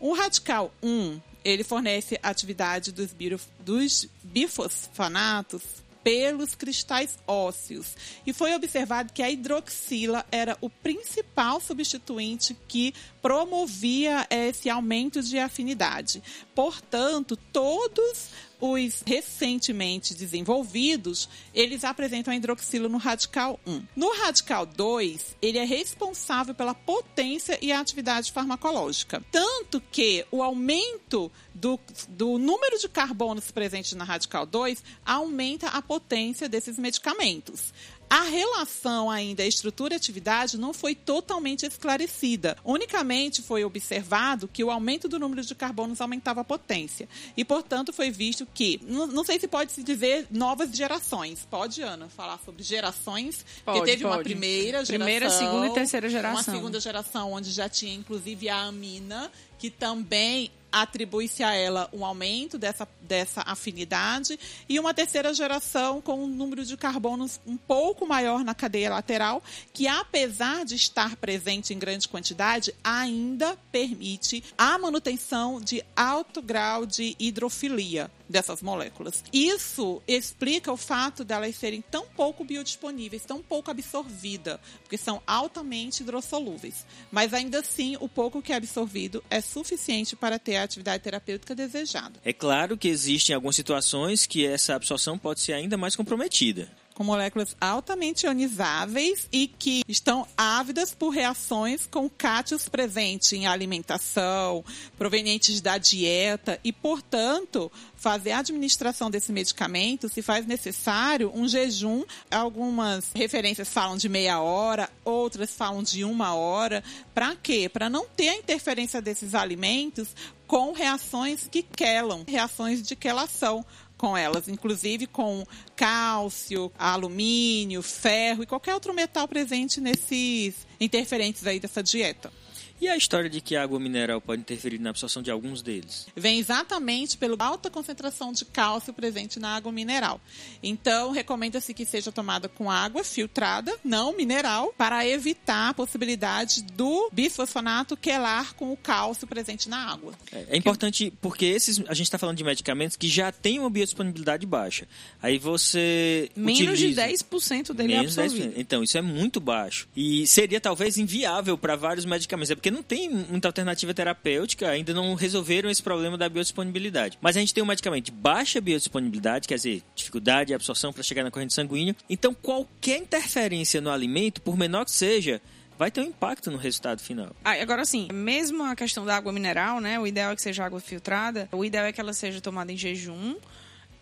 O 0.00 0.14
radical 0.14 0.72
1, 0.82 1.20
ele 1.44 1.62
fornece 1.62 2.18
atividade 2.22 2.90
dos, 2.90 3.14
dos 3.60 4.08
bifosfanatos 4.22 5.62
pelos 6.02 6.54
cristais 6.54 7.18
ósseos. 7.26 7.96
E 8.26 8.32
foi 8.32 8.54
observado 8.54 9.12
que 9.12 9.22
a 9.22 9.30
hidroxila 9.30 10.24
era 10.30 10.56
o 10.60 10.70
principal 10.70 11.60
substituinte 11.60 12.56
que 12.66 12.94
promovia 13.20 14.26
esse 14.30 14.70
aumento 14.70 15.22
de 15.22 15.38
afinidade. 15.38 16.22
Portanto, 16.54 17.36
todos 17.52 18.30
os 18.60 19.02
recentemente 19.06 20.14
desenvolvidos, 20.14 21.28
eles 21.54 21.84
apresentam 21.84 22.32
a 22.32 22.36
hidroxila 22.36 22.88
no 22.88 22.98
radical 22.98 23.58
1. 23.66 23.82
No 23.94 24.12
radical 24.16 24.66
2, 24.66 25.36
ele 25.40 25.58
é 25.58 25.64
responsável 25.64 26.54
pela 26.54 26.74
potência 26.74 27.58
e 27.62 27.70
atividade 27.70 28.32
farmacológica. 28.32 29.22
Tanto 29.30 29.80
que 29.92 30.26
o 30.30 30.42
aumento 30.42 31.30
do, 31.54 31.78
do 32.08 32.38
número 32.38 32.78
de 32.78 32.88
carbonos 32.88 33.50
presentes 33.50 33.92
na 33.92 34.04
radical 34.04 34.46
2 34.46 34.82
aumenta 35.04 35.68
a 35.68 35.82
potência 35.82 36.48
desses 36.48 36.78
medicamentos. 36.78 37.72
A 38.10 38.22
relação 38.22 39.10
ainda 39.10 39.44
estrutura-atividade 39.44 40.56
não 40.56 40.72
foi 40.72 40.94
totalmente 40.94 41.66
esclarecida. 41.66 42.56
Unicamente 42.64 43.42
foi 43.42 43.64
observado 43.64 44.48
que 44.48 44.64
o 44.64 44.70
aumento 44.70 45.08
do 45.08 45.18
número 45.18 45.42
de 45.42 45.54
carbonos 45.54 46.00
aumentava 46.00 46.40
a 46.40 46.44
potência. 46.44 47.08
E, 47.36 47.44
portanto, 47.44 47.92
foi 47.92 48.10
visto 48.10 48.46
que, 48.54 48.80
não, 48.82 49.24
sei 49.24 49.38
se 49.38 49.46
pode 49.46 49.72
se 49.72 49.82
dizer 49.82 50.26
novas 50.30 50.70
gerações. 50.74 51.46
Pode, 51.50 51.82
Ana, 51.82 52.08
falar 52.08 52.40
sobre 52.44 52.62
gerações? 52.62 53.44
Pode, 53.64 53.78
Porque 53.78 53.90
teve 53.90 54.04
uma 54.04 54.16
pode. 54.16 54.24
primeira 54.24 54.84
geração. 54.84 54.96
Primeira, 54.96 55.30
segunda 55.30 55.66
e 55.66 55.74
terceira 55.74 56.08
geração. 56.08 56.54
Uma 56.54 56.58
segunda 56.58 56.80
geração, 56.80 57.32
onde 57.32 57.50
já 57.50 57.68
tinha, 57.68 57.94
inclusive, 57.94 58.48
a 58.48 58.62
amina, 58.62 59.30
que 59.58 59.68
também 59.70 60.50
atribui-se 60.70 61.42
a 61.42 61.54
ela 61.54 61.88
um 61.92 62.04
aumento 62.04 62.58
dessa, 62.58 62.86
dessa 63.00 63.42
afinidade 63.42 64.38
e 64.68 64.78
uma 64.78 64.94
terceira 64.94 65.32
geração 65.32 66.00
com 66.00 66.24
um 66.24 66.26
número 66.26 66.64
de 66.64 66.76
carbonos 66.76 67.40
um 67.46 67.56
pouco 67.56 68.06
maior 68.06 68.44
na 68.44 68.54
cadeia 68.54 68.90
lateral, 68.90 69.42
que 69.72 69.86
apesar 69.86 70.64
de 70.64 70.74
estar 70.74 71.16
presente 71.16 71.72
em 71.72 71.78
grande 71.78 72.08
quantidade, 72.08 72.74
ainda 72.82 73.56
permite 73.72 74.42
a 74.56 74.78
manutenção 74.78 75.60
de 75.60 75.84
alto 75.96 76.42
grau 76.42 76.86
de 76.86 77.16
hidrofilia 77.18 78.10
dessas 78.28 78.62
moléculas. 78.62 79.24
Isso 79.32 80.02
explica 80.06 80.72
o 80.72 80.76
fato 80.76 81.24
delas 81.24 81.56
serem 81.56 81.82
tão 81.82 82.06
pouco 82.06 82.44
biodisponíveis, 82.44 83.24
tão 83.24 83.42
pouco 83.42 83.70
absorvida, 83.70 84.60
porque 84.82 84.98
são 84.98 85.22
altamente 85.26 86.02
hidrossolúveis. 86.02 86.86
Mas 87.10 87.32
ainda 87.32 87.60
assim, 87.60 87.96
o 88.00 88.08
pouco 88.08 88.42
que 88.42 88.52
é 88.52 88.56
absorvido 88.56 89.22
é 89.30 89.40
suficiente 89.40 90.16
para 90.16 90.38
ter 90.38 90.56
a 90.56 90.64
atividade 90.64 91.02
terapêutica 91.02 91.54
desejada. 91.54 92.20
É 92.24 92.32
claro 92.32 92.76
que 92.76 92.88
existem 92.88 93.34
algumas 93.34 93.56
situações 93.56 94.26
que 94.26 94.44
essa 94.46 94.74
absorção 94.74 95.18
pode 95.18 95.40
ser 95.40 95.52
ainda 95.52 95.76
mais 95.76 95.96
comprometida. 95.96 96.70
Com 96.98 97.04
moléculas 97.04 97.56
altamente 97.60 98.26
ionizáveis 98.26 99.28
e 99.30 99.46
que 99.46 99.84
estão 99.86 100.26
ávidas 100.36 100.92
por 100.92 101.10
reações 101.10 101.86
com 101.86 102.10
cátions 102.10 102.68
presentes 102.68 103.32
em 103.32 103.46
alimentação, 103.46 104.64
provenientes 104.98 105.60
da 105.60 105.78
dieta 105.78 106.58
e, 106.64 106.72
portanto, 106.72 107.70
fazer 107.94 108.32
a 108.32 108.40
administração 108.40 109.12
desse 109.12 109.30
medicamento 109.30 110.08
se 110.08 110.22
faz 110.22 110.44
necessário 110.44 111.30
um 111.32 111.46
jejum. 111.46 112.02
Algumas 112.28 113.12
referências 113.14 113.68
falam 113.68 113.96
de 113.96 114.08
meia 114.08 114.40
hora, 114.40 114.90
outras 115.04 115.52
falam 115.52 115.84
de 115.84 116.02
uma 116.02 116.34
hora. 116.34 116.82
Para 117.14 117.36
quê? 117.36 117.68
Para 117.68 117.88
não 117.88 118.08
ter 118.08 118.30
a 118.30 118.36
interferência 118.36 119.00
desses 119.00 119.36
alimentos 119.36 120.08
com 120.48 120.72
reações 120.72 121.46
que 121.46 121.62
quelam, 121.62 122.24
reações 122.26 122.82
de 122.82 122.96
quelação 122.96 123.64
com 123.98 124.16
elas, 124.16 124.48
inclusive 124.48 125.06
com 125.06 125.44
cálcio, 125.76 126.72
alumínio, 126.78 127.82
ferro 127.82 128.42
e 128.42 128.46
qualquer 128.46 128.72
outro 128.72 128.94
metal 128.94 129.28
presente 129.28 129.80
nesses 129.80 130.66
interferentes 130.80 131.46
aí 131.46 131.60
dessa 131.60 131.82
dieta. 131.82 132.32
E 132.80 132.86
a 132.88 132.96
história 132.96 133.28
de 133.28 133.40
que 133.40 133.56
a 133.56 133.62
água 133.62 133.80
mineral 133.80 134.20
pode 134.20 134.40
interferir 134.40 134.78
na 134.78 134.90
absorção 134.90 135.20
de 135.22 135.30
alguns 135.30 135.62
deles? 135.62 136.06
Vem 136.14 136.38
exatamente 136.38 137.16
pela 137.18 137.36
alta 137.44 137.68
concentração 137.70 138.32
de 138.32 138.44
cálcio 138.44 138.92
presente 138.92 139.40
na 139.40 139.56
água 139.56 139.72
mineral. 139.72 140.20
Então, 140.62 141.10
recomenda-se 141.10 141.74
que 141.74 141.84
seja 141.84 142.12
tomada 142.12 142.48
com 142.48 142.70
água 142.70 143.02
filtrada, 143.02 143.74
não 143.84 144.16
mineral, 144.16 144.72
para 144.78 145.06
evitar 145.06 145.70
a 145.70 145.74
possibilidade 145.74 146.62
do 146.62 147.08
bisfosfonato 147.12 147.96
quelar 147.96 148.54
com 148.54 148.72
o 148.72 148.76
cálcio 148.76 149.26
presente 149.26 149.68
na 149.68 149.90
água. 149.92 150.12
É, 150.32 150.46
é 150.50 150.56
importante 150.56 151.12
porque 151.20 151.46
esses 151.46 151.80
a 151.88 151.94
gente 151.94 152.06
está 152.06 152.18
falando 152.18 152.36
de 152.36 152.44
medicamentos 152.44 152.96
que 152.96 153.08
já 153.08 153.32
têm 153.32 153.58
uma 153.58 153.70
biodisponibilidade 153.70 154.46
baixa. 154.46 154.86
Aí 155.20 155.38
você 155.38 156.30
Menos 156.36 156.58
de 156.78 156.86
utiliza- 156.86 157.02
10% 157.06 157.74
dele 157.74 157.92
é 157.94 157.96
Menos 157.98 158.12
de 158.14 158.20
10%. 158.20 158.24
absorvido. 158.24 158.60
Então, 158.60 158.82
isso 158.82 158.96
é 158.96 159.02
muito 159.02 159.40
baixo. 159.40 159.88
E 159.96 160.26
seria 160.26 160.60
talvez 160.60 160.96
inviável 160.96 161.58
para 161.58 161.74
vários 161.76 162.04
medicamentos. 162.04 162.50
É 162.50 162.54
porque 162.54 162.67
não 162.70 162.82
tem 162.82 163.08
muita 163.08 163.48
alternativa 163.48 163.92
terapêutica, 163.94 164.68
ainda 164.68 164.92
não 164.94 165.14
resolveram 165.14 165.70
esse 165.70 165.82
problema 165.82 166.16
da 166.16 166.28
biodisponibilidade. 166.28 167.18
Mas 167.20 167.36
a 167.36 167.40
gente 167.40 167.54
tem 167.54 167.62
um 167.62 167.66
medicamento 167.66 168.06
de 168.06 168.12
baixa 168.12 168.60
biodisponibilidade, 168.60 169.48
quer 169.48 169.56
dizer, 169.56 169.82
dificuldade 169.94 170.48
de 170.48 170.54
absorção 170.54 170.92
para 170.92 171.02
chegar 171.02 171.24
na 171.24 171.30
corrente 171.30 171.54
sanguínea. 171.54 171.94
Então, 172.08 172.34
qualquer 172.34 172.98
interferência 172.98 173.80
no 173.80 173.90
alimento, 173.90 174.40
por 174.40 174.56
menor 174.56 174.84
que 174.84 174.92
seja, 174.92 175.40
vai 175.78 175.90
ter 175.90 176.00
um 176.00 176.04
impacto 176.04 176.50
no 176.50 176.58
resultado 176.58 177.00
final. 177.00 177.34
Ah, 177.44 177.52
agora 177.52 177.84
sim, 177.84 178.08
mesmo 178.12 178.64
a 178.64 178.74
questão 178.74 179.04
da 179.04 179.16
água 179.16 179.32
mineral, 179.32 179.80
né? 179.80 179.98
O 179.98 180.06
ideal 180.06 180.32
é 180.32 180.36
que 180.36 180.42
seja 180.42 180.64
água 180.64 180.80
filtrada. 180.80 181.48
O 181.52 181.64
ideal 181.64 181.86
é 181.86 181.92
que 181.92 182.00
ela 182.00 182.12
seja 182.12 182.40
tomada 182.40 182.72
em 182.72 182.76
jejum 182.76 183.36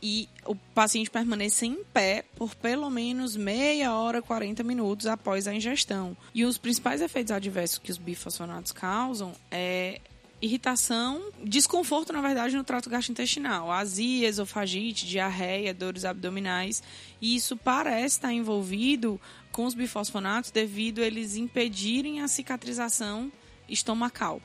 e 0.02 0.28
o 0.44 0.54
paciente 0.54 1.10
permaneça 1.10 1.66
em 1.66 1.82
pé 1.84 2.24
por 2.36 2.54
pelo 2.54 2.90
menos 2.90 3.36
meia 3.36 3.94
hora, 3.94 4.22
40 4.22 4.62
minutos 4.62 5.06
após 5.06 5.46
a 5.46 5.54
ingestão. 5.54 6.16
E 6.34 6.44
os 6.44 6.58
principais 6.58 7.00
efeitos 7.00 7.32
adversos 7.32 7.78
que 7.78 7.90
os 7.90 7.98
bifosfonatos 7.98 8.72
causam 8.72 9.32
é 9.50 10.00
irritação, 10.40 11.32
desconforto, 11.42 12.12
na 12.12 12.20
verdade, 12.20 12.56
no 12.56 12.64
trato 12.64 12.90
gastrointestinal, 12.90 13.72
azia, 13.72 14.28
esofagite, 14.28 15.06
diarreia, 15.06 15.72
dores 15.72 16.04
abdominais. 16.04 16.82
E 17.20 17.34
isso 17.34 17.56
parece 17.56 18.16
estar 18.16 18.32
envolvido 18.32 19.20
com 19.50 19.64
os 19.64 19.74
bifosfonatos 19.74 20.50
devido 20.50 21.00
a 21.00 21.06
eles 21.06 21.36
impedirem 21.36 22.20
a 22.20 22.28
cicatrização 22.28 23.32
estomacal. 23.68 24.40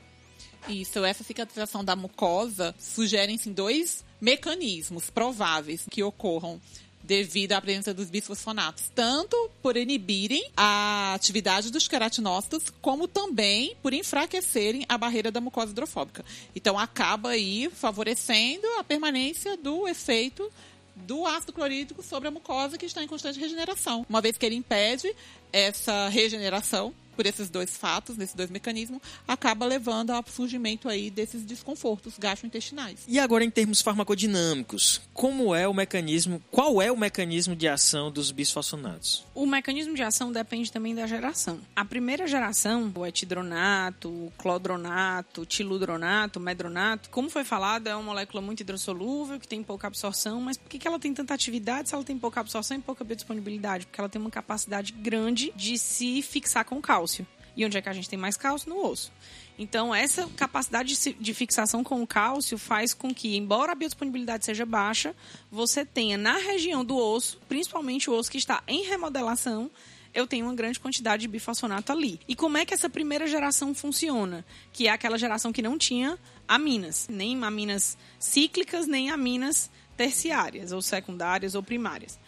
Isso, 0.68 1.04
essa 1.04 1.24
cicatrização 1.24 1.84
da 1.84 1.96
mucosa 1.96 2.74
sugerem-se 2.78 3.50
dois 3.50 4.04
mecanismos 4.20 5.10
prováveis 5.10 5.84
que 5.90 6.02
ocorram 6.02 6.60
devido 7.02 7.52
à 7.52 7.60
presença 7.60 7.92
dos 7.92 8.08
bisfosfonatos, 8.08 8.90
tanto 8.94 9.50
por 9.60 9.76
inibirem 9.76 10.50
a 10.56 11.14
atividade 11.14 11.70
dos 11.70 11.88
queratinócitos, 11.88 12.72
como 12.80 13.08
também 13.08 13.76
por 13.82 13.92
enfraquecerem 13.92 14.86
a 14.88 14.96
barreira 14.96 15.30
da 15.30 15.40
mucosa 15.40 15.72
hidrofóbica. 15.72 16.24
Então 16.54 16.78
acaba 16.78 17.30
aí 17.30 17.68
favorecendo 17.74 18.66
a 18.78 18.84
permanência 18.84 19.56
do 19.56 19.88
efeito 19.88 20.50
do 20.94 21.26
ácido 21.26 21.52
clorídrico 21.52 22.02
sobre 22.02 22.28
a 22.28 22.30
mucosa 22.30 22.78
que 22.78 22.86
está 22.86 23.02
em 23.02 23.08
constante 23.08 23.40
regeneração, 23.40 24.06
uma 24.08 24.20
vez 24.20 24.36
que 24.36 24.46
ele 24.46 24.54
impede 24.54 25.12
essa 25.52 26.08
regeneração 26.08 26.94
por 27.14 27.26
esses 27.26 27.48
dois 27.48 27.76
fatos, 27.76 28.16
nesses 28.16 28.34
dois 28.34 28.50
mecanismos, 28.50 29.00
acaba 29.26 29.66
levando 29.66 30.10
ao 30.10 30.24
surgimento 30.26 30.88
aí 30.88 31.10
desses 31.10 31.44
desconfortos 31.44 32.18
gastrointestinais. 32.18 33.00
E 33.06 33.18
agora 33.18 33.44
em 33.44 33.50
termos 33.50 33.80
farmacodinâmicos, 33.80 35.00
como 35.12 35.54
é 35.54 35.68
o 35.68 35.74
mecanismo, 35.74 36.42
qual 36.50 36.80
é 36.80 36.90
o 36.90 36.96
mecanismo 36.96 37.54
de 37.54 37.68
ação 37.68 38.10
dos 38.10 38.30
bisfosfonatos? 38.30 39.24
O 39.34 39.46
mecanismo 39.46 39.94
de 39.94 40.02
ação 40.02 40.32
depende 40.32 40.72
também 40.72 40.94
da 40.94 41.06
geração. 41.06 41.60
A 41.76 41.84
primeira 41.84 42.26
geração, 42.26 42.92
o 42.94 43.06
etidronato, 43.06 44.08
o 44.08 44.32
clodronato, 44.38 45.42
o 45.42 45.46
tiludronato, 45.46 46.38
o 46.38 46.42
medronato, 46.42 47.10
como 47.10 47.28
foi 47.28 47.44
falado, 47.44 47.86
é 47.86 47.94
uma 47.94 48.02
molécula 48.02 48.42
muito 48.42 48.60
hidrossolúvel, 48.60 49.38
que 49.38 49.48
tem 49.48 49.62
pouca 49.62 49.86
absorção, 49.86 50.40
mas 50.40 50.56
por 50.56 50.68
que 50.68 50.86
ela 50.86 50.98
tem 50.98 51.12
tanta 51.12 51.34
atividade 51.34 51.88
se 51.88 51.94
ela 51.94 52.04
tem 52.04 52.18
pouca 52.18 52.40
absorção 52.40 52.76
e 52.76 52.80
pouca 52.80 53.04
biodisponibilidade? 53.04 53.86
Porque 53.86 54.00
ela 54.00 54.08
tem 54.08 54.20
uma 54.20 54.30
capacidade 54.30 54.92
grande 54.92 55.52
de 55.54 55.78
se 55.78 56.22
fixar 56.22 56.64
com 56.64 56.80
cálcio 56.80 57.01
cálcio. 57.02 57.26
E 57.54 57.66
onde 57.66 57.76
é 57.76 57.82
que 57.82 57.88
a 57.88 57.92
gente 57.92 58.08
tem 58.08 58.18
mais 58.18 58.36
cálcio? 58.36 58.70
No 58.70 58.86
osso. 58.86 59.12
Então, 59.58 59.94
essa 59.94 60.26
capacidade 60.36 60.96
de 61.12 61.34
fixação 61.34 61.84
com 61.84 62.02
o 62.02 62.06
cálcio 62.06 62.56
faz 62.56 62.94
com 62.94 63.12
que, 63.12 63.36
embora 63.36 63.72
a 63.72 63.74
biodisponibilidade 63.74 64.46
seja 64.46 64.64
baixa, 64.64 65.14
você 65.50 65.84
tenha 65.84 66.16
na 66.16 66.38
região 66.38 66.82
do 66.82 66.96
osso, 66.96 67.38
principalmente 67.48 68.08
o 68.08 68.14
osso 68.14 68.30
que 68.30 68.38
está 68.38 68.62
em 68.66 68.84
remodelação, 68.84 69.70
eu 70.14 70.26
tenho 70.26 70.46
uma 70.46 70.54
grande 70.54 70.80
quantidade 70.80 71.22
de 71.22 71.28
bifosfonato 71.28 71.92
ali. 71.92 72.20
E 72.26 72.34
como 72.34 72.56
é 72.56 72.64
que 72.64 72.72
essa 72.72 72.88
primeira 72.88 73.26
geração 73.26 73.74
funciona? 73.74 74.44
Que 74.72 74.86
é 74.86 74.90
aquela 74.90 75.18
geração 75.18 75.52
que 75.52 75.62
não 75.62 75.76
tinha 75.76 76.18
aminas, 76.48 77.06
nem 77.10 77.42
aminas 77.44 77.98
cíclicas, 78.18 78.86
nem 78.86 79.10
aminas 79.10 79.70
terciárias, 79.96 80.72
ou 80.72 80.80
secundárias, 80.80 81.54
ou 81.54 81.62
primárias. 81.62 82.18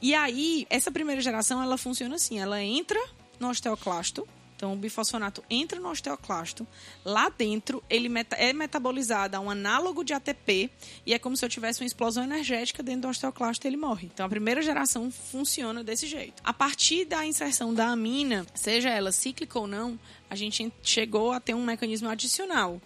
E 0.00 0.14
aí, 0.14 0.66
essa 0.70 0.90
primeira 0.90 1.20
geração, 1.20 1.62
ela 1.62 1.76
funciona 1.76 2.14
assim, 2.14 2.38
ela 2.38 2.62
entra 2.62 3.00
no 3.40 3.48
osteoclasto. 3.48 4.28
Então, 4.54 4.74
o 4.74 4.76
bifosfonato 4.76 5.42
entra 5.48 5.80
no 5.80 5.88
osteoclasto. 5.88 6.66
Lá 7.02 7.30
dentro, 7.30 7.82
ele 7.88 8.10
é 8.36 8.52
metabolizado 8.52 9.34
a 9.34 9.40
um 9.40 9.48
análogo 9.48 10.04
de 10.04 10.12
ATP 10.12 10.70
e 11.06 11.14
é 11.14 11.18
como 11.18 11.34
se 11.34 11.42
eu 11.42 11.48
tivesse 11.48 11.80
uma 11.80 11.86
explosão 11.86 12.22
energética 12.22 12.82
dentro 12.82 13.02
do 13.02 13.08
osteoclasto 13.08 13.66
e 13.66 13.68
ele 13.68 13.78
morre. 13.78 14.10
Então, 14.12 14.26
a 14.26 14.28
primeira 14.28 14.60
geração 14.60 15.10
funciona 15.10 15.82
desse 15.82 16.06
jeito. 16.06 16.42
A 16.44 16.52
partir 16.52 17.06
da 17.06 17.24
inserção 17.24 17.72
da 17.72 17.86
amina, 17.86 18.44
seja 18.54 18.90
ela 18.90 19.12
cíclica 19.12 19.58
ou 19.58 19.66
não, 19.66 19.98
a 20.28 20.34
gente 20.36 20.70
chegou 20.82 21.32
a 21.32 21.40
ter 21.40 21.54
um 21.54 21.64
mecanismo 21.64 22.10
adicional, 22.10 22.78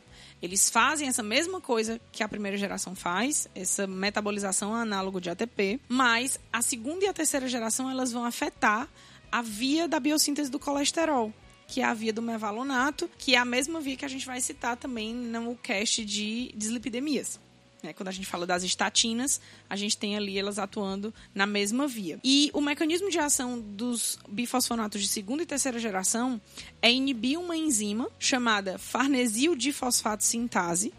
eles 0.44 0.68
fazem 0.68 1.08
essa 1.08 1.22
mesma 1.22 1.58
coisa 1.58 1.98
que 2.12 2.22
a 2.22 2.28
primeira 2.28 2.56
geração 2.58 2.94
faz, 2.94 3.48
essa 3.54 3.86
metabolização 3.86 4.74
análogo 4.74 5.18
de 5.18 5.30
ATP, 5.30 5.80
mas 5.88 6.38
a 6.52 6.60
segunda 6.60 7.04
e 7.04 7.08
a 7.08 7.14
terceira 7.14 7.48
geração 7.48 7.90
elas 7.90 8.12
vão 8.12 8.26
afetar 8.26 8.86
a 9.34 9.42
via 9.42 9.88
da 9.88 9.98
biossíntese 9.98 10.48
do 10.48 10.60
colesterol, 10.60 11.32
que 11.66 11.80
é 11.80 11.84
a 11.84 11.92
via 11.92 12.12
do 12.12 12.22
mevalonato, 12.22 13.10
que 13.18 13.34
é 13.34 13.38
a 13.38 13.44
mesma 13.44 13.80
via 13.80 13.96
que 13.96 14.04
a 14.04 14.08
gente 14.08 14.24
vai 14.24 14.40
citar 14.40 14.76
também 14.76 15.12
no 15.12 15.56
cast 15.56 16.04
de 16.04 16.54
dislipidemias. 16.56 17.40
Né? 17.82 17.92
Quando 17.92 18.10
a 18.10 18.12
gente 18.12 18.28
fala 18.28 18.46
das 18.46 18.62
estatinas, 18.62 19.40
a 19.68 19.74
gente 19.74 19.98
tem 19.98 20.16
ali 20.16 20.38
elas 20.38 20.56
atuando 20.56 21.12
na 21.34 21.46
mesma 21.46 21.88
via. 21.88 22.20
E 22.22 22.48
o 22.54 22.60
mecanismo 22.60 23.10
de 23.10 23.18
ação 23.18 23.58
dos 23.58 24.20
bifosfonatos 24.28 25.02
de 25.02 25.08
segunda 25.08 25.42
e 25.42 25.46
terceira 25.46 25.80
geração 25.80 26.40
é 26.80 26.92
inibir 26.92 27.36
uma 27.36 27.56
enzima 27.56 28.08
chamada 28.20 28.78
farnesil 28.78 29.56
difosfato 29.56 30.22
sintase, 30.22 30.94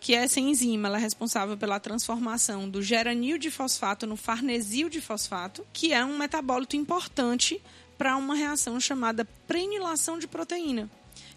que 0.00 0.14
essa 0.14 0.40
enzima 0.40 0.88
é 0.88 0.98
responsável 0.98 1.56
pela 1.56 1.80
transformação 1.80 2.68
do 2.68 2.82
geranil 2.82 3.38
de 3.38 3.50
fosfato 3.50 4.06
no 4.06 4.16
farnesil 4.16 4.88
de 4.88 5.00
fosfato, 5.00 5.66
que 5.72 5.92
é 5.92 6.04
um 6.04 6.16
metabólito 6.18 6.76
importante 6.76 7.60
para 7.96 8.16
uma 8.16 8.34
reação 8.34 8.78
chamada 8.80 9.26
prenilação 9.46 10.18
de 10.18 10.28
proteína, 10.28 10.88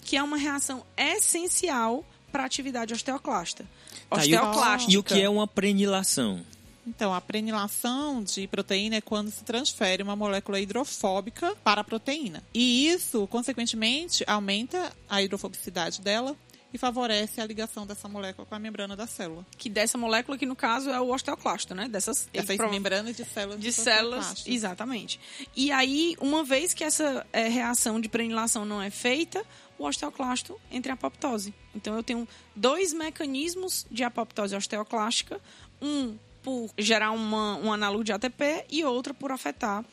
que 0.03 0.15
é 0.15 0.23
uma 0.23 0.37
reação 0.37 0.85
essencial 0.95 2.05
para 2.31 2.43
a 2.43 2.45
atividade 2.45 2.93
osteoclasta. 2.93 3.65
Tá, 4.09 4.17
osteoclástica. 4.17 4.93
E 4.93 4.97
o 4.97 5.03
que 5.03 5.21
é 5.21 5.29
uma 5.29 5.47
prenilação? 5.47 6.45
Então, 6.85 7.13
a 7.13 7.21
prenilação 7.21 8.23
de 8.23 8.47
proteína 8.47 8.95
é 8.95 9.01
quando 9.01 9.29
se 9.31 9.43
transfere 9.43 10.01
uma 10.01 10.15
molécula 10.15 10.59
hidrofóbica 10.59 11.55
para 11.63 11.81
a 11.81 11.83
proteína. 11.83 12.43
E 12.53 12.87
isso, 12.87 13.27
consequentemente, 13.27 14.23
aumenta 14.25 14.91
a 15.07 15.21
hidrofobicidade 15.21 16.01
dela 16.01 16.35
e 16.73 16.77
favorece 16.77 17.41
a 17.41 17.45
ligação 17.45 17.85
dessa 17.85 18.07
molécula 18.07 18.45
com 18.45 18.55
a 18.55 18.59
membrana 18.59 18.95
da 18.95 19.07
célula. 19.07 19.45
Que 19.57 19.69
dessa 19.69 19.97
molécula 19.97 20.37
que 20.37 20.45
no 20.45 20.55
caso 20.55 20.89
é 20.89 20.99
o 20.99 21.11
osteoclasto, 21.11 21.75
né? 21.75 21.87
Dessas 21.87 22.29
essa 22.33 22.55
prov... 22.55 22.71
membrana 22.71 23.13
de 23.13 23.25
células 23.25 23.59
de 23.59 23.71
células, 23.71 24.43
exatamente. 24.47 25.19
E 25.55 25.71
aí, 25.71 26.15
uma 26.19 26.43
vez 26.43 26.73
que 26.73 26.83
essa 26.83 27.25
é, 27.33 27.47
reação 27.47 27.99
de 27.99 28.07
prenilação 28.07 28.65
não 28.65 28.81
é 28.81 28.89
feita, 28.89 29.45
o 29.77 29.85
osteoclasto 29.85 30.59
entra 30.71 30.91
em 30.91 30.93
apoptose. 30.93 31.53
Então 31.75 31.95
eu 31.95 32.03
tenho 32.03 32.27
dois 32.55 32.93
mecanismos 32.93 33.85
de 33.89 34.03
apoptose 34.03 34.55
osteoclástica, 34.55 35.39
um 35.81 36.17
por 36.43 36.71
gerar 36.77 37.11
uma, 37.11 37.57
um 37.57 37.71
análogo 37.71 38.03
de 38.03 38.11
ATP 38.11 38.65
e 38.69 38.83
outro 38.83 39.13
por 39.13 39.31
afetar 39.31 39.85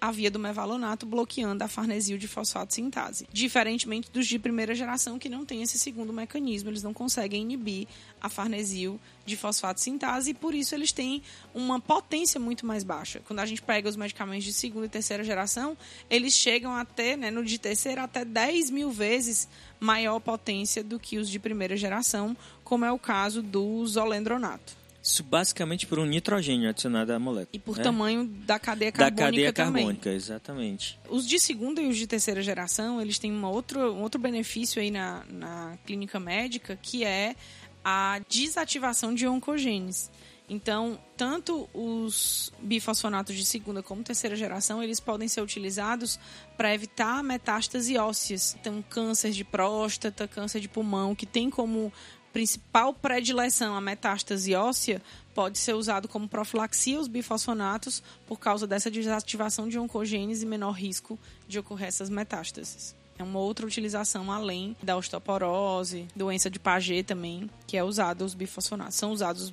a 0.00 0.10
via 0.10 0.30
do 0.30 0.38
mevalonato 0.38 1.06
bloqueando 1.06 1.64
a 1.64 1.68
farnesil 1.68 2.18
de 2.18 2.28
fosfato 2.28 2.74
sintase. 2.74 3.26
Diferentemente 3.32 4.10
dos 4.10 4.26
de 4.26 4.38
primeira 4.38 4.74
geração 4.74 5.18
que 5.18 5.28
não 5.28 5.44
tem 5.44 5.62
esse 5.62 5.78
segundo 5.78 6.12
mecanismo, 6.12 6.70
eles 6.70 6.82
não 6.82 6.92
conseguem 6.92 7.42
inibir 7.42 7.88
a 8.20 8.28
farnesil 8.28 9.00
de 9.24 9.36
fosfato 9.36 9.80
sintase 9.80 10.30
e 10.30 10.34
por 10.34 10.54
isso 10.54 10.74
eles 10.74 10.92
têm 10.92 11.22
uma 11.54 11.80
potência 11.80 12.38
muito 12.38 12.66
mais 12.66 12.84
baixa. 12.84 13.20
Quando 13.26 13.40
a 13.40 13.46
gente 13.46 13.62
pega 13.62 13.88
os 13.88 13.96
medicamentos 13.96 14.44
de 14.44 14.52
segunda 14.52 14.86
e 14.86 14.88
terceira 14.88 15.24
geração, 15.24 15.76
eles 16.08 16.34
chegam 16.34 16.74
até, 16.74 17.16
né, 17.16 17.30
no 17.30 17.44
de 17.44 17.58
terceira, 17.58 18.04
até 18.04 18.24
10 18.24 18.70
mil 18.70 18.90
vezes 18.90 19.48
maior 19.80 20.20
potência 20.20 20.84
do 20.84 20.98
que 20.98 21.18
os 21.18 21.28
de 21.28 21.38
primeira 21.38 21.76
geração, 21.76 22.36
como 22.62 22.84
é 22.84 22.92
o 22.92 22.98
caso 22.98 23.42
do 23.42 23.84
zolendronato. 23.86 24.85
Isso 25.06 25.22
basicamente 25.22 25.86
por 25.86 26.00
um 26.00 26.04
nitrogênio 26.04 26.68
adicionado 26.68 27.12
à 27.12 27.18
molécula. 27.18 27.48
E 27.52 27.60
por 27.60 27.76
né? 27.76 27.84
tamanho 27.84 28.24
da 28.26 28.58
cadeia 28.58 28.90
carbônica 28.90 29.16
Da 29.16 29.24
cadeia 29.24 29.52
também. 29.52 29.84
carbônica, 29.84 30.10
exatamente. 30.10 30.98
Os 31.08 31.28
de 31.28 31.38
segunda 31.38 31.80
e 31.80 31.88
os 31.88 31.96
de 31.96 32.08
terceira 32.08 32.42
geração, 32.42 33.00
eles 33.00 33.16
têm 33.16 33.30
uma 33.30 33.48
outro, 33.48 33.94
um 33.94 34.02
outro 34.02 34.20
benefício 34.20 34.82
aí 34.82 34.90
na, 34.90 35.24
na 35.30 35.78
clínica 35.86 36.18
médica, 36.18 36.76
que 36.82 37.04
é 37.04 37.36
a 37.84 38.20
desativação 38.28 39.14
de 39.14 39.28
oncogenes. 39.28 40.10
Então, 40.48 40.98
tanto 41.16 41.68
os 41.74 42.52
bifosfonatos 42.60 43.34
de 43.34 43.44
segunda 43.44 43.82
como 43.82 44.02
terceira 44.02 44.34
geração, 44.36 44.82
eles 44.82 45.00
podem 45.00 45.26
ser 45.28 45.40
utilizados 45.40 46.20
para 46.56 46.72
evitar 46.72 47.22
metástase 47.22 47.96
ósseas. 47.96 48.56
Então, 48.60 48.82
câncer 48.88 49.30
de 49.30 49.44
próstata, 49.44 50.28
câncer 50.28 50.60
de 50.60 50.68
pulmão, 50.68 51.14
que 51.14 51.26
tem 51.26 51.50
como 51.50 51.92
principal 52.36 52.92
predileção 52.92 53.74
a 53.74 53.80
metástase 53.80 54.54
óssea 54.54 55.00
pode 55.34 55.56
ser 55.56 55.72
usado 55.72 56.06
como 56.06 56.28
profilaxia 56.28 56.98
aos 56.98 57.08
bifosfonatos 57.08 58.02
por 58.26 58.38
causa 58.38 58.66
dessa 58.66 58.90
desativação 58.90 59.66
de 59.66 59.78
oncogenes 59.78 60.42
e 60.42 60.46
menor 60.46 60.72
risco 60.72 61.18
de 61.48 61.58
ocorrer 61.58 61.88
essas 61.88 62.10
metástases. 62.10 62.94
É 63.18 63.22
uma 63.22 63.38
outra 63.38 63.64
utilização 63.64 64.30
além 64.30 64.76
da 64.82 64.98
osteoporose, 64.98 66.06
doença 66.14 66.50
de 66.50 66.58
Paget 66.58 67.04
também, 67.04 67.48
que 67.66 67.74
é 67.74 67.82
usado 67.82 68.22
os 68.22 68.34
bifosfonatos. 68.34 68.96
São 68.96 69.12
usados 69.12 69.44
os 69.44 69.52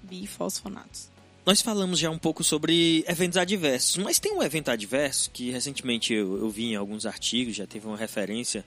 bifosfonatos. 0.00 1.10
Nós 1.44 1.60
falamos 1.60 1.98
já 1.98 2.08
um 2.08 2.18
pouco 2.18 2.44
sobre 2.44 3.04
eventos 3.08 3.36
adversos, 3.36 3.96
mas 3.96 4.20
tem 4.20 4.32
um 4.32 4.44
evento 4.44 4.70
adverso 4.70 5.28
que 5.28 5.50
recentemente 5.50 6.14
eu, 6.14 6.38
eu 6.38 6.48
vi 6.48 6.66
em 6.66 6.76
alguns 6.76 7.04
artigos, 7.04 7.56
já 7.56 7.66
teve 7.66 7.84
uma 7.84 7.96
referência 7.96 8.64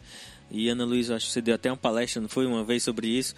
e 0.50 0.70
Ana 0.70 0.86
Luísa, 0.86 1.16
acho 1.16 1.28
que 1.28 1.32
você 1.32 1.42
deu 1.42 1.56
até 1.56 1.70
uma 1.72 1.78
palestra, 1.78 2.22
não 2.22 2.30
foi 2.30 2.46
uma 2.46 2.64
vez 2.64 2.84
sobre 2.84 3.08
isso? 3.08 3.36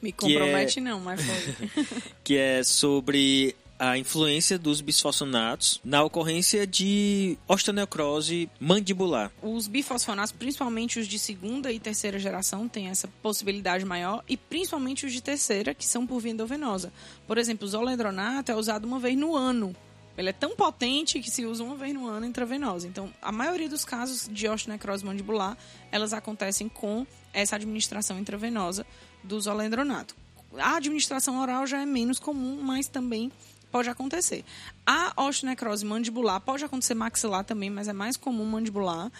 Me 0.00 0.12
compromete 0.12 0.78
é... 0.78 0.82
não, 0.82 1.00
mas 1.00 1.20
foi. 1.22 1.84
que 2.24 2.36
é 2.36 2.62
sobre 2.62 3.54
a 3.78 3.96
influência 3.96 4.58
dos 4.58 4.82
bisfosfonatos 4.82 5.80
na 5.82 6.02
ocorrência 6.02 6.66
de 6.66 7.38
osteonecrose 7.48 8.48
mandibular. 8.60 9.32
Os 9.42 9.66
bifosfonatos, 9.66 10.32
principalmente 10.32 10.98
os 10.98 11.06
de 11.06 11.18
segunda 11.18 11.72
e 11.72 11.80
terceira 11.80 12.18
geração, 12.18 12.68
têm 12.68 12.88
essa 12.88 13.08
possibilidade 13.22 13.86
maior 13.86 14.22
e 14.28 14.36
principalmente 14.36 15.06
os 15.06 15.12
de 15.12 15.22
terceira, 15.22 15.74
que 15.74 15.86
são 15.86 16.06
por 16.06 16.20
via 16.20 16.32
endovenosa. 16.32 16.92
Por 17.26 17.38
exemplo, 17.38 17.66
o 17.66 17.70
zolendronato 17.70 18.52
é 18.52 18.54
usado 18.54 18.84
uma 18.84 18.98
vez 18.98 19.16
no 19.16 19.34
ano 19.34 19.74
ele 20.20 20.28
é 20.28 20.34
tão 20.34 20.54
potente 20.54 21.18
que 21.20 21.30
se 21.30 21.46
usa 21.46 21.64
uma 21.64 21.74
vez 21.74 21.94
no 21.94 22.06
ano 22.06 22.26
intravenosa. 22.26 22.86
Então, 22.86 23.12
a 23.22 23.32
maioria 23.32 23.68
dos 23.68 23.84
casos 23.84 24.28
de 24.30 24.46
osteonecrose 24.46 25.04
mandibular, 25.04 25.56
elas 25.90 26.12
acontecem 26.12 26.68
com 26.68 27.06
essa 27.32 27.56
administração 27.56 28.18
intravenosa 28.18 28.86
do 29.24 29.40
zolendronato. 29.40 30.14
A 30.58 30.76
administração 30.76 31.40
oral 31.40 31.66
já 31.66 31.80
é 31.80 31.86
menos 31.86 32.18
comum, 32.18 32.60
mas 32.62 32.86
também 32.86 33.32
pode 33.70 33.88
acontecer. 33.88 34.44
A 34.86 35.12
osteonecrose 35.16 35.86
mandibular 35.86 36.40
pode 36.40 36.64
acontecer 36.64 36.94
maxilar 36.94 37.44
também, 37.44 37.70
mas 37.70 37.88
é 37.88 37.92
mais 37.92 38.16
comum 38.16 38.44
mandibular. 38.44 39.10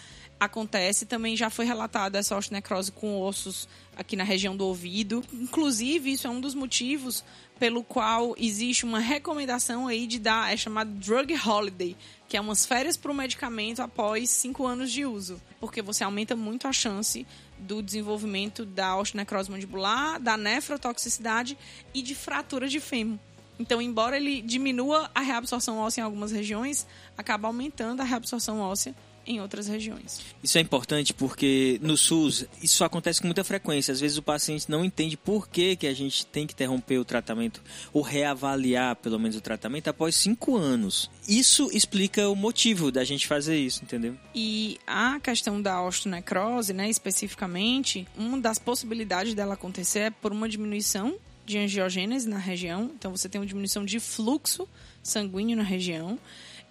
Acontece 0.41 1.05
também, 1.05 1.37
já 1.37 1.51
foi 1.51 1.65
relatada 1.65 2.17
essa 2.17 2.35
osteonecrose 2.35 2.91
com 2.91 3.21
ossos 3.21 3.69
aqui 3.95 4.15
na 4.15 4.23
região 4.23 4.57
do 4.57 4.65
ouvido. 4.65 5.23
Inclusive, 5.31 6.13
isso 6.13 6.25
é 6.25 6.31
um 6.31 6.41
dos 6.41 6.55
motivos 6.55 7.23
pelo 7.59 7.83
qual 7.83 8.33
existe 8.35 8.83
uma 8.83 8.97
recomendação 8.97 9.85
aí 9.87 10.07
de 10.07 10.17
dar, 10.17 10.51
é 10.51 10.57
chamado 10.57 10.89
drug 10.95 11.31
holiday, 11.47 11.95
que 12.27 12.35
é 12.35 12.41
umas 12.41 12.65
férias 12.65 12.97
para 12.97 13.11
o 13.11 13.13
medicamento 13.13 13.83
após 13.83 14.31
cinco 14.31 14.65
anos 14.65 14.91
de 14.91 15.05
uso, 15.05 15.39
porque 15.59 15.79
você 15.79 16.03
aumenta 16.03 16.35
muito 16.35 16.67
a 16.67 16.73
chance 16.73 17.23
do 17.59 17.79
desenvolvimento 17.83 18.65
da 18.65 18.97
osteonecrose 18.97 19.51
mandibular, 19.51 20.19
da 20.19 20.37
nefrotoxicidade 20.37 21.55
e 21.93 22.01
de 22.01 22.15
fratura 22.15 22.67
de 22.67 22.79
fêmur. 22.79 23.19
Então, 23.59 23.79
embora 23.79 24.17
ele 24.17 24.41
diminua 24.41 25.11
a 25.13 25.21
reabsorção 25.21 25.77
óssea 25.77 26.01
em 26.01 26.03
algumas 26.03 26.31
regiões, 26.31 26.87
acaba 27.15 27.47
aumentando 27.47 28.01
a 28.01 28.03
reabsorção 28.03 28.59
óssea 28.59 28.95
em 29.31 29.41
outras 29.41 29.67
regiões. 29.67 30.21
Isso 30.43 30.57
é 30.57 30.61
importante 30.61 31.13
porque 31.13 31.79
no 31.81 31.97
SUS 31.97 32.45
isso 32.61 32.83
acontece 32.83 33.21
com 33.21 33.27
muita 33.27 33.43
frequência. 33.43 33.91
Às 33.91 33.99
vezes 33.99 34.17
o 34.17 34.21
paciente 34.21 34.69
não 34.69 34.83
entende 34.83 35.15
por 35.15 35.47
que, 35.47 35.75
que 35.75 35.87
a 35.87 35.93
gente 35.93 36.25
tem 36.25 36.45
que 36.45 36.53
interromper 36.53 36.97
o 36.97 37.05
tratamento 37.05 37.61
ou 37.93 38.01
reavaliar 38.01 38.95
pelo 38.97 39.19
menos 39.19 39.35
o 39.35 39.41
tratamento 39.41 39.87
após 39.87 40.15
cinco 40.15 40.57
anos. 40.57 41.09
Isso 41.27 41.69
explica 41.71 42.27
o 42.29 42.35
motivo 42.35 42.91
da 42.91 43.03
gente 43.03 43.27
fazer 43.27 43.57
isso, 43.57 43.83
entendeu? 43.83 44.15
E 44.35 44.77
a 44.85 45.19
questão 45.19 45.61
da 45.61 45.81
osteonecrose, 45.81 46.73
né, 46.73 46.89
especificamente, 46.89 48.07
uma 48.17 48.39
das 48.39 48.59
possibilidades 48.59 49.33
dela 49.33 49.53
acontecer 49.53 49.99
é 49.99 50.09
por 50.09 50.31
uma 50.31 50.49
diminuição 50.49 51.15
de 51.45 51.57
angiogênese 51.57 52.27
na 52.27 52.37
região. 52.37 52.91
Então 52.95 53.11
você 53.11 53.27
tem 53.27 53.39
uma 53.39 53.47
diminuição 53.47 53.85
de 53.85 53.99
fluxo 53.99 54.67
sanguíneo 55.03 55.57
na 55.57 55.63
região 55.63 56.19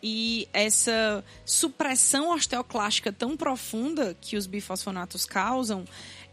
e 0.02 0.48
essa 0.52 1.24
supressão 1.44 2.30
osteoclástica 2.30 3.12
tão 3.12 3.36
profunda 3.36 4.16
que 4.20 4.36
os 4.36 4.46
bifosfonatos 4.46 5.24
causam 5.26 5.84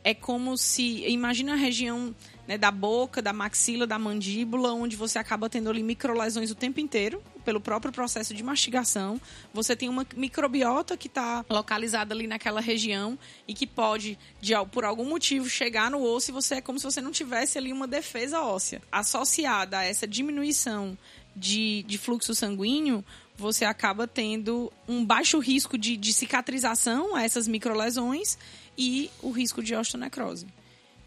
é 0.03 0.13
como 0.13 0.57
se 0.57 1.05
imagina 1.05 1.53
a 1.53 1.57
região 1.57 2.15
né, 2.47 2.57
da 2.57 2.71
boca, 2.71 3.21
da 3.21 3.33
maxila, 3.33 3.85
da 3.85 3.99
mandíbula, 3.99 4.71
onde 4.71 4.95
você 4.95 5.19
acaba 5.19 5.49
tendo 5.49 5.69
ali 5.69 5.83
microlesões 5.83 6.49
o 6.49 6.55
tempo 6.55 6.79
inteiro 6.79 7.21
pelo 7.43 7.59
próprio 7.59 7.91
processo 7.91 8.33
de 8.33 8.41
mastigação. 8.41 9.19
Você 9.53 9.75
tem 9.75 9.89
uma 9.89 10.07
microbiota 10.15 10.95
que 10.95 11.07
está 11.07 11.45
localizada 11.49 12.15
ali 12.15 12.25
naquela 12.25 12.61
região 12.61 13.19
e 13.45 13.53
que 13.53 13.67
pode, 13.67 14.17
de, 14.39 14.53
por 14.71 14.85
algum 14.85 15.05
motivo, 15.05 15.49
chegar 15.49 15.91
no 15.91 16.01
osso 16.01 16.31
e 16.31 16.33
você 16.33 16.55
é 16.55 16.61
como 16.61 16.79
se 16.79 16.85
você 16.85 17.01
não 17.01 17.11
tivesse 17.11 17.57
ali 17.57 17.73
uma 17.73 17.87
defesa 17.87 18.39
óssea. 18.39 18.81
Associada 18.89 19.79
a 19.79 19.83
essa 19.83 20.07
diminuição 20.07 20.97
de, 21.35 21.83
de 21.83 21.97
fluxo 21.97 22.33
sanguíneo, 22.33 23.03
você 23.37 23.65
acaba 23.65 24.07
tendo 24.07 24.71
um 24.87 25.05
baixo 25.05 25.39
risco 25.39 25.77
de, 25.77 25.95
de 25.95 26.11
cicatrização 26.11 27.15
a 27.15 27.23
essas 27.23 27.47
microlesões 27.47 28.37
e 28.77 29.11
o 29.21 29.31
risco 29.31 29.61
de 29.61 29.75
osteonecrose. 29.75 30.47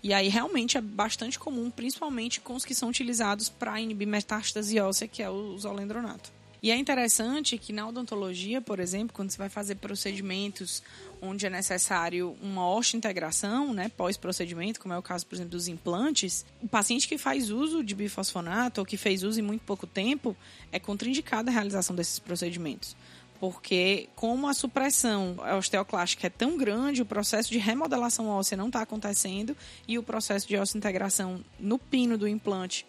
E 0.02 0.14
aí 0.14 0.28
realmente 0.28 0.78
é 0.78 0.80
bastante 0.80 1.38
comum, 1.38 1.70
principalmente 1.70 2.40
com 2.40 2.54
os 2.54 2.64
que 2.64 2.74
são 2.74 2.88
utilizados 2.88 3.48
para 3.48 3.80
inibir 3.80 4.08
metástase 4.08 4.80
óssea, 4.80 5.06
que 5.06 5.22
é 5.22 5.28
o 5.28 5.58
zolendronato. 5.58 6.39
E 6.62 6.70
é 6.70 6.76
interessante 6.76 7.56
que 7.56 7.72
na 7.72 7.88
odontologia, 7.88 8.60
por 8.60 8.80
exemplo, 8.80 9.14
quando 9.14 9.30
você 9.30 9.38
vai 9.38 9.48
fazer 9.48 9.76
procedimentos 9.76 10.82
onde 11.22 11.46
é 11.46 11.50
necessário 11.50 12.36
uma 12.42 12.68
osteointegração, 12.68 13.72
né, 13.72 13.90
pós-procedimento, 13.96 14.80
como 14.80 14.92
é 14.92 14.98
o 14.98 15.02
caso, 15.02 15.26
por 15.26 15.34
exemplo, 15.34 15.52
dos 15.52 15.68
implantes, 15.68 16.44
o 16.62 16.68
paciente 16.68 17.08
que 17.08 17.16
faz 17.16 17.50
uso 17.50 17.82
de 17.82 17.94
bifosfonato 17.94 18.80
ou 18.80 18.86
que 18.86 18.96
fez 18.96 19.22
uso 19.22 19.40
em 19.40 19.42
muito 19.42 19.62
pouco 19.62 19.86
tempo 19.86 20.36
é 20.70 20.78
contraindicada 20.78 21.50
a 21.50 21.54
realização 21.54 21.96
desses 21.96 22.18
procedimentos. 22.18 22.96
Porque, 23.38 24.10
como 24.14 24.46
a 24.46 24.52
supressão 24.52 25.36
osteoclástica 25.56 26.26
é 26.26 26.30
tão 26.30 26.58
grande, 26.58 27.00
o 27.00 27.06
processo 27.06 27.50
de 27.50 27.56
remodelação 27.56 28.28
óssea 28.28 28.54
não 28.54 28.66
está 28.66 28.82
acontecendo 28.82 29.56
e 29.88 29.98
o 29.98 30.02
processo 30.02 30.46
de 30.46 30.58
osteointegração 30.58 31.42
no 31.58 31.78
pino 31.78 32.18
do 32.18 32.28
implante 32.28 32.84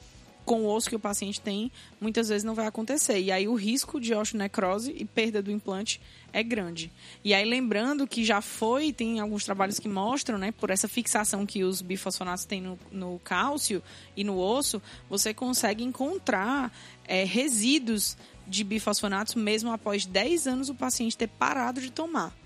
com 0.52 0.64
o 0.64 0.76
osso 0.76 0.90
que 0.90 0.96
o 0.98 1.00
paciente 1.00 1.40
tem, 1.40 1.72
muitas 1.98 2.28
vezes 2.28 2.44
não 2.44 2.54
vai 2.54 2.68
acontecer. 2.68 3.18
E 3.22 3.32
aí 3.32 3.48
o 3.48 3.56
risco 3.56 4.02
de 4.02 4.14
osteonecrose 4.14 4.94
e 4.94 5.06
perda 5.06 5.42
do 5.42 5.50
implante 5.50 6.02
é 6.34 6.44
grande. 6.44 6.92
E 7.24 7.34
aí 7.34 7.46
lembrando 7.46 8.06
que 8.06 8.26
já 8.26 8.42
foi, 8.42 8.92
tem 8.92 9.22
alguns 9.22 9.46
trabalhos 9.46 9.80
que 9.80 9.88
mostram, 9.88 10.38
né, 10.38 10.52
por 10.52 10.70
essa 10.70 10.90
fixação 10.90 11.46
que 11.46 11.64
os 11.64 11.82
bifosfonatos 11.82 12.44
têm 12.44 12.60
no, 12.60 12.78
no 12.92 13.18
cálcio 13.24 13.82
e 14.14 14.26
no 14.26 14.38
osso, 14.38 14.82
você 15.10 15.34
consegue 15.34 15.86
encontrar 15.86 16.70
é, 17.06 17.24
resíduos 17.24 18.18
de 18.46 18.66
bifosfonatos 18.66 19.36
mesmo 19.36 19.72
após 19.72 20.06
10 20.06 20.48
anos 20.48 20.68
o 20.68 20.76
paciente 20.76 21.18
ter 21.18 21.30
parado 21.30 21.80
de 21.80 21.90
tomar. 21.90 22.41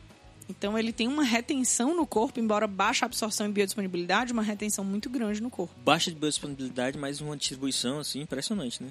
Então 0.50 0.78
ele 0.78 0.94
tem 0.94 1.08
uma 1.08 1.24
retenção 1.24 1.96
no 1.96 2.06
corpo, 2.06 2.40
embora 2.40 2.68
baixa 2.68 3.06
absorção 3.06 3.48
e 3.48 3.52
biodisponibilidade, 3.52 4.32
uma 4.32 4.44
retenção 4.44 4.84
muito 4.84 5.10
grande 5.10 5.42
no 5.42 5.50
corpo. 5.50 5.74
Baixa 5.84 6.12
de 6.12 6.18
biodisponibilidade, 6.18 6.98
mas 6.98 7.22
uma 7.22 7.36
distribuição 7.36 8.00
assim 8.00 8.22
impressionante, 8.22 8.84
né? 8.84 8.90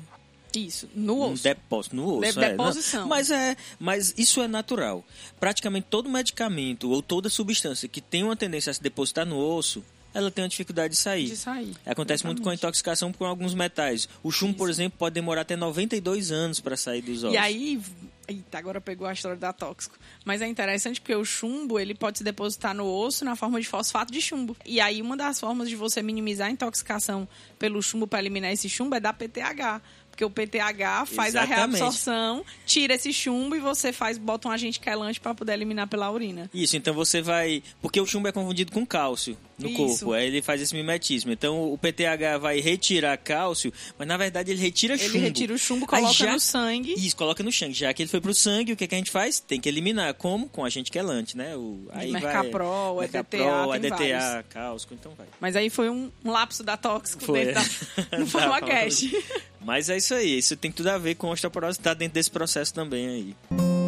Isso, 0.56 0.88
no 0.94 1.20
osso. 1.20 1.32
Um 1.32 1.42
depósito 1.42 1.96
no 1.96 2.18
osso. 2.18 2.32
De 2.32 2.44
é. 2.44 2.50
deposição. 2.50 3.08
Mas, 3.08 3.30
é, 3.30 3.56
mas 3.78 4.14
isso 4.16 4.40
é 4.40 4.48
natural. 4.48 5.04
Praticamente 5.40 5.88
todo 5.90 6.08
medicamento 6.08 6.90
ou 6.90 7.02
toda 7.02 7.28
substância 7.28 7.88
que 7.88 8.00
tem 8.00 8.22
uma 8.22 8.36
tendência 8.36 8.70
a 8.70 8.74
se 8.74 8.82
depositar 8.82 9.26
no 9.26 9.36
osso, 9.36 9.84
ela 10.12 10.30
tem 10.30 10.44
uma 10.44 10.48
dificuldade 10.48 10.94
de 10.94 11.00
sair. 11.00 11.26
De 11.26 11.36
sair. 11.36 11.74
Acontece 11.84 12.22
Exatamente. 12.22 12.24
muito 12.24 12.42
com 12.42 12.50
a 12.50 12.54
intoxicação 12.54 13.12
por 13.12 13.26
alguns 13.26 13.52
metais. 13.52 14.08
O 14.22 14.30
chumbo, 14.30 14.56
por 14.56 14.70
exemplo, 14.70 14.96
pode 14.96 15.14
demorar 15.14 15.40
até 15.40 15.56
92 15.56 16.30
anos 16.30 16.60
para 16.60 16.76
sair 16.76 17.02
dos 17.02 17.24
ossos. 17.24 17.34
E 17.34 17.36
aí, 17.36 17.80
Eita, 18.26 18.58
agora 18.58 18.80
pegou 18.80 19.06
a 19.06 19.12
história 19.12 19.36
da 19.36 19.52
tóxico. 19.52 19.96
Mas 20.24 20.40
é 20.40 20.46
interessante 20.46 21.00
porque 21.00 21.14
o 21.14 21.24
chumbo, 21.24 21.78
ele 21.78 21.94
pode 21.94 22.18
se 22.18 22.24
depositar 22.24 22.74
no 22.74 22.86
osso 22.86 23.24
na 23.24 23.36
forma 23.36 23.60
de 23.60 23.68
fosfato 23.68 24.12
de 24.12 24.20
chumbo. 24.20 24.56
E 24.64 24.80
aí, 24.80 25.02
uma 25.02 25.16
das 25.16 25.38
formas 25.38 25.68
de 25.68 25.76
você 25.76 26.02
minimizar 26.02 26.48
a 26.48 26.50
intoxicação 26.50 27.28
pelo 27.58 27.82
chumbo 27.82 28.06
para 28.06 28.20
eliminar 28.20 28.50
esse 28.52 28.68
chumbo 28.68 28.94
é 28.94 29.00
dar 29.00 29.12
PTH. 29.12 29.82
Porque 30.14 30.24
o 30.24 30.30
PTH 30.30 31.06
faz 31.06 31.34
Exatamente. 31.34 31.52
a 31.52 31.56
reabsorção, 31.56 32.44
tira 32.64 32.94
esse 32.94 33.12
chumbo 33.12 33.56
e 33.56 33.58
você 33.58 33.92
faz, 33.92 34.16
bota 34.16 34.46
um 34.46 34.50
agente 34.52 34.78
quelante 34.78 35.18
para 35.18 35.34
poder 35.34 35.54
eliminar 35.54 35.88
pela 35.88 36.08
urina. 36.08 36.48
Isso, 36.54 36.76
então 36.76 36.94
você 36.94 37.20
vai. 37.20 37.64
Porque 37.82 38.00
o 38.00 38.06
chumbo 38.06 38.28
é 38.28 38.32
confundido 38.32 38.70
com 38.70 38.86
cálcio 38.86 39.36
no 39.58 39.68
Isso. 39.68 39.76
corpo. 39.76 40.12
Aí 40.12 40.28
ele 40.28 40.40
faz 40.40 40.60
esse 40.60 40.72
mimetismo. 40.72 41.32
Então 41.32 41.72
o 41.72 41.76
PTH 41.76 42.38
vai 42.40 42.60
retirar 42.60 43.16
cálcio, 43.16 43.72
mas 43.98 44.06
na 44.06 44.16
verdade 44.16 44.52
ele 44.52 44.60
retira 44.60 44.94
ele 44.94 45.02
chumbo. 45.02 45.16
Ele 45.16 45.24
retira 45.24 45.52
o 45.52 45.58
chumbo, 45.58 45.84
coloca 45.84 46.12
já... 46.12 46.32
no 46.32 46.38
sangue. 46.38 46.94
Isso, 46.94 47.16
coloca 47.16 47.42
no 47.42 47.50
sangue. 47.50 47.74
Já 47.74 47.92
que 47.92 48.02
ele 48.02 48.10
foi 48.10 48.20
pro 48.20 48.32
sangue, 48.32 48.72
o 48.72 48.76
que, 48.76 48.86
que 48.86 48.94
a 48.94 48.98
gente 48.98 49.10
faz? 49.10 49.40
Tem 49.40 49.60
que 49.60 49.68
eliminar. 49.68 50.14
Como? 50.14 50.48
Com 50.48 50.64
agente 50.64 50.92
quelante, 50.92 51.36
né? 51.36 51.56
O, 51.56 51.88
aí 51.90 52.12
Mercaprol, 52.12 52.96
vai... 52.96 53.06
Mercaprol, 53.06 53.74
EDTA, 53.74 53.96
EDTA, 53.96 54.44
cálcio, 54.48 54.88
então 54.92 55.12
vai. 55.18 55.26
Mas 55.40 55.56
aí 55.56 55.68
foi 55.70 55.90
um, 55.90 56.08
lapso 56.24 56.62
da 56.62 56.76
tóxico 56.76 57.24
foi. 57.24 57.46
dentro 57.46 57.62
da, 58.10 58.18
do 58.18 58.26
FormaCast. 58.28 59.10
Mas 59.64 59.88
é 59.88 59.96
isso 59.96 60.12
aí, 60.12 60.38
isso 60.38 60.56
tem 60.56 60.70
tudo 60.70 60.88
a 60.88 60.98
ver 60.98 61.14
com 61.14 61.28
a 61.28 61.30
osteoporose, 61.30 61.80
tá 61.80 61.94
dentro 61.94 62.14
desse 62.14 62.30
processo 62.30 62.74
também 62.74 63.08
aí. 63.08 63.36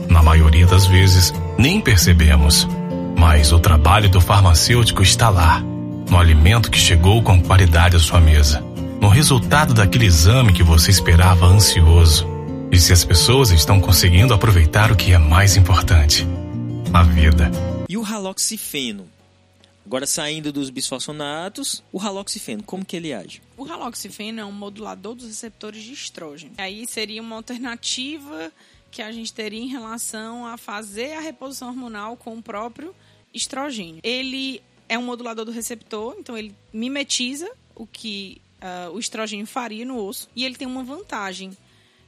Na 0.08 0.22
maioria 0.22 0.66
das 0.66 0.86
vezes, 0.86 1.34
nem 1.58 1.82
percebemos. 1.82 2.66
Mas 3.18 3.52
o 3.52 3.58
trabalho 3.58 4.08
do 4.08 4.18
farmacêutico 4.18 5.02
está 5.02 5.28
lá, 5.28 5.60
no 6.10 6.18
alimento 6.18 6.70
que 6.70 6.78
chegou 6.78 7.22
com 7.22 7.42
qualidade 7.42 7.94
à 7.94 7.98
sua 7.98 8.20
mesa, 8.20 8.62
no 9.00 9.08
resultado 9.08 9.74
daquele 9.74 10.06
exame 10.06 10.54
que 10.54 10.62
você 10.62 10.90
esperava 10.90 11.44
ansioso. 11.44 12.26
E 12.72 12.78
se 12.78 12.94
as 12.94 13.04
pessoas 13.04 13.50
estão 13.50 13.78
conseguindo 13.78 14.32
aproveitar 14.32 14.90
o 14.90 14.96
que 14.96 15.12
é 15.12 15.18
mais 15.18 15.56
importante: 15.56 16.26
a 16.92 17.02
vida. 17.02 17.50
E 17.86 17.98
o 17.98 18.04
haloxifeno? 18.04 19.06
Agora, 19.84 20.06
saindo 20.06 20.50
dos 20.50 20.70
bisfosfonatos, 20.70 21.82
o 21.92 22.00
haloxifeno, 22.00 22.62
como 22.62 22.84
que 22.84 22.96
ele 22.96 23.12
age? 23.12 23.40
O 23.56 23.64
haloxifeno 23.64 24.40
é 24.40 24.44
um 24.44 24.52
modulador 24.52 25.14
dos 25.14 25.26
receptores 25.26 25.82
de 25.82 25.92
estrógeno. 25.92 26.52
Aí 26.58 26.84
seria 26.88 27.22
uma 27.22 27.36
alternativa 27.36 28.52
que 28.90 29.02
a 29.02 29.10
gente 29.10 29.32
teria 29.32 29.60
em 29.60 29.68
relação 29.68 30.46
a 30.46 30.56
fazer 30.56 31.14
a 31.14 31.20
reposição 31.20 31.68
hormonal 31.68 32.16
com 32.16 32.36
o 32.36 32.42
próprio 32.42 32.94
estrogênio. 33.32 34.00
Ele 34.02 34.62
é 34.88 34.98
um 34.98 35.02
modulador 35.02 35.44
do 35.44 35.50
receptor, 35.50 36.16
então 36.18 36.36
ele 36.36 36.54
mimetiza 36.72 37.50
o 37.74 37.86
que 37.86 38.40
uh, 38.60 38.92
o 38.92 38.98
estrogênio 38.98 39.46
faria 39.46 39.84
no 39.84 40.02
osso 40.02 40.28
e 40.34 40.44
ele 40.44 40.54
tem 40.54 40.66
uma 40.66 40.84
vantagem 40.84 41.56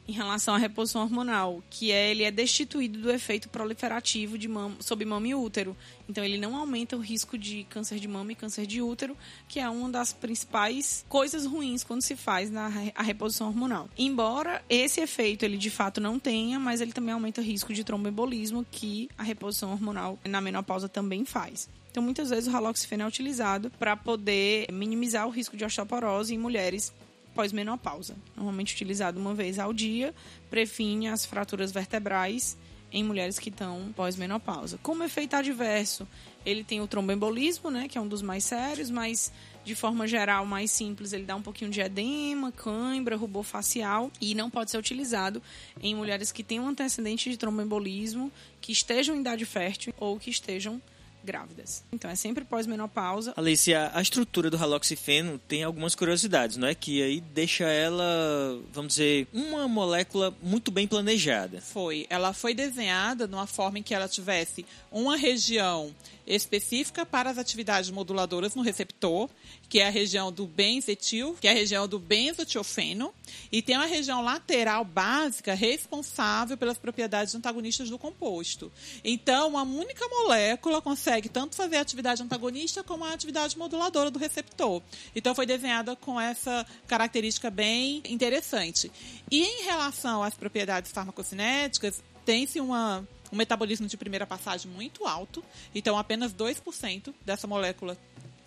em 0.09 0.13
relação 0.13 0.55
à 0.55 0.59
reposição 0.59 1.03
hormonal, 1.03 1.63
que 1.69 1.93
é 1.93 2.11
ele 2.11 2.25
é 2.25 2.31
destituído 2.31 2.99
do 2.99 3.11
efeito 3.11 3.49
proliferativo 3.51 4.39
de 4.39 4.49
mama, 4.49 4.77
sob 4.81 5.05
mama 5.05 5.29
e 5.29 5.35
útero. 5.35 5.77
Então 6.09 6.25
ele 6.25 6.39
não 6.39 6.57
aumenta 6.57 6.97
o 6.97 7.01
risco 7.01 7.37
de 7.37 7.65
câncer 7.65 7.99
de 7.99 8.09
mama 8.09 8.33
e 8.33 8.35
câncer 8.35 8.67
de 8.67 8.81
útero, 8.81 9.15
que 9.47 9.61
é 9.61 9.69
uma 9.69 9.91
das 9.91 10.13
principais 10.13 11.05
coisas 11.11 11.45
ruins 11.45 11.85
quando 11.85 12.01
se 12.01 12.17
faz 12.17 12.51
na 12.51 12.73
a 12.95 13.03
reposição 13.03 13.49
hormonal. 13.49 13.91
Embora 13.99 14.65
esse 14.69 15.01
efeito 15.01 15.45
ele 15.45 15.59
de 15.59 15.69
fato 15.69 16.01
não 16.01 16.19
tenha, 16.19 16.59
mas 16.59 16.81
ele 16.81 16.93
também 16.93 17.13
aumenta 17.13 17.43
o 17.43 17.45
risco 17.45 17.75
de 17.75 17.85
tromboembolismo 17.85 18.65
que 18.71 19.11
a 19.19 19.23
reposição 19.23 19.73
hormonal 19.73 20.19
na 20.25 20.41
menopausa 20.41 20.89
também 20.89 21.27
faz. 21.27 21.69
Então, 21.91 22.03
muitas 22.03 22.31
vezes 22.31 22.47
o 22.47 22.57
haloxifeno 22.57 23.03
é 23.03 23.07
utilizado 23.07 23.71
para 23.79 23.97
poder 23.97 24.71
minimizar 24.71 25.27
o 25.27 25.31
risco 25.31 25.57
de 25.57 25.65
osteoporose 25.65 26.35
em 26.35 26.39
mulheres 26.39 26.93
pós-menopausa. 27.39 28.16
Normalmente 28.34 28.74
utilizado 28.74 29.20
uma 29.20 29.32
vez 29.32 29.61
ao 29.61 29.72
dia, 29.72 30.12
previne 30.51 31.07
as 31.07 31.24
fraturas 31.24 31.70
vertebrais 31.70 32.59
em 32.91 33.05
mulheres 33.05 33.39
que 33.39 33.49
estão 33.49 33.93
pós-menopausa. 33.95 34.76
Como 34.82 35.05
efeito 35.05 35.36
adverso, 35.36 36.09
ele 36.45 36.64
tem 36.64 36.80
o 36.80 36.89
tromboembolismo, 36.89 37.70
né, 37.70 37.86
que 37.86 37.97
é 37.97 38.01
um 38.01 38.09
dos 38.09 38.22
mais 38.22 38.43
sérios, 38.43 38.91
mas 38.91 39.30
de 39.64 39.76
forma 39.76 40.09
geral, 40.09 40.45
mais 40.47 40.72
simples, 40.72 41.12
ele 41.12 41.22
dá 41.22 41.36
um 41.36 41.43
pouquinho 41.43 41.70
de 41.70 41.80
edema, 41.80 42.51
cãibra, 42.51 43.14
rubor 43.14 43.45
facial 43.45 44.11
e 44.20 44.34
não 44.34 44.51
pode 44.51 44.72
ser 44.72 44.78
utilizado 44.78 45.41
em 45.80 45.95
mulheres 45.95 46.32
que 46.32 46.43
têm 46.43 46.59
um 46.59 46.66
antecedente 46.66 47.30
de 47.30 47.36
tromboembolismo, 47.36 48.32
que 48.61 48.72
estejam 48.72 49.14
em 49.14 49.20
idade 49.20 49.45
fértil 49.45 49.95
ou 49.97 50.18
que 50.18 50.28
estejam 50.28 50.82
grávidas. 51.29 51.85
Então 51.93 52.11
é 52.11 52.14
sempre 52.14 52.43
pós-menopausa. 52.43 53.35
Alicia, 53.37 53.91
a 53.93 54.01
estrutura 54.01 54.49
do 54.49 54.57
haloxifeno 54.57 55.39
tem 55.47 55.62
algumas 55.62 55.95
curiosidades, 55.95 56.57
não 56.57 56.66
é? 56.66 56.74
Que 56.74 57.03
aí 57.03 57.20
deixa 57.20 57.64
ela, 57.64 58.59
vamos 58.72 58.95
dizer, 58.95 59.29
uma 59.31 59.68
molécula 59.68 60.35
muito 60.43 60.70
bem 60.70 60.89
planejada. 60.89 61.61
Foi. 61.61 62.07
Ela 62.09 62.33
foi 62.33 62.55
desenhada 62.55 63.26
numa 63.26 63.47
forma 63.47 63.79
em 63.79 63.83
que 63.83 63.95
ela 63.95 64.09
tivesse 64.09 64.64
uma 64.91 65.18
região 65.18 65.95
específica 66.29 67.07
para 67.07 67.31
as 67.31 67.39
atividades 67.39 67.91
moduladoras 67.91 68.55
no 68.55 68.62
receptor, 68.62 69.29
que 69.68 69.81
é 69.81 69.87
a 69.87 69.91
região 69.91 70.31
do 70.31 70.47
benzetil, 70.47 71.37
que 71.41 71.49
é 71.49 71.51
a 71.51 71.55
região 71.55 71.89
do 71.89 71.99
benzotiofeno, 71.99 73.12
e 73.51 73.62
tem 73.62 73.76
uma 73.76 73.87
região 73.87 74.22
lateral 74.22 74.85
básica 74.85 75.55
responsável 75.55 76.57
pelas 76.57 76.76
propriedades 76.76 77.35
antagonistas 77.35 77.89
do 77.89 77.99
composto. 77.99 78.70
Então, 79.03 79.49
uma 79.49 79.62
única 79.62 80.07
molécula 80.09 80.83
consegue 80.83 81.29
tanto 81.29 81.57
fazer 81.57 81.76
a 81.76 81.81
atividade 81.81 82.22
antagonista 82.22 82.85
como 82.85 83.05
a 83.05 83.12
atividade 83.12 83.57
moduladora 83.57 84.11
do 84.11 84.18
receptor. 84.18 84.83
Então, 85.16 85.35
foi 85.35 85.47
desenhada 85.47 85.97
com 85.97 86.20
essa 86.20 86.66
característica 86.87 87.51
bem 87.51 88.03
interessante. 88.07 88.93
E 89.31 89.43
em 89.43 89.64
relação 89.64 90.22
às 90.22 90.35
propriedades 90.35 90.93
farmacocinéticas, 90.93 92.03
tem-se 92.24 92.61
uma 92.61 93.09
um 93.33 93.37
metabolismo 93.37 93.87
de 93.87 93.97
primeira 93.97 94.26
passagem 94.26 94.70
muito 94.70 95.07
alto, 95.07 95.45
então 95.74 95.99
apenas 95.99 96.33
2% 96.33 97.14
dessa 97.24 97.47
molécula 97.47 97.97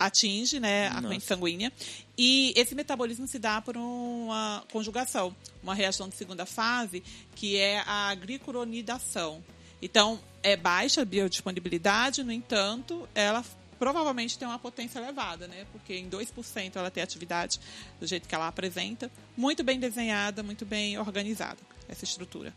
atinge 0.02 0.60
né, 0.60 0.88
a 0.88 1.02
corrente 1.02 1.26
sanguínea. 1.26 1.72
E 2.18 2.54
esse 2.56 2.74
metabolismo 2.74 3.28
se 3.28 3.38
dá 3.38 3.62
por 3.62 3.78
uma 3.78 4.64
conjugação, 4.72 5.36
uma 5.62 5.76
reação 5.76 6.10
de 6.10 6.16
segunda 6.16 6.46
fase, 6.46 7.04
que 7.36 7.58
é 7.58 7.84
a 7.86 8.14
glicuronidação. 8.16 9.44
Então, 9.82 10.20
é 10.44 10.56
baixa 10.56 11.02
a 11.02 11.06
biodisponibilidade, 11.06 12.24
no 12.24 12.32
entanto, 12.32 13.08
ela 13.14 13.44
provavelmente 13.80 14.38
tem 14.38 14.48
uma 14.48 14.60
potência 14.60 15.00
elevada, 15.00 15.48
né? 15.48 15.66
Porque 15.72 15.96
em 15.96 16.08
2% 16.08 16.76
ela 16.76 16.92
tem 16.92 17.02
atividade 17.02 17.60
do 18.00 18.06
jeito 18.06 18.28
que 18.28 18.36
ela 18.36 18.48
apresenta, 18.48 19.10
muito 19.36 19.64
bem 19.64 19.80
desenhada, 19.80 20.44
muito 20.44 20.66
bem 20.66 21.00
organizada 21.00 21.71
essa 21.88 22.06
estrutura. 22.06 22.54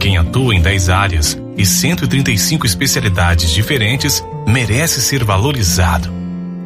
Quem 0.00 0.16
atua 0.16 0.54
em 0.54 0.60
10 0.60 0.88
áreas 0.88 1.38
e 1.56 1.64
135 1.64 2.66
especialidades 2.66 3.50
diferentes 3.50 4.22
merece 4.46 5.00
ser 5.00 5.24
valorizado 5.24 6.10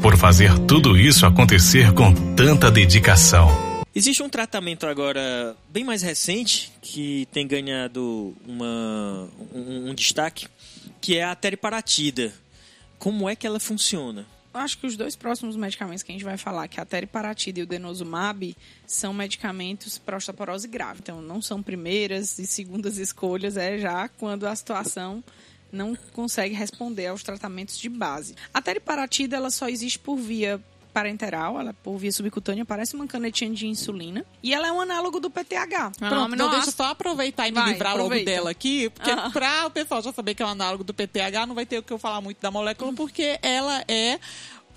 por 0.01 0.17
fazer 0.17 0.59
tudo 0.61 0.97
isso 0.97 1.25
acontecer 1.25 1.93
com 1.93 2.13
tanta 2.35 2.71
dedicação. 2.71 3.49
Existe 3.95 4.23
um 4.23 4.29
tratamento 4.29 4.87
agora 4.87 5.55
bem 5.69 5.85
mais 5.85 6.03
recente 6.03 6.73
que 6.81 7.29
tem 7.31 7.47
ganhado 7.47 8.35
uma, 8.47 9.29
um, 9.53 9.91
um 9.91 9.95
destaque, 9.95 10.49
que 11.01 11.19
é 11.19 11.25
a 11.25 11.35
teriparatida. 11.35 12.33
Como 12.99 13.29
é 13.29 13.37
que 13.37 13.47
ela 13.47 13.61
funciona? 13.61 14.27
Acho 14.55 14.79
que 14.79 14.87
os 14.87 14.97
dois 14.97 15.17
próximos 15.17 15.57
medicamentos 15.57 16.03
que 16.03 16.13
a 16.13 16.15
gente 16.15 16.25
vai 16.25 16.37
falar, 16.37 16.69
que 16.69 16.79
é 16.79 16.83
a 16.83 16.87
teriparatida 16.87 17.61
e 17.61 17.63
o 17.63 17.67
denosumab, 17.67 18.57
são 18.87 19.13
medicamentos 19.15 19.99
para 19.99 20.17
osteoporose 20.17 20.69
grave. 20.69 21.01
Então, 21.03 21.23
não 21.23 21.41
são 21.41 21.63
primeiras 21.63 22.39
e 22.39 22.47
segundas 22.47 22.99
escolhas, 22.99 23.57
é 23.57 23.79
já 23.79 24.09
quando 24.09 24.47
a 24.47 24.55
situação 24.55 25.23
não 25.73 25.97
consegue 26.13 26.55
responder 26.55 27.07
aos 27.07 27.23
tratamentos 27.23 27.79
de 27.79 27.89
base. 27.89 28.35
A 28.53 28.61
teriparatida, 28.61 29.37
ela 29.37 29.51
só 29.51 29.69
existe 29.69 29.99
por 29.99 30.17
via 30.17 30.63
parenteral, 30.93 31.59
ela 31.59 31.75
por 31.83 31.97
via 31.97 32.13
subcutânea, 32.13 32.65
parece 32.65 32.95
uma 32.95 33.07
canetinha 33.07 33.53
de 33.53 33.67
insulina. 33.67 34.25
E 34.43 34.53
ela 34.53 34.69
é 34.69 34.73
um 34.73 34.81
análogo 34.81 35.19
do 35.19 35.31
PTH. 35.31 35.93
Ah, 36.01 36.09
Pronto, 36.09 36.35
então 36.35 36.51
deixa 36.51 36.69
eu 36.69 36.73
só 36.73 36.85
aproveitar 36.85 37.49
e 37.49 37.51
me 37.51 37.59
vai, 37.59 37.73
livrar 37.73 37.93
aproveita. 37.93 38.31
logo 38.31 38.37
dela 38.37 38.51
aqui, 38.51 38.91
porque 38.91 39.11
ah. 39.11 39.31
para 39.31 39.67
o 39.67 39.71
pessoal 39.71 40.03
já 40.03 40.13
saber 40.13 40.35
que 40.35 40.43
é 40.43 40.47
um 40.47 40.51
análogo 40.51 40.85
do 40.85 40.95
PTH, 40.95 41.47
não 41.47 41.55
vai 41.55 41.67
ter 41.67 41.79
o 41.79 41.83
que 41.83 41.93
eu 41.93 41.99
falar 41.99 42.21
muito 42.21 42.41
da 42.41 42.51
molécula, 42.51 42.93
porque 42.93 43.39
ela 43.43 43.85
é 43.89 44.19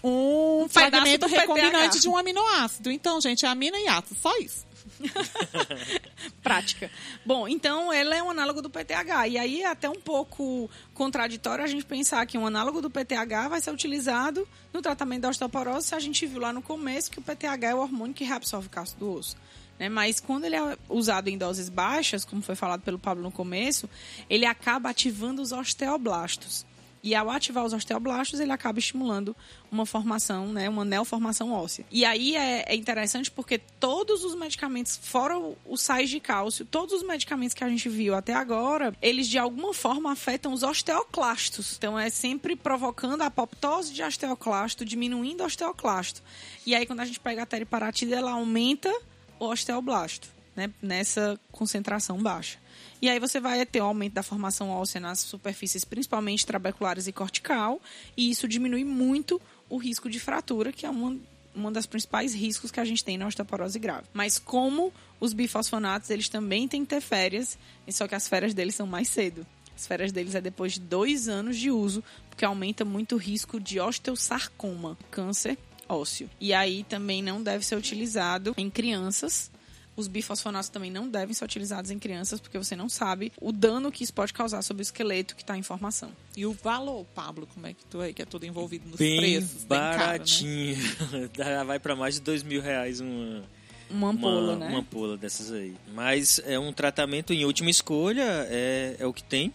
um, 0.03 0.63
um 0.63 0.70
fragmento 0.70 1.28
recombinante 1.28 1.99
de 1.99 2.07
um 2.07 2.18
aminoácido. 2.18 2.91
Então, 2.91 3.20
gente, 3.20 3.45
é 3.45 3.49
amina 3.49 3.78
e 3.80 3.88
ácido, 3.88 4.20
só 4.20 4.36
isso. 4.38 4.64
Prática. 6.41 6.89
Bom, 7.25 7.47
então 7.47 7.91
ela 7.91 8.15
é 8.15 8.23
um 8.23 8.29
análogo 8.29 8.61
do 8.61 8.69
PTH. 8.69 9.27
E 9.27 9.37
aí 9.37 9.61
é 9.61 9.67
até 9.67 9.89
um 9.89 9.99
pouco 9.99 10.69
contraditório 10.93 11.63
a 11.63 11.67
gente 11.67 11.85
pensar 11.85 12.25
que 12.25 12.37
um 12.37 12.45
análogo 12.45 12.81
do 12.81 12.89
PTH 12.89 13.47
vai 13.49 13.61
ser 13.61 13.71
utilizado 13.71 14.47
no 14.73 14.81
tratamento 14.81 15.21
da 15.21 15.29
osteoporose 15.29 15.87
se 15.87 15.95
a 15.95 15.99
gente 15.99 16.25
viu 16.25 16.39
lá 16.39 16.53
no 16.53 16.61
começo 16.61 17.11
que 17.11 17.19
o 17.19 17.21
PTH 17.21 17.67
é 17.69 17.75
o 17.75 17.79
hormônio 17.79 18.13
que 18.13 18.23
reabsorve 18.23 18.67
o 18.67 18.69
cápsula 18.69 18.99
do 18.99 19.11
osso. 19.11 19.35
Né? 19.79 19.89
Mas 19.89 20.19
quando 20.19 20.45
ele 20.45 20.55
é 20.55 20.77
usado 20.89 21.27
em 21.27 21.37
doses 21.37 21.69
baixas, 21.69 22.23
como 22.23 22.41
foi 22.41 22.55
falado 22.55 22.81
pelo 22.81 22.99
Pablo 22.99 23.23
no 23.23 23.31
começo, 23.31 23.89
ele 24.29 24.45
acaba 24.45 24.89
ativando 24.89 25.41
os 25.41 25.51
osteoblastos. 25.51 26.65
E 27.05 27.13
ao 27.13 27.29
ativar 27.29 27.63
os 27.63 27.71
osteoblastos, 27.71 28.39
ele 28.39 28.51
acaba 28.51 28.79
estimulando 28.79 29.35
uma 29.71 29.85
formação, 29.85 30.47
né, 30.47 30.67
uma 30.67 30.83
neoformação 30.83 31.51
óssea. 31.51 31.85
E 31.91 32.03
aí 32.03 32.35
é, 32.35 32.65
é 32.67 32.75
interessante 32.75 33.29
porque 33.29 33.59
todos 33.59 34.23
os 34.23 34.33
medicamentos, 34.33 34.99
fora 34.99 35.37
os 35.67 35.81
sais 35.81 36.09
de 36.09 36.19
cálcio, 36.19 36.65
todos 36.65 36.95
os 36.95 37.03
medicamentos 37.03 37.53
que 37.53 37.63
a 37.63 37.69
gente 37.69 37.87
viu 37.87 38.15
até 38.15 38.33
agora, 38.33 38.91
eles 39.03 39.29
de 39.29 39.37
alguma 39.37 39.71
forma 39.71 40.11
afetam 40.11 40.51
os 40.51 40.63
osteoclastos. 40.63 41.75
Então 41.77 41.97
é 41.97 42.09
sempre 42.09 42.55
provocando 42.55 43.21
a 43.21 43.27
apoptose 43.27 43.93
de 43.93 44.01
osteoclasto, 44.01 44.83
diminuindo 44.83 45.43
o 45.43 45.45
osteoclasto. 45.45 46.23
E 46.65 46.73
aí 46.73 46.87
quando 46.87 47.01
a 47.01 47.05
gente 47.05 47.19
pega 47.19 47.43
a 47.43 47.45
teriparatida, 47.45 48.15
ela 48.15 48.31
aumenta 48.31 48.91
o 49.39 49.45
osteoblasto, 49.45 50.27
né, 50.55 50.71
nessa 50.81 51.39
concentração 51.51 52.17
baixa. 52.17 52.64
E 53.01 53.09
aí 53.09 53.19
você 53.19 53.39
vai 53.39 53.65
ter 53.65 53.81
um 53.81 53.85
aumento 53.85 54.13
da 54.13 54.23
formação 54.23 54.69
óssea 54.69 54.99
nas 55.01 55.19
superfícies, 55.19 55.83
principalmente 55.83 56.45
trabeculares 56.45 57.07
e 57.07 57.11
cortical, 57.11 57.81
e 58.15 58.29
isso 58.29 58.47
diminui 58.47 58.83
muito 58.83 59.41
o 59.69 59.77
risco 59.77 60.09
de 60.09 60.19
fratura, 60.19 60.71
que 60.71 60.85
é 60.85 60.89
uma 60.89 61.17
uma 61.55 61.71
das 61.71 61.85
principais 61.85 62.35
riscos 62.35 62.69
que 62.69 62.81
a 62.81 62.85
gente 62.85 63.03
tem 63.03 63.17
na 63.17 63.25
osteoporose 63.25 63.79
grave. 63.79 64.03
Mas 64.13 64.37
como 64.37 64.91
os 65.19 65.31
bifosfonatos, 65.31 66.09
eles 66.09 66.27
também 66.27 66.67
têm 66.67 66.81
que 66.83 66.89
ter 66.89 67.01
férias, 67.01 67.57
só 67.89 68.07
que 68.07 68.13
as 68.13 68.27
férias 68.27 68.53
deles 68.53 68.75
são 68.75 68.85
mais 68.85 69.07
cedo. 69.07 69.47
As 69.73 69.87
férias 69.87 70.11
deles 70.11 70.35
é 70.35 70.41
depois 70.41 70.73
de 70.73 70.81
dois 70.81 71.27
anos 71.27 71.57
de 71.57 71.71
uso, 71.71 72.03
porque 72.29 72.45
aumenta 72.45 72.83
muito 72.83 73.15
o 73.15 73.17
risco 73.17 73.59
de 73.59 73.79
osteosarcoma, 73.79 74.97
câncer 75.09 75.57
ósseo. 75.87 76.29
E 76.39 76.53
aí 76.53 76.83
também 76.83 77.21
não 77.21 77.41
deve 77.41 77.65
ser 77.65 77.75
utilizado 77.75 78.53
em 78.57 78.69
crianças, 78.69 79.51
os 79.95 80.07
bifosfonatos 80.07 80.69
também 80.69 80.91
não 80.91 81.07
devem 81.07 81.33
ser 81.33 81.45
utilizados 81.45 81.91
em 81.91 81.99
crianças, 81.99 82.39
porque 82.39 82.57
você 82.57 82.75
não 82.75 82.89
sabe 82.89 83.31
o 83.39 83.51
dano 83.51 83.91
que 83.91 84.03
isso 84.03 84.13
pode 84.13 84.33
causar 84.33 84.61
sobre 84.61 84.81
o 84.81 84.83
esqueleto 84.83 85.35
que 85.35 85.43
está 85.43 85.57
em 85.57 85.63
formação. 85.63 86.11
E 86.35 86.45
o 86.45 86.53
valor, 86.53 87.05
Pablo, 87.15 87.47
como 87.53 87.67
é 87.67 87.73
que 87.73 87.85
tu 87.85 88.01
é, 88.01 88.11
que 88.13 88.21
é 88.21 88.25
todo 88.25 88.45
envolvido 88.45 88.89
nos 88.89 88.97
bem 88.97 89.19
preços? 89.19 89.63
Baratinho. 89.63 90.75
Bem 90.75 91.29
caro, 91.29 91.59
né? 91.59 91.63
Vai 91.65 91.79
para 91.79 91.95
mais 91.95 92.15
de 92.15 92.21
dois 92.21 92.43
mil 92.43 92.61
reais 92.61 92.99
uma... 92.99 93.43
Uma 93.87 94.09
ampola, 94.09 94.53
uma, 94.53 94.55
né? 94.55 94.69
Uma 94.69 94.79
ampola 94.79 95.15
dessas 95.15 95.51
aí. 95.51 95.75
Mas 95.93 96.41
é 96.43 96.57
um 96.57 96.73
tratamento 96.73 97.31
em 97.31 97.45
última 97.45 97.69
escolha, 97.69 98.47
é, 98.49 98.95
é 98.97 99.05
o 99.05 99.13
que 99.13 99.23
tem 99.23 99.53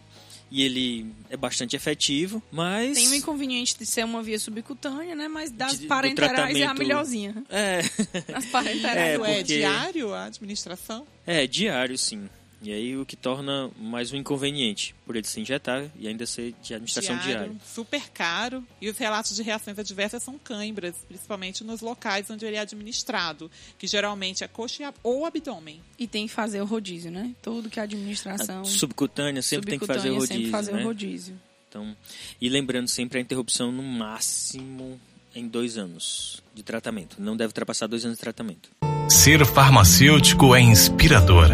e 0.51 0.63
ele 0.63 1.13
é 1.29 1.37
bastante 1.37 1.77
efetivo, 1.77 2.43
mas... 2.51 2.97
Tem 2.97 3.09
o 3.09 3.15
inconveniente 3.15 3.79
de 3.79 3.87
ser 3.87 4.05
uma 4.05 4.23
via 4.23 4.39
subcutânea, 4.39 5.15
né? 5.15 5.29
Mas 5.29 5.51
das 5.51 5.79
de, 5.79 5.87
parenterais 5.87 6.57
é 6.57 6.67
a 6.67 6.75
melhorzinha. 6.75 7.45
É. 7.49 7.83
Das 8.27 8.47
parenterais 8.47 9.15
é, 9.15 9.17
porque... 9.19 9.33
é 9.33 9.43
diário 9.43 10.13
a 10.13 10.25
administração? 10.25 11.07
É, 11.27 11.47
diário 11.47 11.97
sim. 11.97 12.29
E 12.63 12.73
aí 12.73 12.97
o 12.97 13.07
que 13.07 13.17
torna 13.17 13.71
mais 13.79 14.13
um 14.13 14.17
inconveniente 14.17 14.95
por 15.07 15.17
ele 15.17 15.27
se 15.27 15.41
injetar 15.41 15.87
e 15.99 16.07
ainda 16.07 16.27
ser 16.27 16.55
de 16.63 16.75
administração 16.75 17.17
diária. 17.17 17.49
diária. 17.49 17.57
Super 17.65 18.11
caro. 18.11 18.63
E 18.81 18.91
os 18.91 18.99
relatos 18.99 19.35
de 19.35 19.43
reações 19.43 19.79
adversas 19.79 20.23
são 20.23 20.39
cãibras, 20.39 20.95
principalmente 21.09 21.65
nos 21.65 21.81
locais 21.81 22.29
onde 22.29 22.45
ele 22.45 22.57
é 22.57 22.61
administrado, 22.61 23.51
que 23.79 23.87
geralmente 23.87 24.45
é 24.45 24.49
coxa 24.49 24.93
ou 25.03 25.25
abdômen. 25.25 25.81
E 25.99 26.07
tem 26.07 26.27
que 26.27 26.33
fazer 26.33 26.61
o 26.61 26.67
rodízio, 26.67 27.11
né? 27.11 27.35
Tudo 27.41 27.71
que 27.71 27.81
a 27.81 27.85
administração. 27.85 28.61
A 28.61 28.65
subcutânea 28.65 29.41
sempre 29.41 29.73
subcutânea 29.73 30.03
tem 30.03 30.11
que 30.11 30.11
fazer 30.11 30.11
o 30.11 30.15
rodízio. 30.15 30.37
Sempre 30.37 30.51
fazer 30.51 30.73
né? 30.73 30.83
o 30.83 30.85
rodízio. 30.85 31.41
Então, 31.69 31.97
e 32.41 32.49
lembrando 32.49 32.89
sempre 32.89 33.19
a 33.19 33.23
interrupção 33.23 33.73
no 33.73 33.83
máximo 33.83 35.01
em 35.35 35.49
dois 35.49 35.79
anos 35.79 36.43
de 36.53 36.63
tratamento. 36.63 37.17
Não 37.19 37.37
deve 37.37 37.49
ultrapassar 37.49 37.87
dois 37.87 38.05
anos 38.05 38.19
de 38.19 38.21
tratamento. 38.21 38.71
Ser 39.09 39.47
farmacêutico 39.47 40.55
é 40.55 40.61
inspirador 40.61 41.49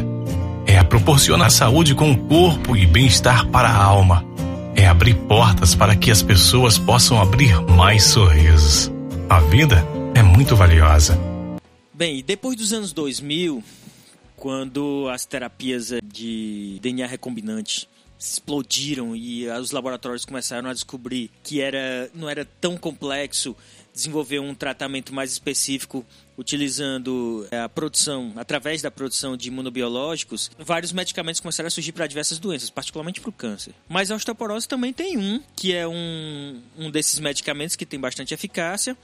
é 0.66 0.82
proporcionar 0.82 1.50
saúde 1.50 1.94
com 1.94 2.10
o 2.12 2.26
corpo 2.26 2.76
e 2.76 2.86
bem-estar 2.86 3.48
para 3.48 3.68
a 3.68 3.82
alma. 3.82 4.24
É 4.74 4.86
abrir 4.86 5.14
portas 5.14 5.74
para 5.74 5.96
que 5.96 6.10
as 6.10 6.22
pessoas 6.22 6.76
possam 6.78 7.20
abrir 7.20 7.58
mais 7.62 8.04
sorrisos. 8.04 8.90
A 9.28 9.40
vida 9.40 9.86
é 10.14 10.22
muito 10.22 10.54
valiosa. 10.54 11.18
Bem, 11.94 12.22
depois 12.22 12.56
dos 12.56 12.72
anos 12.72 12.92
2000, 12.92 13.62
quando 14.36 15.08
as 15.08 15.24
terapias 15.24 15.92
de 16.04 16.78
DNA 16.82 17.06
recombinante 17.06 17.88
explodiram 18.18 19.14
e 19.14 19.48
os 19.48 19.70
laboratórios 19.70 20.24
começaram 20.24 20.68
a 20.68 20.72
descobrir 20.72 21.30
que 21.42 21.60
era, 21.60 22.10
não 22.14 22.28
era 22.28 22.44
tão 22.60 22.76
complexo 22.76 23.56
desenvolver 23.94 24.40
um 24.40 24.54
tratamento 24.54 25.14
mais 25.14 25.32
específico 25.32 26.04
utilizando 26.36 27.46
é, 27.50 27.60
a 27.60 27.68
produção, 27.68 28.32
através 28.36 28.82
da 28.82 28.90
produção 28.90 29.36
de 29.36 29.48
imunobiológicos, 29.48 30.50
vários 30.58 30.92
medicamentos 30.92 31.40
começaram 31.40 31.68
a 31.68 31.70
surgir 31.70 31.92
para 31.92 32.06
diversas 32.06 32.38
doenças, 32.38 32.70
particularmente 32.70 33.20
para 33.20 33.30
o 33.30 33.32
câncer. 33.32 33.74
Mas 33.88 34.10
a 34.10 34.14
osteoporose 34.14 34.68
também 34.68 34.92
tem 34.92 35.16
um, 35.16 35.42
que 35.54 35.74
é 35.74 35.86
um, 35.86 36.60
um 36.76 36.90
desses 36.90 37.18
medicamentos 37.18 37.76
que 37.76 37.86
tem 37.86 37.98
bastante 37.98 38.34
eficácia, 38.34 38.96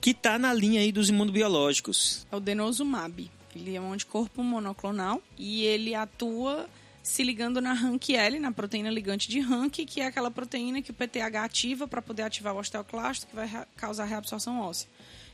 que 0.00 0.10
está 0.10 0.38
na 0.38 0.52
linha 0.52 0.80
aí 0.80 0.92
dos 0.92 1.08
imunobiológicos. 1.08 2.26
É 2.30 2.36
o 2.36 2.40
denosumab. 2.40 3.30
Ele 3.54 3.74
é 3.74 3.80
um 3.80 3.92
anticorpo 3.92 4.42
monoclonal 4.42 5.20
e 5.36 5.64
ele 5.64 5.94
atua 5.94 6.68
se 7.02 7.22
ligando 7.22 7.60
na 7.60 7.72
RANQ-L, 7.72 8.38
na 8.38 8.52
proteína 8.52 8.90
ligante 8.90 9.28
de 9.28 9.40
RANQ, 9.40 9.84
que 9.86 10.00
é 10.00 10.06
aquela 10.06 10.30
proteína 10.30 10.82
que 10.82 10.90
o 10.90 10.94
PTH 10.94 11.44
ativa 11.44 11.88
para 11.88 12.02
poder 12.02 12.22
ativar 12.22 12.54
o 12.54 12.58
osteoclasto, 12.58 13.26
que 13.26 13.34
vai 13.34 13.48
causar 13.76 14.04
reabsorção 14.04 14.60
óssea. 14.60 14.88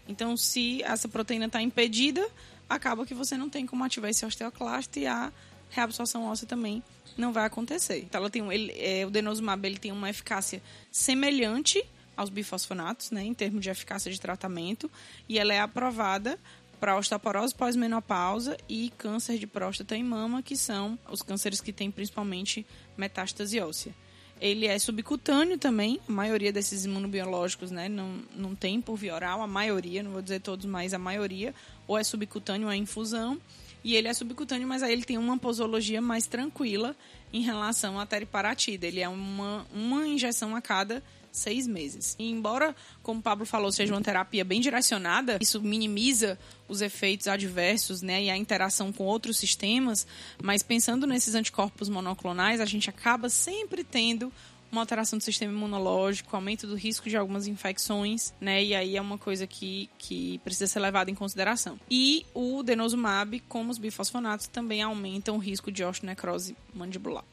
Então, 0.09 0.37
se 0.37 0.83
essa 0.83 1.09
proteína 1.09 1.47
está 1.47 1.61
impedida, 1.61 2.27
acaba 2.69 3.07
que 3.07 3.15
você 3.15 3.37
não 3.37 3.49
tem 3.49 3.67
como 3.67 3.85
ativar 3.85 4.11
esse 4.11 4.25
osteoclasto 4.25 4.99
e 4.99 5.07
a 5.07 5.33
reabsorção 5.71 6.25
óssea 6.25 6.47
também 6.47 6.83
não 7.17 7.33
vai 7.33 7.45
acontecer. 7.45 7.99
Então, 7.99 8.21
ela 8.21 8.31
tem 8.31 8.43
um, 8.43 8.53
ele, 8.53 8.73
é, 8.77 9.05
o 9.07 9.11
denosumab 9.11 9.67
ele 9.67 9.79
tem 9.79 9.93
uma 9.93 10.11
eficácia 10.11 10.63
semelhante 10.91 11.85
aos 12.17 12.31
bifosfonatos, 12.31 13.11
né, 13.11 13.23
em 13.23 13.35
termos 13.35 13.61
de 13.61 13.69
eficácia 13.69 14.11
de 14.11 14.21
tratamento, 14.21 14.91
e 15.29 15.39
ela 15.39 15.53
é 15.53 15.61
aprovada 15.61 16.39
para 16.81 16.97
osteoporose 16.97 17.55
pós-menopausa 17.55 18.57
e 18.69 18.93
câncer 18.99 19.39
de 19.39 19.47
próstata 19.47 19.97
e 19.97 20.03
mama, 20.03 20.43
que 20.43 20.57
são 20.57 20.99
os 21.11 21.23
cânceres 21.23 21.61
que 21.61 21.73
têm 21.73 21.91
principalmente 21.91 22.67
metástase 22.97 23.61
óssea. 23.61 23.95
Ele 24.41 24.67
é 24.67 24.79
subcutâneo 24.79 25.57
também, 25.57 25.99
a 26.07 26.13
maioria 26.13 26.53
desses 26.53 26.85
imunobiológicos 26.85 27.71
né, 27.71 27.89
não, 27.89 28.21
não 28.35 28.55
tem 28.55 28.81
por 28.81 28.97
via 28.97 29.15
oral, 29.15 29.41
a 29.41 29.47
maioria, 29.47 30.03
não 30.03 30.11
vou 30.11 30.21
dizer 30.21 30.41
todos, 30.41 30.67
mas 30.67 30.93
a 30.93 30.99
maioria, 30.99 31.55
ou 31.87 31.97
é 31.97 32.05
subcutâneo 32.05 32.67
ou 32.67 32.73
é 32.73 32.77
infusão. 32.77 33.41
E 33.83 33.95
ele 33.95 34.09
é 34.09 34.15
subcutâneo, 34.15 34.67
mas 34.67 34.83
aí 34.83 34.93
ele 34.93 35.05
tem 35.05 35.17
uma 35.17 35.39
posologia 35.39 36.03
mais 36.03 36.27
tranquila 36.27 36.95
em 37.33 37.41
relação 37.43 38.01
à 38.01 38.05
teriparatida. 38.05 38.87
Ele 38.87 39.01
é 39.01 39.09
uma, 39.09 39.65
uma 39.73 40.07
injeção 40.07 40.57
a 40.57 40.61
cada 40.61 41.03
seis 41.39 41.67
meses. 41.67 42.17
E 42.19 42.31
embora, 42.31 42.75
como 43.03 43.21
o 43.21 43.23
Pablo 43.23 43.47
falou, 43.47 43.71
seja 43.71 43.95
uma 43.95 44.03
terapia 44.03 44.45
bem 44.45 44.61
direcionada, 44.61 45.39
isso 45.41 45.61
minimiza 45.61 46.39
os 46.69 46.81
efeitos 46.81 47.29
adversos 47.29 48.03
né, 48.03 48.25
e 48.25 48.31
a 48.31 48.37
interação 48.37 48.93
com 48.93 49.05
outros 49.05 49.39
sistemas, 49.39 50.07
mas 50.43 50.63
pensando 50.63 51.07
nesses 51.07 51.35
anticorpos 51.35 51.89
monoclonais, 51.89 52.61
a 52.61 52.65
gente 52.65 52.91
acaba 52.91 53.29
sempre 53.29 53.85
tendo 53.85 54.33
uma 54.71 54.83
alteração 54.83 55.19
do 55.19 55.23
sistema 55.23 55.53
imunológico, 55.53 56.35
aumento 56.35 56.67
do 56.67 56.75
risco 56.75 57.09
de 57.09 57.17
algumas 57.17 57.47
infecções, 57.47 58.35
né? 58.41 58.63
E 58.63 58.75
aí 58.75 58.97
é 58.97 59.01
uma 59.01 59.17
coisa 59.17 59.47
que, 59.47 59.89
que 59.97 60.39
precisa 60.39 60.67
ser 60.67 60.81
levada 60.81 61.11
em 61.11 61.15
consideração. 61.15 61.79
E 61.91 62.27
o 62.35 62.63
denosumab, 62.63 63.41
como 63.49 63.71
os 63.71 63.79
bifosfonatos, 63.79 64.49
também 64.49 64.83
aumentam 64.83 65.37
o 65.37 65.39
risco 65.39 65.71
de 65.71 65.85
osteonecrose 65.85 66.57
mandibular. 66.75 67.25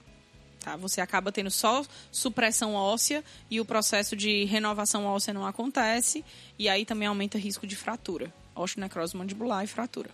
Tá? 0.63 0.77
Você 0.77 1.01
acaba 1.01 1.29
tendo 1.29 1.51
só 1.51 1.85
supressão 2.09 2.73
óssea 2.73 3.21
e 3.51 3.59
o 3.59 3.65
processo 3.65 4.15
de 4.15 4.45
renovação 4.45 5.05
óssea 5.05 5.33
não 5.33 5.45
acontece, 5.45 6.23
e 6.57 6.69
aí 6.69 6.85
também 6.85 7.05
aumenta 7.05 7.37
o 7.37 7.41
risco 7.41 7.67
de 7.67 7.75
fratura, 7.75 8.33
osteonecrose 8.55 9.15
mandibular 9.17 9.61
e 9.65 9.67
fratura. 9.67 10.09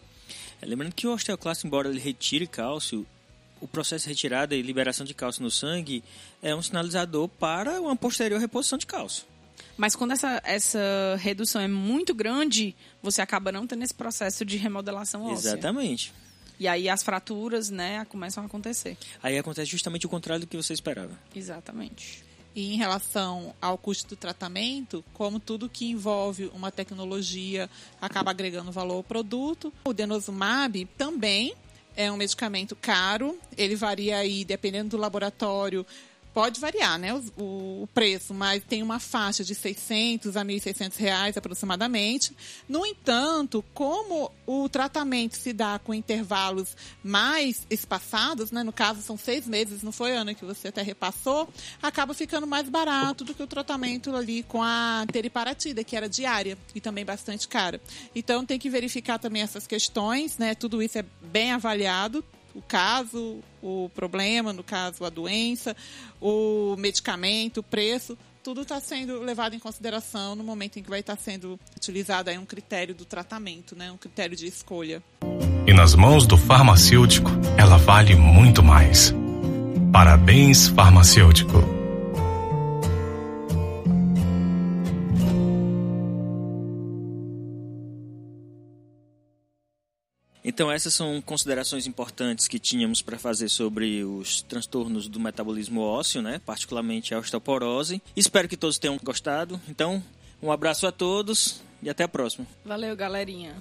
É, 0.59 0.65
lembrando 0.65 0.93
que 0.93 1.05
o 1.05 1.13
osteoclasto, 1.13 1.67
embora 1.67 1.87
ele 1.87 1.99
retire 1.99 2.47
cálcio, 2.47 3.05
o 3.61 3.67
processo 3.67 4.05
de 4.05 4.09
retirada 4.09 4.55
e 4.55 4.61
liberação 4.63 5.05
de 5.05 5.13
cálcio 5.13 5.43
no 5.43 5.51
sangue 5.51 6.03
é 6.41 6.55
um 6.55 6.63
sinalizador 6.63 7.27
para 7.27 7.79
uma 7.79 7.95
posterior 7.95 8.39
reposição 8.39 8.79
de 8.79 8.87
cálcio. 8.87 9.25
Mas 9.77 9.95
quando 9.95 10.13
essa, 10.13 10.41
essa 10.43 11.15
redução 11.19 11.61
é 11.61 11.67
muito 11.67 12.15
grande, 12.15 12.75
você 13.03 13.21
acaba 13.21 13.51
não 13.51 13.67
tendo 13.67 13.83
esse 13.83 13.93
processo 13.93 14.43
de 14.43 14.57
remodelação 14.57 15.25
óssea. 15.25 15.51
Exatamente. 15.51 16.11
E 16.59 16.67
aí 16.67 16.89
as 16.89 17.01
fraturas, 17.01 17.69
né, 17.69 18.05
começam 18.05 18.43
a 18.43 18.45
acontecer. 18.45 18.97
Aí 19.23 19.37
acontece 19.37 19.71
justamente 19.71 20.05
o 20.05 20.09
contrário 20.09 20.41
do 20.41 20.47
que 20.47 20.57
você 20.57 20.73
esperava. 20.73 21.17
Exatamente. 21.33 22.23
E 22.55 22.73
em 22.73 22.77
relação 22.77 23.53
ao 23.61 23.77
custo 23.77 24.09
do 24.09 24.15
tratamento, 24.15 25.03
como 25.13 25.39
tudo 25.39 25.69
que 25.69 25.89
envolve 25.89 26.51
uma 26.53 26.71
tecnologia 26.71 27.69
acaba 28.01 28.31
agregando 28.31 28.71
valor 28.71 28.95
ao 28.95 29.03
produto, 29.03 29.71
o 29.85 29.93
denosumab 29.93 30.85
também 30.97 31.53
é 31.95 32.11
um 32.11 32.17
medicamento 32.17 32.75
caro, 32.75 33.37
ele 33.57 33.75
varia 33.75 34.17
aí 34.17 34.43
dependendo 34.43 34.89
do 34.89 34.97
laboratório 34.97 35.85
pode 36.33 36.59
variar, 36.59 36.97
né, 36.97 37.13
o, 37.13 37.83
o, 37.83 37.89
preço, 37.93 38.33
mas 38.33 38.63
tem 38.63 38.83
uma 38.83 38.99
faixa 38.99 39.43
de 39.43 39.55
600 39.55 40.37
a 40.37 40.45
1.600 40.45 40.97
reais 40.97 41.37
aproximadamente. 41.37 42.35
No 42.67 42.85
entanto, 42.85 43.63
como 43.73 44.31
o 44.45 44.69
tratamento 44.69 45.37
se 45.37 45.53
dá 45.53 45.79
com 45.79 45.93
intervalos 45.93 46.75
mais 47.03 47.65
espaçados, 47.69 48.51
né, 48.51 48.63
no 48.63 48.73
caso 48.73 49.01
são 49.01 49.17
seis 49.17 49.47
meses, 49.47 49.83
não 49.83 49.91
foi 49.91 50.15
Ana 50.15 50.33
que 50.33 50.45
você 50.45 50.69
até 50.69 50.81
repassou, 50.81 51.49
acaba 51.81 52.13
ficando 52.13 52.47
mais 52.47 52.69
barato 52.69 53.23
do 53.23 53.33
que 53.33 53.43
o 53.43 53.47
tratamento 53.47 54.15
ali 54.15 54.43
com 54.43 54.61
a 54.61 55.05
teriparatida, 55.11 55.83
que 55.83 55.95
era 55.95 56.07
diária 56.07 56.57
e 56.73 56.81
também 56.81 57.05
bastante 57.05 57.47
cara. 57.47 57.81
Então 58.15 58.45
tem 58.45 58.59
que 58.59 58.69
verificar 58.69 59.19
também 59.19 59.41
essas 59.41 59.65
questões, 59.65 60.37
né? 60.37 60.55
Tudo 60.55 60.81
isso 60.81 60.97
é 60.97 61.05
bem 61.21 61.51
avaliado 61.51 62.23
o 62.59 62.63
caso, 62.67 63.39
o 63.63 63.89
problema, 63.95 64.51
no 64.51 64.63
caso 64.63 65.05
a 65.05 65.09
doença, 65.09 65.75
o 66.21 66.75
medicamento, 66.77 67.61
o 67.61 67.63
preço, 67.63 68.17
tudo 68.43 68.61
está 68.61 68.79
sendo 68.79 69.21
levado 69.21 69.55
em 69.55 69.59
consideração 69.59 70.35
no 70.35 70.43
momento 70.43 70.77
em 70.77 70.83
que 70.83 70.89
vai 70.89 70.99
estar 70.99 71.15
tá 71.15 71.21
sendo 71.21 71.59
utilizado 71.75 72.29
aí 72.29 72.37
um 72.37 72.45
critério 72.45 72.93
do 72.93 73.05
tratamento, 73.05 73.75
né, 73.75 73.91
um 73.91 73.97
critério 73.97 74.35
de 74.35 74.45
escolha. 74.45 75.01
E 75.65 75.73
nas 75.73 75.95
mãos 75.95 76.25
do 76.27 76.37
farmacêutico, 76.37 77.31
ela 77.57 77.77
vale 77.77 78.15
muito 78.15 78.61
mais. 78.61 79.13
Parabéns, 79.91 80.67
farmacêutico. 80.67 81.78
Então 90.49 90.71
essas 90.71 90.95
são 90.95 91.21
considerações 91.21 91.85
importantes 91.85 92.47
que 92.47 92.57
tínhamos 92.57 93.03
para 93.03 93.19
fazer 93.19 93.49
sobre 93.49 94.03
os 94.03 94.41
transtornos 94.41 95.07
do 95.07 95.19
metabolismo 95.19 95.79
ósseo, 95.81 96.23
né? 96.23 96.41
particularmente 96.43 97.13
a 97.13 97.19
osteoporose. 97.19 98.01
Espero 98.15 98.47
que 98.47 98.57
todos 98.57 98.79
tenham 98.79 98.97
gostado. 99.03 99.61
Então, 99.69 100.03
um 100.41 100.51
abraço 100.51 100.87
a 100.87 100.91
todos 100.91 101.61
e 101.83 101.89
até 101.89 102.03
a 102.03 102.07
próxima. 102.07 102.47
Valeu, 102.65 102.95
galerinha. 102.95 103.55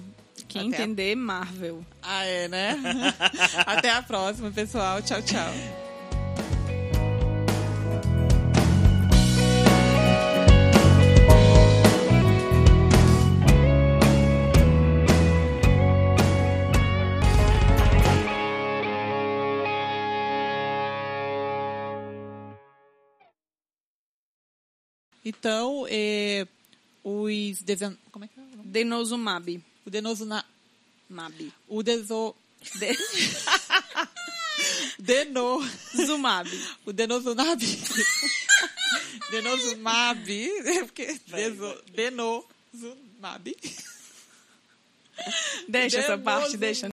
Quem 0.47 0.73
até 0.73 0.81
entender, 0.81 1.13
a... 1.13 1.15
Marvel. 1.15 1.85
Ah, 2.01 2.25
é, 2.25 2.47
né? 2.47 2.75
até 3.67 3.91
a 3.91 4.01
próxima, 4.01 4.49
pessoal. 4.49 4.99
Tchau, 5.03 5.21
tchau. 5.21 5.88
Então, 25.29 25.85
é, 25.87 26.47
os 27.03 27.61
dezen... 27.61 27.95
como 28.11 28.25
é 28.25 28.27
que 28.27 28.39
é? 28.39 28.43
Denosumab. 28.63 29.63
O 29.85 29.89
denosumab. 29.89 30.43
O 31.67 31.83
deso 31.83 32.35
de... 32.79 32.97
Denosumab. 34.99 36.49
O 36.85 36.91
denosumab. 36.91 37.61
denosumab. 39.31 40.31
É 40.65 40.83
porque 40.83 41.19
deso... 41.27 41.83
denosumab. 41.93 43.55
Deixa 45.67 45.99
essa 45.99 46.17
parte, 46.17 46.57
deixa. 46.57 46.87